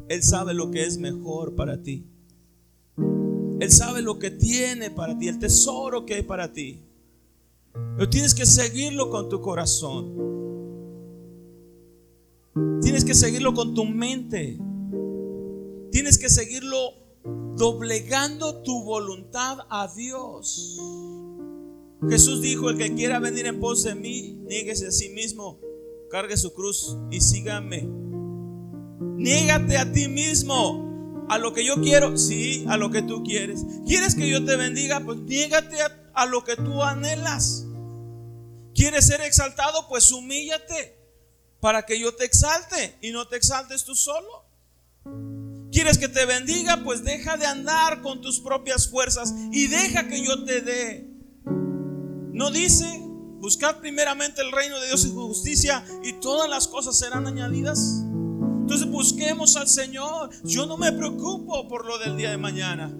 Él 0.09 0.23
sabe 0.23 0.55
lo 0.55 0.71
que 0.71 0.85
es 0.85 0.99
mejor 0.99 1.57
para 1.57 1.83
ti. 1.83 2.07
Él 3.59 3.73
sabe 3.73 4.03
lo 4.03 4.21
que 4.21 4.31
tiene 4.31 4.89
para 4.89 5.19
ti, 5.19 5.27
el 5.27 5.41
tesoro 5.41 6.07
que 6.07 6.15
hay 6.15 6.23
para 6.23 6.53
ti. 6.53 6.85
Pero 7.73 8.09
tienes 8.09 8.37
que 8.37 8.47
seguirlo 8.47 9.11
con 9.11 9.29
tu 9.29 9.41
corazón. 9.41 10.44
Tienes 12.83 13.05
que 13.05 13.15
seguirlo 13.15 13.53
con 13.53 13.75
tu 13.75 13.85
mente. 13.85 14.59
Tienes 15.91 16.19
que 16.19 16.29
seguirlo 16.29 16.95
doblegando 17.57 18.63
tu 18.63 18.85
voluntad 18.85 19.59
a 19.71 19.93
Dios. 19.95 20.79
Jesús 22.09 22.43
dijo, 22.43 22.71
el 22.71 22.79
que 22.79 22.95
quiera 22.95 23.19
venir 23.19 23.47
en 23.47 23.59
pos 23.59 23.83
de 23.83 23.95
mí, 23.95 24.39
nieguese 24.47 24.89
a 24.89 24.93
sí 24.93 25.09
mismo, 25.09 25.59
cargue 26.11 26.37
su 26.37 26.53
cruz 26.53 26.97
y 27.11 27.21
sígame. 27.21 27.89
Niégate 29.01 29.77
a 29.79 29.91
ti 29.91 30.09
mismo. 30.09 30.83
A 31.29 31.39
lo 31.39 31.55
que 31.55 31.65
yo 31.65 31.81
quiero, 31.81 32.19
sí, 32.19 32.67
a 32.69 32.77
lo 32.77 32.91
que 32.91 33.01
tú 33.01 33.25
quieres. 33.25 33.65
¿Quieres 33.87 34.15
que 34.15 34.29
yo 34.29 34.45
te 34.45 34.57
bendiga? 34.57 35.01
Pues 35.01 35.19
niégate 35.21 35.81
a, 35.81 36.11
a 36.13 36.27
lo 36.27 36.45
que 36.45 36.55
tú 36.55 36.83
anhelas. 36.83 37.67
¿Quieres 38.75 39.07
ser 39.07 39.23
exaltado? 39.23 39.89
Pues 39.89 40.13
humíllate 40.13 41.04
para 41.65 41.87
que 41.87 41.99
yo 41.99 42.15
te 42.15 42.27
exalte 42.27 42.99
y 43.01 43.11
no 43.11 43.27
te 43.27 43.37
exaltes 43.37 43.87
tú 43.87 43.95
solo. 43.95 44.45
¿Quieres 45.73 45.97
que 45.97 46.09
te 46.09 46.27
bendiga? 46.27 46.85
Pues 46.85 47.03
deja 47.03 47.39
de 47.39 47.47
andar 47.47 48.03
con 48.03 48.21
tus 48.21 48.39
propias 48.39 48.87
fuerzas 48.87 49.33
y 49.51 49.69
deja 49.69 50.07
que 50.07 50.23
yo 50.23 50.45
te 50.45 50.61
dé. 50.61 51.09
No 51.47 52.51
dice, 52.51 52.85
buscad 53.41 53.79
primeramente 53.79 54.43
el 54.43 54.53
reino 54.53 54.79
de 54.79 54.89
Dios 54.89 55.07
y 55.07 55.11
justicia 55.13 55.83
y 56.03 56.13
todas 56.21 56.51
las 56.51 56.69
cosas 56.69 56.99
serán 56.99 57.27
añadidas. 57.27 57.79
Entonces 57.81 58.87
busquemos 58.87 59.57
al 59.57 59.67
Señor. 59.67 60.29
Yo 60.45 60.67
no 60.67 60.77
me 60.77 60.93
preocupo 60.93 61.67
por 61.67 61.87
lo 61.87 61.97
del 61.97 62.19
día 62.19 62.29
de 62.29 62.37
mañana. 62.37 62.95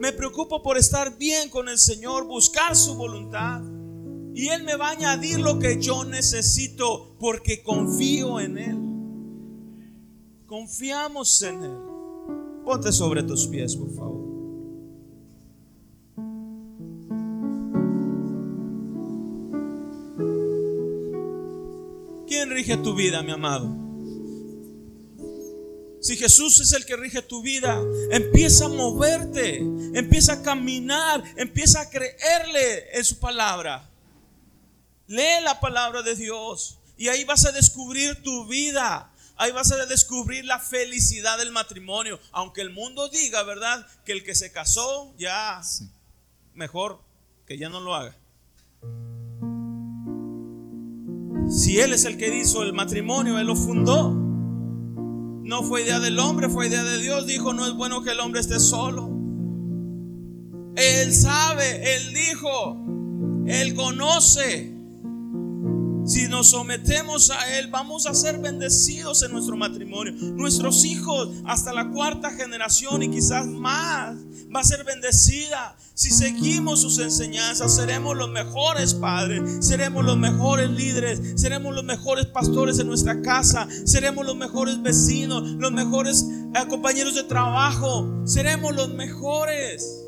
Me 0.00 0.12
preocupo 0.12 0.64
por 0.64 0.78
estar 0.78 1.16
bien 1.16 1.48
con 1.48 1.68
el 1.68 1.78
Señor, 1.78 2.24
buscar 2.24 2.74
su 2.74 2.96
voluntad. 2.96 3.62
Y 4.34 4.48
Él 4.48 4.64
me 4.64 4.74
va 4.74 4.88
a 4.88 4.92
añadir 4.92 5.38
lo 5.38 5.60
que 5.60 5.80
yo 5.80 6.04
necesito 6.04 7.16
porque 7.20 7.62
confío 7.62 8.40
en 8.40 8.58
Él. 8.58 8.78
Confiamos 10.46 11.40
en 11.42 11.62
Él. 11.62 11.76
Ponte 12.64 12.90
sobre 12.90 13.22
tus 13.22 13.46
pies, 13.46 13.76
por 13.76 13.94
favor. 13.94 14.24
¿Quién 22.26 22.50
rige 22.50 22.76
tu 22.78 22.94
vida, 22.96 23.22
mi 23.22 23.30
amado? 23.30 23.84
Si 26.00 26.16
Jesús 26.16 26.60
es 26.60 26.72
el 26.72 26.84
que 26.84 26.96
rige 26.96 27.22
tu 27.22 27.40
vida, 27.40 27.80
empieza 28.10 28.66
a 28.66 28.68
moverte, 28.68 29.58
empieza 29.94 30.34
a 30.34 30.42
caminar, 30.42 31.22
empieza 31.36 31.80
a 31.80 31.88
creerle 31.88 32.90
en 32.92 33.04
su 33.04 33.18
palabra. 33.20 33.93
Lee 35.06 35.42
la 35.42 35.60
palabra 35.60 36.02
de 36.02 36.14
Dios 36.16 36.78
y 36.96 37.08
ahí 37.08 37.24
vas 37.24 37.44
a 37.46 37.52
descubrir 37.52 38.22
tu 38.22 38.46
vida. 38.46 39.10
Ahí 39.36 39.50
vas 39.50 39.72
a 39.72 39.86
descubrir 39.86 40.44
la 40.44 40.60
felicidad 40.60 41.38
del 41.38 41.50
matrimonio. 41.50 42.20
Aunque 42.30 42.60
el 42.60 42.70
mundo 42.70 43.08
diga, 43.08 43.42
¿verdad? 43.42 43.86
Que 44.04 44.12
el 44.12 44.22
que 44.22 44.34
se 44.34 44.52
casó 44.52 45.12
ya 45.18 45.60
mejor 46.54 47.00
que 47.46 47.58
ya 47.58 47.68
no 47.68 47.80
lo 47.80 47.94
haga. 47.94 48.16
Si 51.48 51.78
Él 51.78 51.92
es 51.92 52.04
el 52.04 52.16
que 52.16 52.36
hizo 52.36 52.62
el 52.62 52.72
matrimonio, 52.72 53.38
Él 53.38 53.48
lo 53.48 53.56
fundó. 53.56 54.12
No 54.12 55.62
fue 55.62 55.82
idea 55.82 56.00
del 56.00 56.18
hombre, 56.18 56.48
fue 56.48 56.68
idea 56.68 56.82
de 56.84 57.02
Dios. 57.02 57.26
Dijo, 57.26 57.52
no 57.52 57.66
es 57.66 57.74
bueno 57.74 58.02
que 58.02 58.12
el 58.12 58.20
hombre 58.20 58.40
esté 58.40 58.58
solo. 58.58 59.10
Él 60.76 61.12
sabe, 61.12 61.96
Él 61.96 62.14
dijo, 62.14 62.82
Él 63.46 63.74
conoce. 63.74 64.73
Si 66.06 66.28
nos 66.28 66.50
sometemos 66.50 67.30
a 67.30 67.58
Él, 67.58 67.68
vamos 67.68 68.06
a 68.06 68.14
ser 68.14 68.38
bendecidos 68.38 69.22
en 69.22 69.32
nuestro 69.32 69.56
matrimonio. 69.56 70.12
Nuestros 70.12 70.84
hijos, 70.84 71.30
hasta 71.46 71.72
la 71.72 71.90
cuarta 71.90 72.30
generación 72.30 73.02
y 73.02 73.10
quizás 73.10 73.46
más, 73.46 74.16
va 74.54 74.60
a 74.60 74.64
ser 74.64 74.84
bendecida. 74.84 75.76
Si 75.94 76.10
seguimos 76.10 76.82
sus 76.82 76.98
enseñanzas, 76.98 77.74
seremos 77.74 78.16
los 78.16 78.28
mejores 78.28 78.94
padres, 78.94 79.64
seremos 79.66 80.04
los 80.04 80.18
mejores 80.18 80.70
líderes, 80.70 81.40
seremos 81.40 81.74
los 81.74 81.84
mejores 81.84 82.26
pastores 82.26 82.78
en 82.80 82.88
nuestra 82.88 83.22
casa, 83.22 83.66
seremos 83.86 84.26
los 84.26 84.36
mejores 84.36 84.82
vecinos, 84.82 85.42
los 85.42 85.72
mejores 85.72 86.26
eh, 86.54 86.68
compañeros 86.68 87.14
de 87.14 87.22
trabajo, 87.22 88.06
seremos 88.26 88.74
los 88.74 88.92
mejores. 88.92 90.03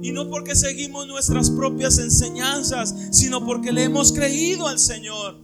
Y 0.00 0.12
no 0.12 0.30
porque 0.30 0.54
seguimos 0.54 1.06
nuestras 1.06 1.50
propias 1.50 1.98
enseñanzas, 1.98 2.94
sino 3.10 3.44
porque 3.44 3.72
le 3.72 3.84
hemos 3.84 4.12
creído 4.12 4.68
al 4.68 4.78
Señor. 4.78 5.38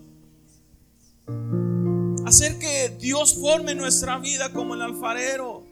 Hacer 2.25 2.59
que 2.59 2.97
Dios 3.01 3.35
forme 3.35 3.75
nuestra 3.75 4.19
vida 4.19 4.53
como 4.53 4.75
el 4.75 4.83
alfarero. 4.83 5.67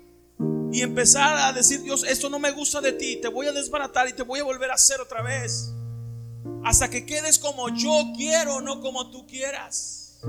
Y 0.72 0.80
empezar 0.80 1.36
a 1.36 1.52
decir, 1.52 1.82
Dios, 1.82 2.02
esto 2.04 2.30
no 2.30 2.38
me 2.38 2.50
gusta 2.50 2.80
de 2.80 2.92
ti, 2.92 3.18
te 3.20 3.28
voy 3.28 3.46
a 3.46 3.52
desbaratar 3.52 4.08
y 4.08 4.14
te 4.14 4.22
voy 4.22 4.40
a 4.40 4.44
volver 4.44 4.70
a 4.70 4.74
hacer 4.74 5.00
otra 5.00 5.22
vez. 5.22 5.70
Hasta 6.64 6.88
que 6.88 7.04
quedes 7.04 7.38
como 7.38 7.68
yo 7.76 8.12
quiero, 8.16 8.60
no 8.62 8.80
como 8.80 9.10
tú 9.10 9.26
quieras. 9.26 10.20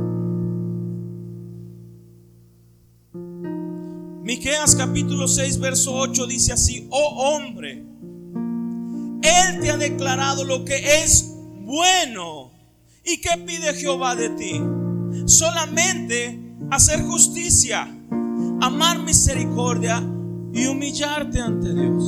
Miqueas 4.23 4.75
capítulo 4.75 5.27
6, 5.27 5.59
verso 5.59 5.93
8 5.93 6.27
dice 6.27 6.53
así, 6.53 6.87
oh 6.91 7.35
hombre, 7.35 7.83
él 9.23 9.59
te 9.61 9.71
ha 9.71 9.77
declarado 9.77 10.43
lo 10.43 10.65
que 10.65 11.03
es 11.03 11.33
bueno. 11.61 12.51
¿Y 13.05 13.21
qué 13.21 13.31
pide 13.45 13.73
Jehová 13.73 14.15
de 14.15 14.29
ti? 14.29 14.61
Solamente 15.25 16.39
hacer 16.71 17.01
justicia, 17.03 17.87
amar 18.61 18.99
misericordia 18.99 20.03
y 20.53 20.67
humillarte 20.67 21.39
ante 21.39 21.73
Dios. 21.73 22.03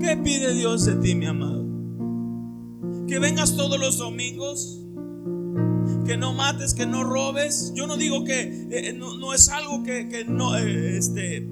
¿Qué 0.00 0.16
pide 0.16 0.54
Dios 0.54 0.84
de 0.84 0.96
ti, 0.96 1.14
mi 1.14 1.26
amado? 1.26 1.64
Que 3.06 3.18
vengas 3.18 3.56
todos 3.56 3.78
los 3.78 3.98
domingos, 3.98 4.80
que 6.06 6.16
no 6.16 6.32
mates, 6.32 6.74
que 6.74 6.86
no 6.86 7.04
robes. 7.04 7.72
Yo 7.74 7.86
no 7.86 7.96
digo 7.96 8.24
que 8.24 8.66
eh, 8.70 8.92
no, 8.94 9.32
es 9.32 9.48
algo 9.48 9.82
que, 9.84 10.24
no, 10.28 10.56
eh, 10.56 10.96
este, 10.96 11.48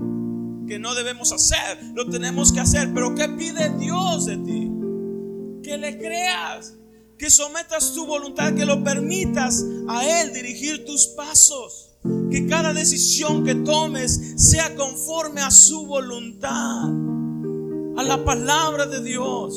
que 0.70 0.78
no 0.78 0.94
debemos 0.94 1.32
hacer, 1.32 1.82
lo 1.96 2.08
tenemos 2.08 2.52
que 2.52 2.60
hacer. 2.60 2.94
Pero 2.94 3.12
¿qué 3.16 3.28
pide 3.30 3.76
Dios 3.76 4.26
de 4.26 4.36
ti? 4.36 4.70
Que 5.64 5.76
le 5.76 5.98
creas, 5.98 6.74
que 7.18 7.28
sometas 7.28 7.92
tu 7.92 8.06
voluntad, 8.06 8.54
que 8.54 8.64
lo 8.64 8.84
permitas 8.84 9.64
a 9.88 10.22
Él 10.22 10.32
dirigir 10.32 10.84
tus 10.84 11.08
pasos. 11.08 11.96
Que 12.30 12.46
cada 12.46 12.72
decisión 12.72 13.44
que 13.44 13.56
tomes 13.56 14.34
sea 14.36 14.76
conforme 14.76 15.40
a 15.40 15.50
su 15.50 15.86
voluntad, 15.86 16.84
a 17.96 18.02
la 18.04 18.24
palabra 18.24 18.86
de 18.86 19.02
Dios. 19.02 19.56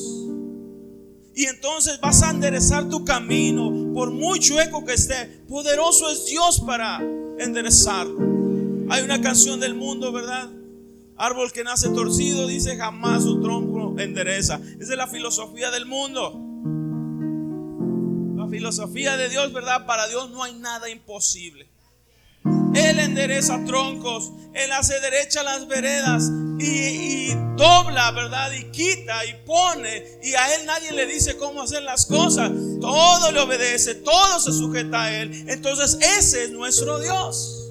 Y 1.35 1.45
entonces 1.45 1.99
vas 2.01 2.23
a 2.23 2.31
enderezar 2.31 2.89
tu 2.89 3.05
camino, 3.05 3.93
por 3.93 4.09
muy 4.09 4.39
chueco 4.39 4.83
que 4.83 4.93
esté. 4.93 5.43
Poderoso 5.47 6.09
es 6.09 6.25
Dios 6.25 6.59
para 6.61 6.99
enderezarlo. 7.37 8.17
Hay 8.89 9.03
una 9.03 9.21
canción 9.21 9.59
del 9.59 9.75
mundo, 9.75 10.11
¿verdad? 10.11 10.49
Árbol 11.17 11.51
que 11.51 11.63
nace 11.63 11.89
torcido, 11.89 12.47
dice 12.47 12.75
jamás 12.77 13.23
su 13.23 13.41
tronco 13.41 13.99
endereza. 13.99 14.59
Esa 14.79 14.91
es 14.93 14.97
la 14.97 15.07
filosofía 15.07 15.71
del 15.71 15.85
mundo. 15.85 16.39
La 18.37 18.47
filosofía 18.47 19.17
de 19.17 19.29
Dios, 19.29 19.53
¿verdad? 19.53 19.85
Para 19.85 20.07
Dios 20.07 20.29
no 20.31 20.43
hay 20.43 20.53
nada 20.55 20.89
imposible. 20.89 21.69
Él 22.75 22.99
endereza 22.99 23.63
troncos, 23.65 24.31
Él 24.53 24.71
hace 24.71 24.99
derecha 24.99 25.43
las 25.43 25.67
veredas 25.67 26.31
y, 26.59 26.65
y, 26.65 27.35
dobla, 27.55 28.11
¿verdad? 28.11 28.51
Y 28.51 28.71
quita 28.71 29.23
y 29.25 29.33
pone. 29.45 30.19
Y 30.23 30.33
a 30.33 30.55
Él 30.55 30.65
nadie 30.65 30.91
le 30.91 31.05
dice 31.05 31.37
cómo 31.37 31.61
hacer 31.61 31.83
las 31.83 32.05
cosas. 32.05 32.51
Todo 32.81 33.31
le 33.31 33.39
obedece, 33.39 33.95
todo 33.95 34.39
se 34.39 34.51
sujeta 34.51 35.03
a 35.03 35.21
Él. 35.21 35.45
Entonces 35.47 35.97
ese 36.17 36.45
es 36.45 36.51
nuestro 36.51 36.99
Dios. 36.99 37.62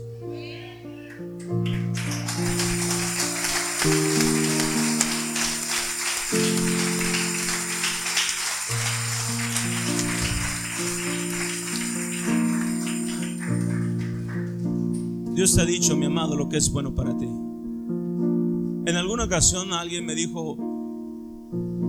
Dios 15.43 15.57
te 15.57 15.61
ha 15.61 15.65
dicho, 15.65 15.97
mi 15.97 16.07
amado, 16.07 16.37
lo 16.37 16.49
que 16.49 16.57
es 16.57 16.71
bueno 16.71 16.95
para 16.95 17.19
ti. 17.19 17.25
En 17.25 18.95
alguna 18.95 19.25
ocasión 19.25 19.73
alguien 19.73 20.07
me 20.07 20.15
dijo, 20.15 20.57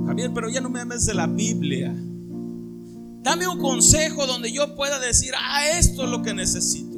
Javier, 0.07 0.31
pero 0.33 0.49
ya 0.49 0.59
no 0.59 0.71
me 0.71 0.79
hables 0.79 1.05
de 1.05 1.13
la 1.13 1.27
Biblia. 1.27 1.93
Dame 3.21 3.47
un 3.47 3.59
consejo 3.59 4.25
donde 4.25 4.51
yo 4.51 4.75
pueda 4.75 4.97
decir, 4.97 5.33
ah, 5.37 5.69
esto 5.77 6.03
es 6.03 6.09
lo 6.09 6.23
que 6.23 6.33
necesito. 6.33 6.97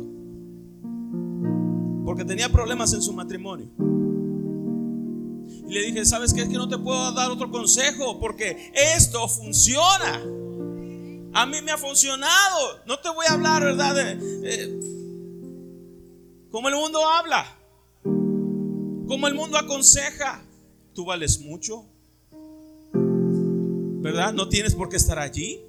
Porque 2.05 2.23
tenía 2.23 2.47
problemas 2.47 2.93
en 2.93 3.01
su 3.01 3.11
matrimonio. 3.11 3.67
Y 5.67 5.73
le 5.73 5.81
dije, 5.87 6.05
¿sabes 6.05 6.33
qué? 6.33 6.43
Es 6.43 6.47
que 6.47 6.55
no 6.55 6.69
te 6.69 6.77
puedo 6.77 7.11
dar 7.11 7.31
otro 7.31 7.51
consejo 7.51 8.17
porque 8.17 8.71
esto 8.95 9.27
funciona. 9.27 10.21
A 11.33 11.45
mí 11.45 11.61
me 11.61 11.73
ha 11.73 11.77
funcionado. 11.77 12.79
No 12.87 12.97
te 12.99 13.09
voy 13.09 13.25
a 13.27 13.33
hablar, 13.33 13.61
¿verdad? 13.61 13.93
De, 13.93 14.94
como 16.55 16.69
el 16.69 16.75
mundo 16.75 17.05
habla. 17.05 17.45
Como 18.01 19.27
el 19.27 19.35
mundo 19.35 19.57
aconseja. 19.57 20.41
Tú 20.93 21.03
vales 21.03 21.41
mucho. 21.41 21.83
¿Verdad? 24.01 24.31
No 24.31 24.47
tienes 24.47 24.73
por 24.73 24.87
qué 24.87 24.95
estar 24.95 25.19
allí 25.19 25.61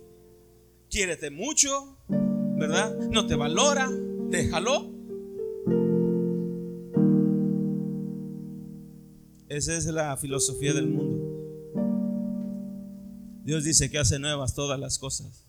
quiérete 0.88 1.32
mucho, 1.32 1.98
¿verdad? 2.08 2.96
No 3.10 3.26
te 3.26 3.34
valora, 3.34 3.90
déjalo. 4.30 4.92
Esa 9.48 9.76
es 9.76 9.86
la 9.86 10.16
filosofía 10.16 10.72
del 10.72 10.86
mundo. 10.86 11.82
Dios 13.42 13.64
dice 13.64 13.90
que 13.90 13.98
hace 13.98 14.20
nuevas 14.20 14.54
todas 14.54 14.78
las 14.78 15.00
cosas. 15.00 15.45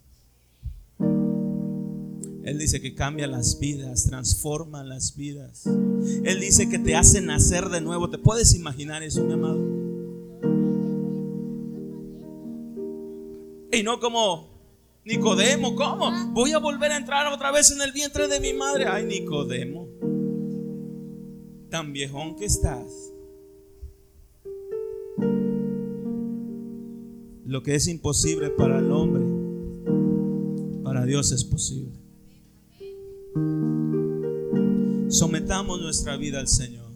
Él 2.47 2.57
dice 2.59 2.79
que 2.79 2.95
cambia 2.95 3.27
las 3.27 3.59
vidas, 3.59 4.05
transforma 4.05 4.81
las 4.81 5.17
vidas. 5.17 5.65
Él 5.65 6.39
dice 6.39 6.69
que 6.69 6.79
te 6.79 6.95
hace 6.95 7.19
nacer 7.19 7.67
de 7.67 7.81
nuevo. 7.81 8.09
¿Te 8.09 8.17
puedes 8.17 8.55
imaginar 8.55 9.03
eso, 9.03 9.21
mi 9.25 9.33
amado? 9.33 9.59
Y 13.69 13.83
no 13.83 13.99
como 13.99 14.47
Nicodemo, 15.03 15.75
¿cómo? 15.75 16.09
Voy 16.31 16.53
a 16.53 16.59
volver 16.59 16.93
a 16.93 16.97
entrar 16.97 17.27
otra 17.33 17.51
vez 17.51 17.69
en 17.71 17.81
el 17.81 17.91
vientre 17.91 18.29
de 18.29 18.39
mi 18.39 18.53
madre. 18.53 18.85
Ay, 18.87 19.05
Nicodemo, 19.05 19.89
tan 21.69 21.91
viejón 21.91 22.37
que 22.37 22.45
estás. 22.45 23.11
Lo 27.43 27.61
que 27.61 27.75
es 27.75 27.89
imposible 27.89 28.51
para 28.51 28.79
el 28.79 28.89
hombre, 28.89 29.25
para 30.81 31.03
Dios 31.03 31.33
es 31.33 31.43
posible. 31.43 32.06
Sometamos 35.09 35.81
nuestra 35.81 36.17
vida 36.17 36.39
al 36.39 36.47
Señor. 36.47 36.87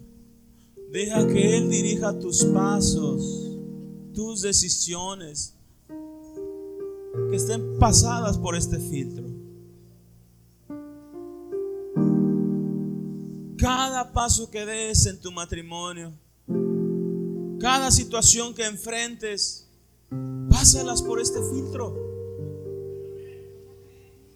Deja 0.92 1.26
que 1.28 1.58
Él 1.58 1.70
dirija 1.70 2.20
tus 2.20 2.44
pasos, 2.46 3.58
tus 4.14 4.42
decisiones 4.42 5.56
que 7.30 7.36
estén 7.36 7.80
pasadas 7.80 8.38
por 8.38 8.56
este 8.56 8.78
filtro. 8.78 9.26
Cada 13.58 14.12
paso 14.12 14.50
que 14.50 14.66
des 14.66 15.06
en 15.06 15.20
tu 15.22 15.32
matrimonio, 15.32 16.12
cada 17.60 17.89
situación 17.92 18.54
que 18.54 18.66
enfrentes, 18.66 19.68
pásalas 20.50 21.02
por 21.02 21.22
este 21.22 21.39
filtro. 21.54 22.11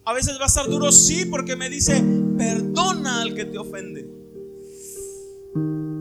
A 0.06 0.12
veces 0.12 0.38
va 0.38 0.44
a 0.44 0.46
estar 0.46 0.70
duro, 0.70 0.92
sí, 0.92 1.24
porque 1.26 1.56
me 1.56 1.68
dice, 1.68 2.00
perdona 2.38 3.22
al 3.22 3.34
que 3.34 3.44
te 3.44 3.58
ofende. 3.58 4.08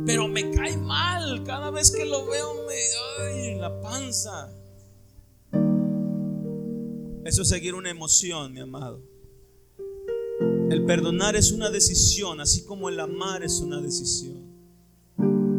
Pero 0.06 0.28
me 0.28 0.52
cae 0.52 0.78
mal, 0.78 1.44
cada 1.44 1.72
vez 1.72 1.90
que 1.90 2.06
lo 2.06 2.28
veo 2.28 2.54
me, 2.68 2.76
ay, 3.24 3.56
la 3.56 3.82
panza. 3.82 4.54
Eso 7.26 7.42
es 7.42 7.50
seguir 7.50 7.74
una 7.74 7.90
emoción, 7.90 8.54
mi 8.54 8.60
amado. 8.60 9.02
El 10.70 10.86
perdonar 10.86 11.36
es 11.36 11.52
una 11.52 11.72
decisión, 11.72 12.40
así 12.42 12.64
como 12.64 12.90
el 12.90 13.00
amar 13.00 13.44
es 13.44 13.60
una 13.60 13.82
decisión. 13.82 14.46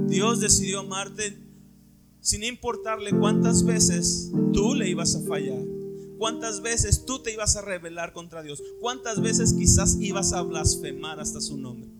Dios 0.06 0.38
decidió 0.38 0.78
amarte 0.78 1.36
sin 2.20 2.44
importarle 2.44 3.10
cuántas 3.10 3.64
veces 3.64 4.30
tú 4.52 4.76
le 4.76 4.88
ibas 4.88 5.16
a 5.16 5.20
fallar, 5.22 5.64
cuántas 6.18 6.62
veces 6.62 7.04
tú 7.04 7.22
te 7.22 7.32
ibas 7.32 7.56
a 7.56 7.62
rebelar 7.62 8.12
contra 8.12 8.42
Dios, 8.42 8.62
cuántas 8.80 9.20
veces 9.20 9.54
quizás 9.54 9.96
ibas 10.00 10.32
a 10.32 10.42
blasfemar 10.42 11.20
hasta 11.20 11.40
su 11.40 11.56
nombre. 11.56 11.90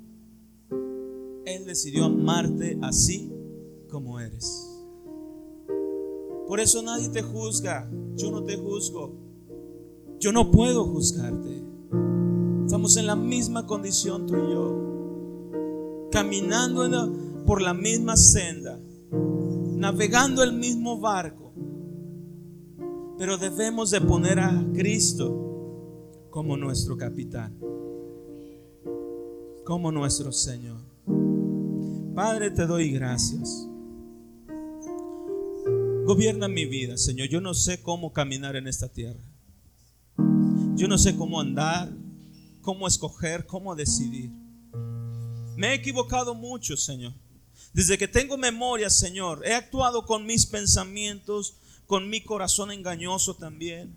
Él 1.45 1.65
decidió 1.65 2.05
amarte 2.05 2.79
así 2.83 3.33
como 3.89 4.19
eres. 4.21 4.69
Por 6.47 6.61
eso 6.61 6.83
nadie 6.83 7.09
te 7.09 7.23
juzga, 7.23 7.91
yo 8.15 8.31
no 8.31 8.45
te 8.45 8.57
juzgo. 8.57 9.27
Yo 10.19 10.33
no 10.33 10.51
puedo 10.51 10.85
juzgarte. 10.85 11.63
Estamos 12.65 12.97
en 12.97 13.07
la 13.07 13.17
misma 13.17 13.67
condición 13.67 14.27
tú 14.27 14.35
y 14.37 14.53
yo. 14.53 16.09
Caminando 16.11 17.13
por 17.45 17.61
la 17.61 17.75
misma 17.75 18.17
senda. 18.17 18.81
Navegando 19.11 20.43
el 20.43 20.53
mismo 20.55 20.99
barco. 20.99 21.46
Pero 23.19 23.39
debemos 23.39 23.91
de 23.91 24.01
poner 24.01 24.39
a 24.39 24.65
Cristo 24.75 26.27
como 26.31 26.57
nuestro 26.57 26.97
capitán. 26.97 27.59
Como 29.65 29.91
nuestro 29.91 30.33
Señor. 30.33 30.81
Padre, 32.15 32.51
te 32.51 32.67
doy 32.67 32.91
gracias. 32.91 33.69
Gobierna 36.05 36.47
mi 36.47 36.67
vida, 36.67 36.97
Señor. 36.99 37.29
Yo 37.29 37.41
no 37.41 37.55
sé 37.55 37.83
cómo 37.83 38.13
caminar 38.13 38.55
en 38.55 38.69
esta 38.69 38.89
tierra. 38.89 39.21
Yo 40.77 40.87
no 40.87 40.99
sé 40.99 41.17
cómo 41.17 41.41
andar, 41.41 41.91
cómo 42.61 42.87
escoger, 42.87 43.47
cómo 43.47 43.75
decidir. 43.75 44.31
Me 45.57 45.69
he 45.69 45.75
equivocado 45.75 46.35
mucho, 46.35 46.77
Señor. 46.77 47.15
Desde 47.73 47.97
que 47.97 48.09
tengo 48.09 48.37
memoria, 48.37 48.91
Señor, 48.91 49.43
he 49.47 49.55
actuado 49.55 50.05
con 50.05 50.27
mis 50.27 50.47
pensamientos, 50.47 51.57
con 51.87 52.09
mi 52.09 52.23
corazón 52.23 52.71
engañoso 52.71 53.35
también, 53.35 53.95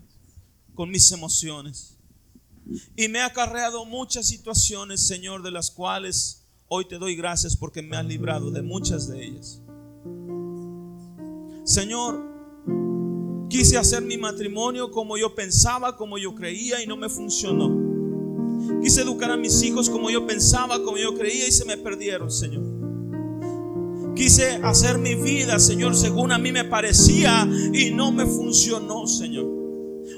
con 0.74 0.90
mis 0.90 1.10
emociones. 1.12 1.96
Y 2.96 3.08
me 3.08 3.20
ha 3.20 3.26
acarreado 3.26 3.84
muchas 3.84 4.26
situaciones, 4.26 5.06
Señor, 5.06 5.42
de 5.42 5.50
las 5.50 5.70
cuales 5.70 6.46
hoy 6.68 6.86
te 6.86 6.98
doy 6.98 7.16
gracias 7.16 7.56
porque 7.56 7.82
me 7.82 7.96
has 7.96 8.04
librado 8.04 8.50
de 8.50 8.62
muchas 8.62 9.08
de 9.08 9.24
ellas. 9.24 9.60
Señor, 11.64 12.30
Quise 13.50 13.76
hacer 13.76 14.02
mi 14.02 14.16
matrimonio 14.16 14.92
como 14.92 15.18
yo 15.18 15.34
pensaba, 15.34 15.96
como 15.96 16.18
yo 16.18 16.36
creía 16.36 16.80
y 16.84 16.86
no 16.86 16.96
me 16.96 17.08
funcionó. 17.08 18.80
Quise 18.80 19.02
educar 19.02 19.32
a 19.32 19.36
mis 19.36 19.60
hijos 19.64 19.90
como 19.90 20.08
yo 20.08 20.24
pensaba, 20.24 20.80
como 20.84 20.96
yo 20.98 21.14
creía 21.14 21.48
y 21.48 21.50
se 21.50 21.64
me 21.64 21.76
perdieron, 21.76 22.30
Señor. 22.30 22.79
Quise 24.14 24.60
hacer 24.62 24.98
mi 24.98 25.14
vida, 25.14 25.58
Señor, 25.58 25.96
según 25.96 26.32
a 26.32 26.38
mí 26.38 26.52
me 26.52 26.64
parecía 26.64 27.48
y 27.72 27.90
no 27.90 28.12
me 28.12 28.26
funcionó, 28.26 29.06
Señor. 29.06 29.46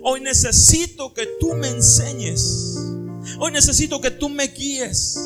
Hoy 0.03 0.21
necesito 0.21 1.15
que 1.15 1.29
tú 1.39 1.55
me 1.55 1.69
enseñes. 1.69 2.77
Hoy 3.39 3.53
necesito 3.53 4.01
que 4.01 4.11
tú 4.11 4.29
me 4.29 4.49
guíes. 4.49 5.19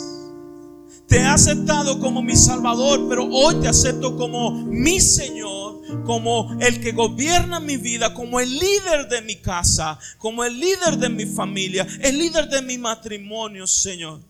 Te 1.06 1.18
he 1.18 1.24
aceptado 1.24 2.00
como 2.00 2.20
mi 2.20 2.34
Salvador, 2.34 3.06
pero 3.08 3.26
hoy 3.30 3.60
te 3.60 3.68
acepto 3.68 4.16
como 4.16 4.50
mi 4.50 5.00
Señor, 5.00 6.02
como 6.04 6.56
el 6.60 6.80
que 6.80 6.92
gobierna 6.92 7.60
mi 7.60 7.76
vida, 7.76 8.12
como 8.12 8.40
el 8.40 8.58
líder 8.58 9.08
de 9.08 9.22
mi 9.22 9.36
casa, 9.36 9.98
como 10.18 10.44
el 10.44 10.58
líder 10.58 10.98
de 10.98 11.08
mi 11.08 11.24
familia, 11.24 11.86
el 12.00 12.18
líder 12.18 12.48
de 12.48 12.60
mi 12.60 12.76
matrimonio, 12.76 13.66
Señor. 13.66 14.20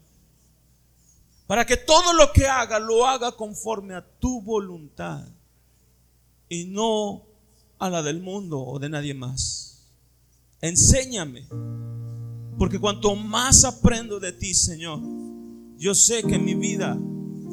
Para 1.46 1.64
que 1.64 1.76
todo 1.76 2.12
lo 2.12 2.32
que 2.32 2.46
haga 2.46 2.78
lo 2.78 3.06
haga 3.06 3.32
conforme 3.32 3.94
a 3.94 4.04
tu 4.18 4.42
voluntad 4.42 5.28
y 6.48 6.64
no 6.64 7.22
a 7.78 7.90
la 7.90 8.02
del 8.02 8.20
mundo 8.20 8.60
o 8.60 8.78
de 8.78 8.88
nadie 8.88 9.14
más. 9.14 9.92
Enséñame, 10.60 11.46
porque 12.58 12.80
cuanto 12.80 13.14
más 13.14 13.64
aprendo 13.64 14.18
de 14.18 14.32
ti, 14.32 14.54
Señor, 14.54 15.00
yo 15.76 15.94
sé 15.94 16.22
que 16.22 16.38
mi 16.38 16.54
vida 16.54 16.98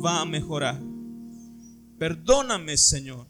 va 0.04 0.22
a 0.22 0.26
mejorar. 0.26 0.82
Perdóname, 2.00 2.78
Señor, 2.78 3.28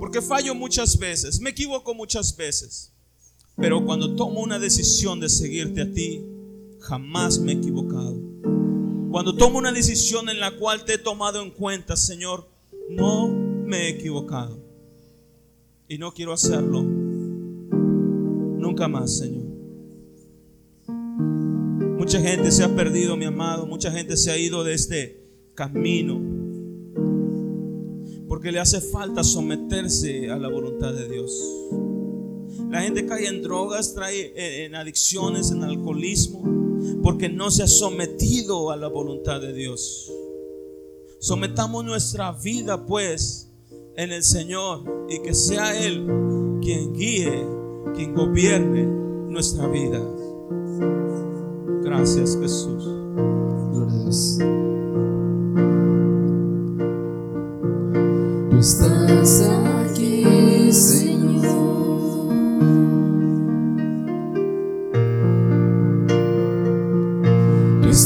porque 0.00 0.20
fallo 0.20 0.54
muchas 0.54 0.98
veces, 0.98 1.40
me 1.40 1.50
equivoco 1.50 1.94
muchas 1.94 2.36
veces, 2.36 2.92
pero 3.56 3.84
cuando 3.84 4.16
tomo 4.16 4.40
una 4.40 4.58
decisión 4.58 5.20
de 5.20 5.28
seguirte 5.28 5.82
a 5.82 5.92
ti, 5.92 6.24
jamás 6.80 7.38
me 7.38 7.52
he 7.52 7.56
equivocado. 7.56 8.27
Cuando 9.10 9.34
tomo 9.34 9.58
una 9.58 9.72
decisión 9.72 10.28
en 10.28 10.38
la 10.38 10.56
cual 10.58 10.84
te 10.84 10.94
he 10.94 10.98
tomado 10.98 11.42
en 11.42 11.50
cuenta, 11.50 11.96
Señor, 11.96 12.46
no 12.90 13.28
me 13.28 13.86
he 13.86 13.88
equivocado. 13.88 14.58
Y 15.88 15.96
no 15.96 16.12
quiero 16.12 16.32
hacerlo 16.34 16.82
nunca 18.68 18.86
más, 18.88 19.18
Señor. 19.18 19.46
Mucha 21.98 22.20
gente 22.20 22.50
se 22.52 22.64
ha 22.64 22.74
perdido, 22.74 23.16
mi 23.16 23.24
amado. 23.24 23.66
Mucha 23.66 23.90
gente 23.90 24.16
se 24.16 24.30
ha 24.30 24.36
ido 24.36 24.62
de 24.64 24.74
este 24.74 25.20
camino. 25.54 26.20
Porque 28.28 28.52
le 28.52 28.60
hace 28.60 28.80
falta 28.80 29.24
someterse 29.24 30.30
a 30.30 30.36
la 30.36 30.48
voluntad 30.48 30.92
de 30.92 31.08
Dios. 31.08 31.32
La 32.70 32.82
gente 32.82 33.06
cae 33.06 33.26
en 33.26 33.42
drogas, 33.42 33.94
trae 33.94 34.32
eh, 34.36 34.64
en 34.66 34.74
adicciones, 34.74 35.50
en 35.50 35.64
alcoholismo, 35.64 36.57
porque 37.08 37.30
no 37.30 37.50
se 37.50 37.62
ha 37.62 37.66
sometido 37.66 38.70
a 38.70 38.76
la 38.76 38.86
voluntad 38.86 39.40
de 39.40 39.54
Dios. 39.54 40.12
Sometamos 41.20 41.82
nuestra 41.82 42.32
vida 42.32 42.84
pues 42.84 43.50
en 43.96 44.12
el 44.12 44.22
Señor 44.22 45.06
y 45.08 45.22
que 45.22 45.32
sea 45.32 45.74
Él 45.82 46.04
quien 46.60 46.92
guíe, 46.92 47.46
quien 47.94 48.14
gobierne 48.14 48.84
nuestra 49.32 49.66
vida. 49.68 50.02
Gracias 51.82 52.36
Jesús. 52.38 52.84
Tú 58.50 58.58
estás 58.58 59.48
aquí, 59.48 60.70
Señor. 60.70 61.18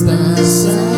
Tú 0.03 0.11
estás 0.11 0.91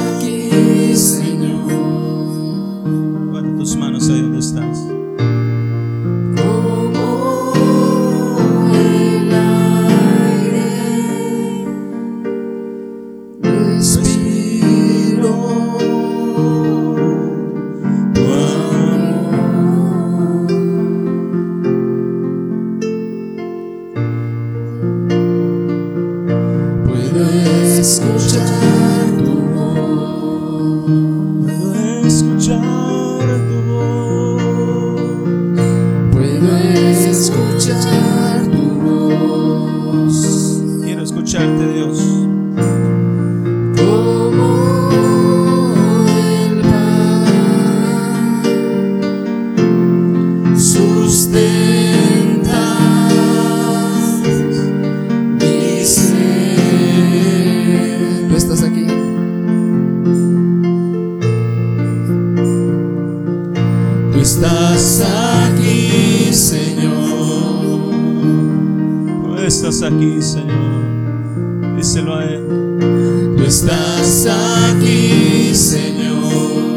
Señor. 70.45 71.76
Díselo 71.76 72.14
a 72.16 72.24
Él. 72.24 73.34
Tú 73.36 73.45
estás 73.45 74.26
aquí, 74.26 75.55
Señor. 75.55 76.74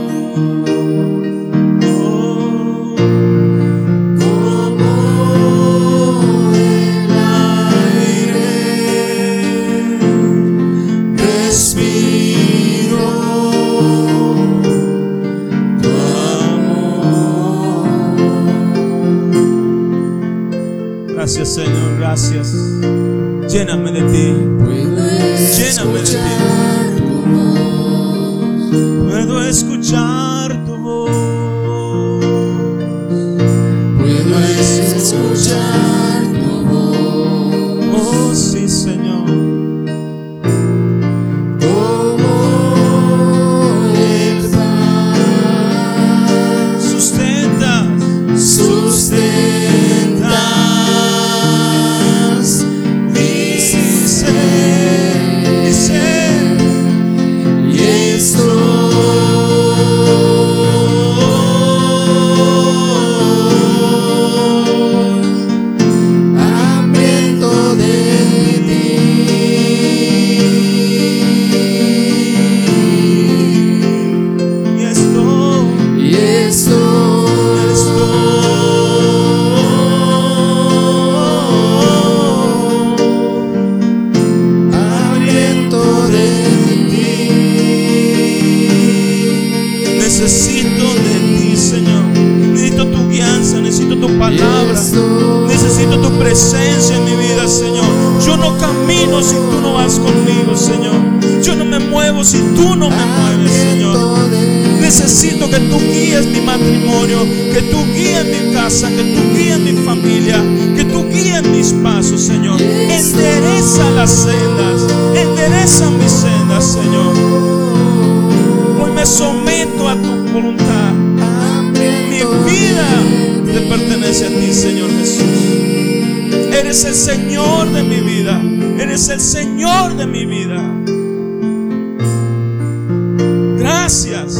Gracias. 133.88 134.36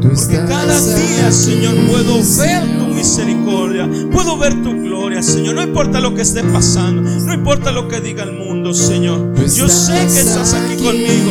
Porque 0.00 0.36
cada 0.48 0.80
día, 0.80 1.30
Señor, 1.30 1.74
puedo 1.86 2.14
ver 2.38 2.62
tu 2.78 2.94
misericordia. 2.94 3.86
Puedo 4.10 4.38
ver 4.38 4.62
tu 4.62 4.72
gloria, 4.72 5.22
Señor. 5.22 5.54
No 5.56 5.62
importa 5.62 6.00
lo 6.00 6.14
que 6.14 6.22
esté 6.22 6.42
pasando. 6.42 7.02
No 7.02 7.34
importa 7.34 7.72
lo 7.72 7.88
que 7.88 8.00
diga 8.00 8.22
el 8.22 8.32
mundo, 8.32 8.72
Señor. 8.72 9.34
Yo 9.54 9.68
sé 9.68 9.92
que 9.92 10.20
estás 10.20 10.54
aquí 10.54 10.82
conmigo. 10.82 11.30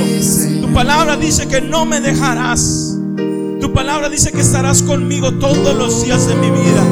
Tu 0.61 0.71
palabra 0.75 1.17
dice 1.17 1.47
que 1.47 1.59
no 1.59 1.87
me 1.87 2.01
dejarás. 2.01 2.99
Tu 3.59 3.73
palabra 3.73 4.09
dice 4.09 4.31
que 4.31 4.41
estarás 4.41 4.83
conmigo 4.83 5.31
todos 5.31 5.75
los 5.75 6.05
días 6.05 6.27
de 6.27 6.35
mi 6.35 6.51
vida. 6.51 6.83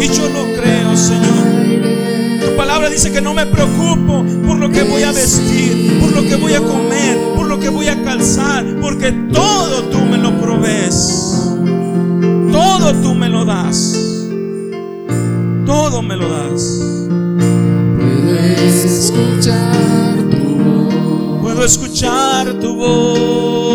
Y 0.00 0.08
yo 0.14 0.28
lo 0.28 0.60
creo, 0.60 0.94
Señor. 0.98 2.44
Tu 2.44 2.56
palabra 2.58 2.90
dice 2.90 3.10
que 3.10 3.22
no 3.22 3.32
me 3.32 3.46
preocupo 3.46 4.22
por 4.46 4.58
lo 4.58 4.68
que 4.68 4.82
voy 4.82 5.04
a 5.04 5.12
vestir, 5.12 5.98
por 5.98 6.12
lo 6.12 6.28
que 6.28 6.36
voy 6.36 6.52
a 6.52 6.60
comer, 6.60 7.37
que 7.68 7.74
voy 7.74 7.88
a 7.88 8.02
calzar, 8.02 8.64
porque 8.80 9.12
todo 9.12 9.82
tú 9.90 9.98
me 9.98 10.16
lo 10.16 10.40
provees. 10.40 11.54
Todo 12.50 12.94
tú 13.02 13.14
me 13.14 13.28
lo 13.28 13.44
das. 13.44 13.94
Todo 15.66 16.00
me 16.02 16.16
lo 16.16 16.28
das. 16.30 16.62
Puedo 17.98 18.38
escuchar 18.64 20.16
tu 20.30 20.56
voz. 20.64 21.42
Puedo 21.42 21.64
escuchar 21.64 22.54
tu 22.54 22.74
voz. 22.74 23.67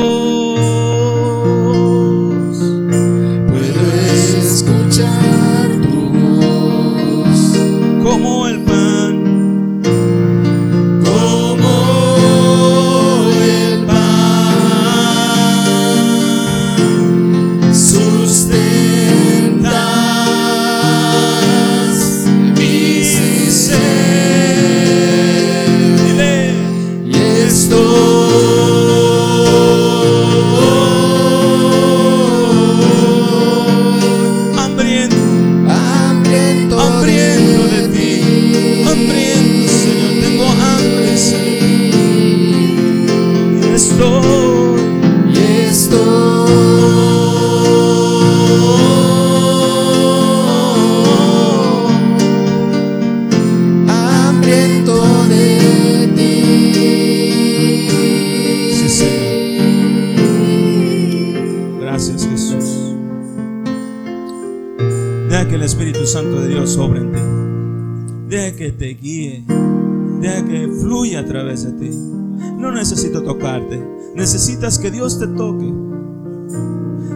Necesitas 74.15 74.79
que 74.79 74.91
Dios 74.91 75.19
te 75.19 75.27
toque. 75.27 75.71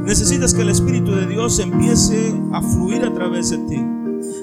Necesitas 0.06 0.54
que 0.54 0.62
el 0.62 0.70
Espíritu 0.70 1.12
de 1.12 1.28
Dios 1.28 1.60
empiece 1.60 2.34
a 2.54 2.62
fluir 2.62 3.04
a 3.04 3.14
través 3.14 3.50
de 3.50 3.58
ti. 3.58 3.82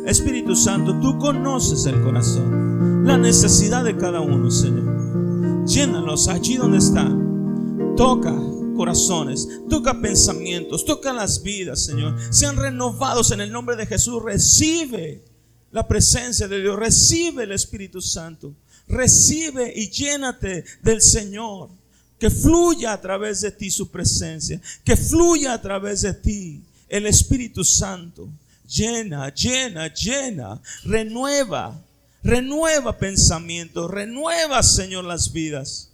Espíritu 0.06 0.54
Santo, 0.54 0.98
tú 1.00 1.18
conoces 1.18 1.86
el 1.86 2.02
corazón, 2.02 3.06
la 3.06 3.16
necesidad 3.16 3.84
de 3.84 3.96
cada 3.96 4.20
uno, 4.20 4.50
Señor. 4.50 5.64
Llénalos 5.66 6.28
allí 6.28 6.56
donde 6.56 6.78
están. 6.78 7.94
Toca 7.96 8.34
corazones, 8.74 9.48
toca 9.70 10.00
pensamientos, 10.00 10.84
toca 10.84 11.12
las 11.12 11.42
vidas, 11.42 11.84
Señor. 11.84 12.16
Sean 12.30 12.56
renovados 12.56 13.30
en 13.30 13.40
el 13.40 13.50
nombre 13.50 13.76
de 13.76 13.86
Jesús. 13.86 14.22
Recibe 14.22 15.24
la 15.70 15.88
presencia 15.88 16.48
de 16.48 16.60
Dios, 16.60 16.78
recibe 16.78 17.44
el 17.44 17.52
Espíritu 17.52 18.00
Santo. 18.00 18.54
Recibe 18.86 19.72
y 19.74 19.90
llénate 19.90 20.64
del 20.82 21.00
Señor. 21.00 21.70
Que 22.18 22.30
fluya 22.30 22.92
a 22.92 23.00
través 23.00 23.40
de 23.40 23.50
ti 23.50 23.70
su 23.70 23.90
presencia. 23.90 24.60
Que 24.84 24.96
fluya 24.96 25.52
a 25.52 25.60
través 25.60 26.02
de 26.02 26.14
ti 26.14 26.62
el 26.88 27.06
Espíritu 27.06 27.64
Santo. 27.64 28.28
Llena, 28.68 29.32
llena, 29.34 29.92
llena. 29.92 30.60
Renueva, 30.84 31.80
renueva 32.22 32.96
pensamientos. 32.96 33.90
Renueva, 33.90 34.62
Señor, 34.62 35.04
las 35.04 35.32
vidas. 35.32 35.90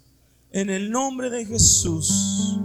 En 0.53 0.68
el 0.68 0.91
nombre 0.91 1.31
de 1.31 1.47
Jesús, 1.47 2.59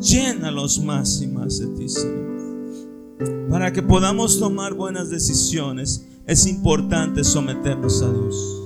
llénalos 0.00 0.78
más 0.78 1.22
y 1.22 1.26
más 1.26 1.58
de 1.58 1.66
ti, 1.68 1.88
Señor. 1.88 3.48
Para 3.50 3.72
que 3.72 3.82
podamos 3.82 4.38
tomar 4.38 4.74
buenas 4.74 5.10
decisiones, 5.10 6.04
es 6.26 6.46
importante 6.46 7.24
someternos 7.24 8.02
a 8.02 8.12
Dios. 8.12 8.59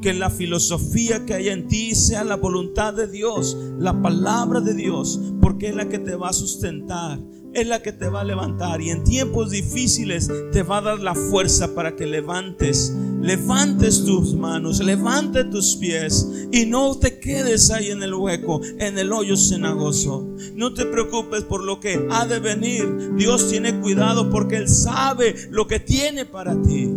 Que 0.00 0.14
la 0.14 0.30
filosofía 0.30 1.26
que 1.26 1.34
hay 1.34 1.48
en 1.48 1.68
ti 1.68 1.94
sea 1.94 2.24
la 2.24 2.36
voluntad 2.36 2.94
de 2.94 3.06
Dios, 3.06 3.56
la 3.78 4.00
palabra 4.00 4.60
de 4.60 4.74
Dios, 4.74 5.20
porque 5.40 5.68
es 5.68 5.74
la 5.74 5.88
que 5.88 5.98
te 5.98 6.14
va 6.14 6.30
a 6.30 6.32
sustentar, 6.32 7.18
es 7.52 7.66
la 7.66 7.82
que 7.82 7.92
te 7.92 8.08
va 8.08 8.20
a 8.20 8.24
levantar 8.24 8.80
y 8.80 8.90
en 8.90 9.02
tiempos 9.04 9.50
difíciles 9.50 10.30
te 10.52 10.62
va 10.62 10.78
a 10.78 10.82
dar 10.82 11.00
la 11.00 11.14
fuerza 11.14 11.74
para 11.74 11.96
que 11.96 12.06
levantes, 12.06 12.94
levantes 13.20 14.04
tus 14.04 14.34
manos, 14.34 14.80
levantes 14.80 15.50
tus 15.50 15.76
pies 15.76 16.28
y 16.52 16.66
no 16.66 16.96
te 16.96 17.18
quedes 17.18 17.70
ahí 17.70 17.90
en 17.90 18.02
el 18.02 18.14
hueco, 18.14 18.60
en 18.78 18.98
el 18.98 19.12
hoyo 19.12 19.36
cenagoso. 19.36 20.28
No 20.54 20.72
te 20.74 20.86
preocupes 20.86 21.44
por 21.44 21.62
lo 21.62 21.80
que 21.80 22.06
ha 22.10 22.26
de 22.26 22.38
venir. 22.38 23.14
Dios 23.16 23.48
tiene 23.48 23.80
cuidado 23.80 24.30
porque 24.30 24.56
Él 24.56 24.68
sabe 24.68 25.34
lo 25.50 25.66
que 25.66 25.80
tiene 25.80 26.24
para 26.24 26.60
ti. 26.62 26.88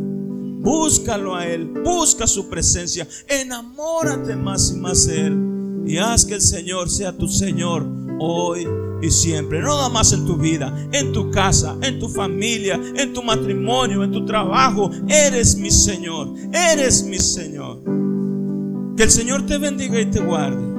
Búscalo 0.64 1.36
a 1.36 1.46
Él, 1.46 1.68
busca 1.84 2.26
su 2.26 2.50
presencia, 2.50 3.06
enamórate 3.28 4.36
más 4.36 4.72
y 4.72 4.80
más 4.80 5.06
de 5.08 5.28
Él 5.28 5.84
y 5.86 5.98
haz 5.98 6.26
que 6.26 6.36
el 6.36 6.42
Señor 6.42 6.90
sea 6.90 7.12
tu 7.12 7.28
Señor 7.28 7.86
hoy 8.20 8.66
y 9.02 9.12
siempre. 9.12 9.60
No 9.60 9.76
nada 9.76 9.90
más 9.90 10.14
en 10.14 10.26
tu 10.26 10.38
vida, 10.38 10.74
en 10.92 11.12
tu 11.12 11.30
casa, 11.32 11.76
en 11.82 12.00
tu 12.00 12.08
familia, 12.08 12.80
en 12.96 13.14
tu 13.14 13.22
matrimonio, 13.22 14.04
en 14.04 14.12
tu 14.12 14.26
trabajo. 14.26 14.90
Eres 15.08 15.58
mi 15.58 15.70
Señor, 15.70 16.34
eres 16.54 17.04
mi 17.04 17.20
Señor. 17.20 17.82
Que 18.96 19.04
el 19.04 19.12
Señor 19.12 19.46
te 19.46 19.58
bendiga 19.58 20.00
y 20.00 20.06
te 20.06 20.22
guarde. 20.22 20.72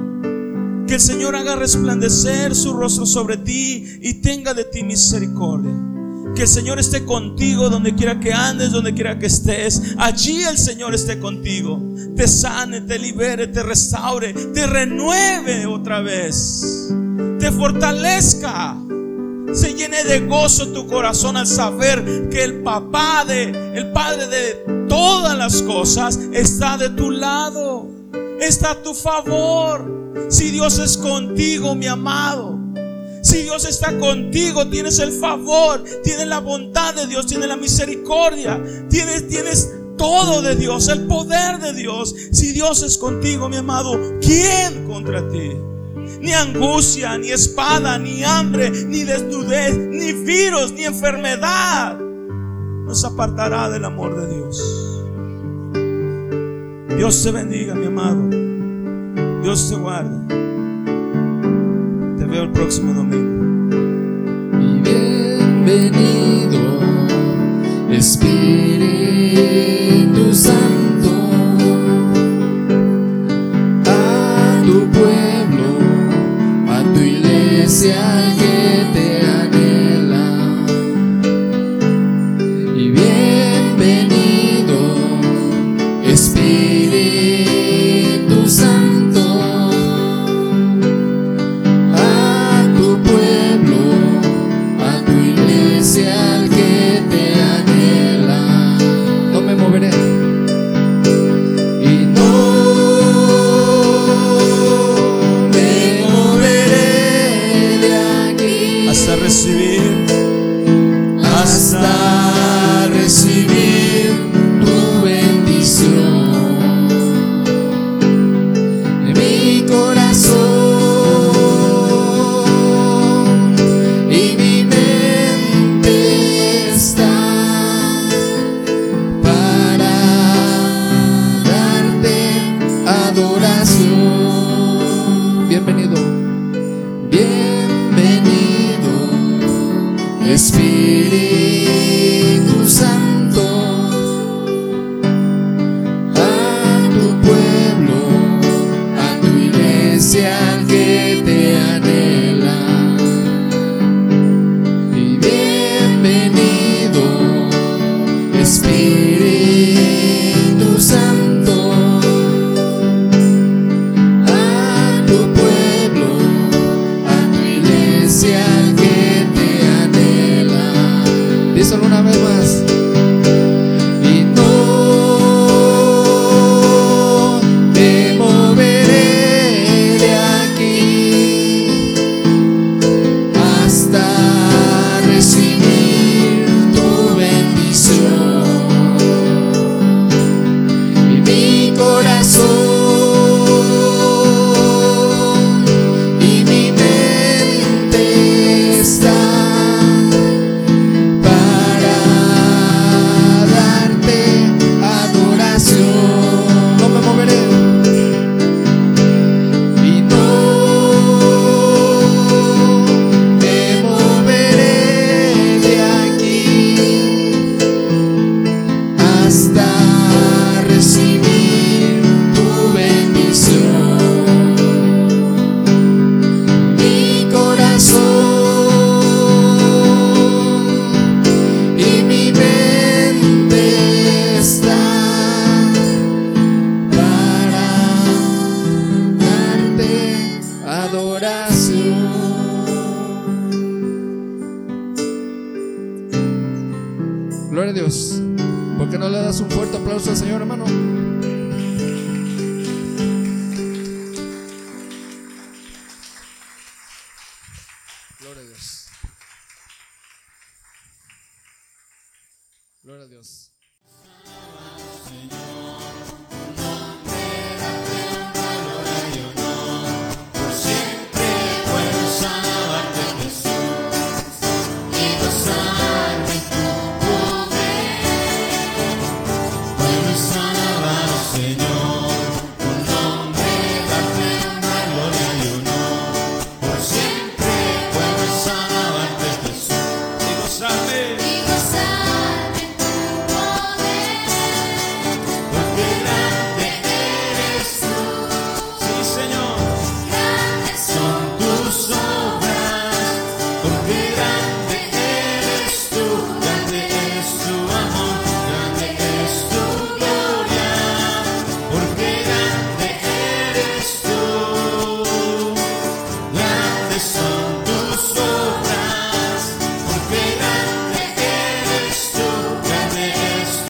Que 0.87 0.95
el 0.95 1.01
Señor 1.01 1.35
haga 1.35 1.55
resplandecer 1.55 2.55
su 2.55 2.73
rostro 2.73 3.05
sobre 3.05 3.37
ti 3.37 3.99
y 4.01 4.15
tenga 4.15 4.53
de 4.53 4.63
ti 4.63 4.83
misericordia. 4.83 5.94
Que 6.35 6.41
el 6.41 6.47
Señor 6.49 6.79
esté 6.79 7.05
contigo 7.05 7.69
donde 7.69 7.95
quiera 7.95 8.19
que 8.19 8.33
andes, 8.33 8.71
donde 8.71 8.93
quiera 8.93 9.17
que 9.17 9.27
estés. 9.27 9.95
Allí 9.97 10.43
el 10.43 10.57
Señor 10.57 10.93
esté 10.93 11.17
contigo. 11.17 11.81
Te 12.15 12.27
sane, 12.27 12.81
te 12.81 12.99
libere, 12.99 13.47
te 13.47 13.63
restaure, 13.63 14.33
te 14.33 14.67
renueve 14.67 15.65
otra 15.65 16.01
vez. 16.01 16.91
Te 17.39 17.51
fortalezca. 17.51 18.75
Se 19.53 19.73
llene 19.75 20.03
de 20.03 20.27
gozo 20.27 20.67
tu 20.73 20.85
corazón 20.87 21.37
al 21.37 21.47
saber 21.47 22.27
que 22.29 22.43
el 22.43 22.63
papá 22.63 23.23
de, 23.25 23.43
el 23.73 23.93
padre 23.93 24.27
de 24.27 24.87
todas 24.89 25.37
las 25.37 25.61
cosas 25.61 26.19
está 26.33 26.77
de 26.77 26.89
tu 26.89 27.11
lado. 27.11 27.87
Está 28.41 28.71
a 28.71 28.83
tu 28.83 28.93
favor. 28.93 30.27
Si 30.29 30.51
Dios 30.51 30.79
es 30.79 30.97
contigo, 30.97 31.75
mi 31.75 31.87
amado. 31.87 32.64
Si 33.25 33.41
Dios 33.41 33.65
está 33.65 33.97
contigo, 33.97 34.67
tienes 34.69 34.99
el 34.99 35.11
favor, 35.11 35.83
tienes 36.03 36.27
la 36.27 36.37
bondad 36.37 36.93
de 36.93 37.07
Dios, 37.07 37.25
tienes 37.25 37.49
la 37.49 37.57
misericordia, 37.57 38.63
tienes, 38.87 39.27
tienes 39.27 39.73
todo 39.97 40.43
de 40.43 40.55
Dios, 40.55 40.89
el 40.89 41.07
poder 41.07 41.57
de 41.57 41.73
Dios. 41.73 42.13
Si 42.31 42.51
Dios 42.51 42.83
es 42.83 42.99
contigo, 42.99 43.49
mi 43.49 43.57
amado, 43.57 43.99
¿quién 44.21 44.85
contra 44.85 45.27
ti? 45.27 45.53
Ni 46.21 46.33
angustia, 46.33 47.17
ni 47.17 47.31
espada, 47.31 47.97
ni 47.97 48.23
hambre, 48.23 48.69
ni 48.69 49.03
desnudez, 49.03 49.75
ni 49.75 50.13
virus, 50.13 50.71
ni 50.73 50.83
enfermedad 50.83 51.97
nos 51.97 53.03
apartará 53.05 53.71
del 53.71 53.85
amor 53.85 54.21
de 54.21 54.35
Dios. 54.35 54.63
Dios 56.95 57.23
te 57.23 57.31
bendiga, 57.31 57.73
mi 57.73 57.87
amado. 57.87 59.41
Dios 59.41 59.67
te 59.67 59.75
guarde 59.77 60.44
veo 62.27 62.43
el 62.43 62.51
próximo 62.51 62.93
domingo. 62.93 63.45
Bienvenido, 64.83 66.59
Espíritu 67.91 69.84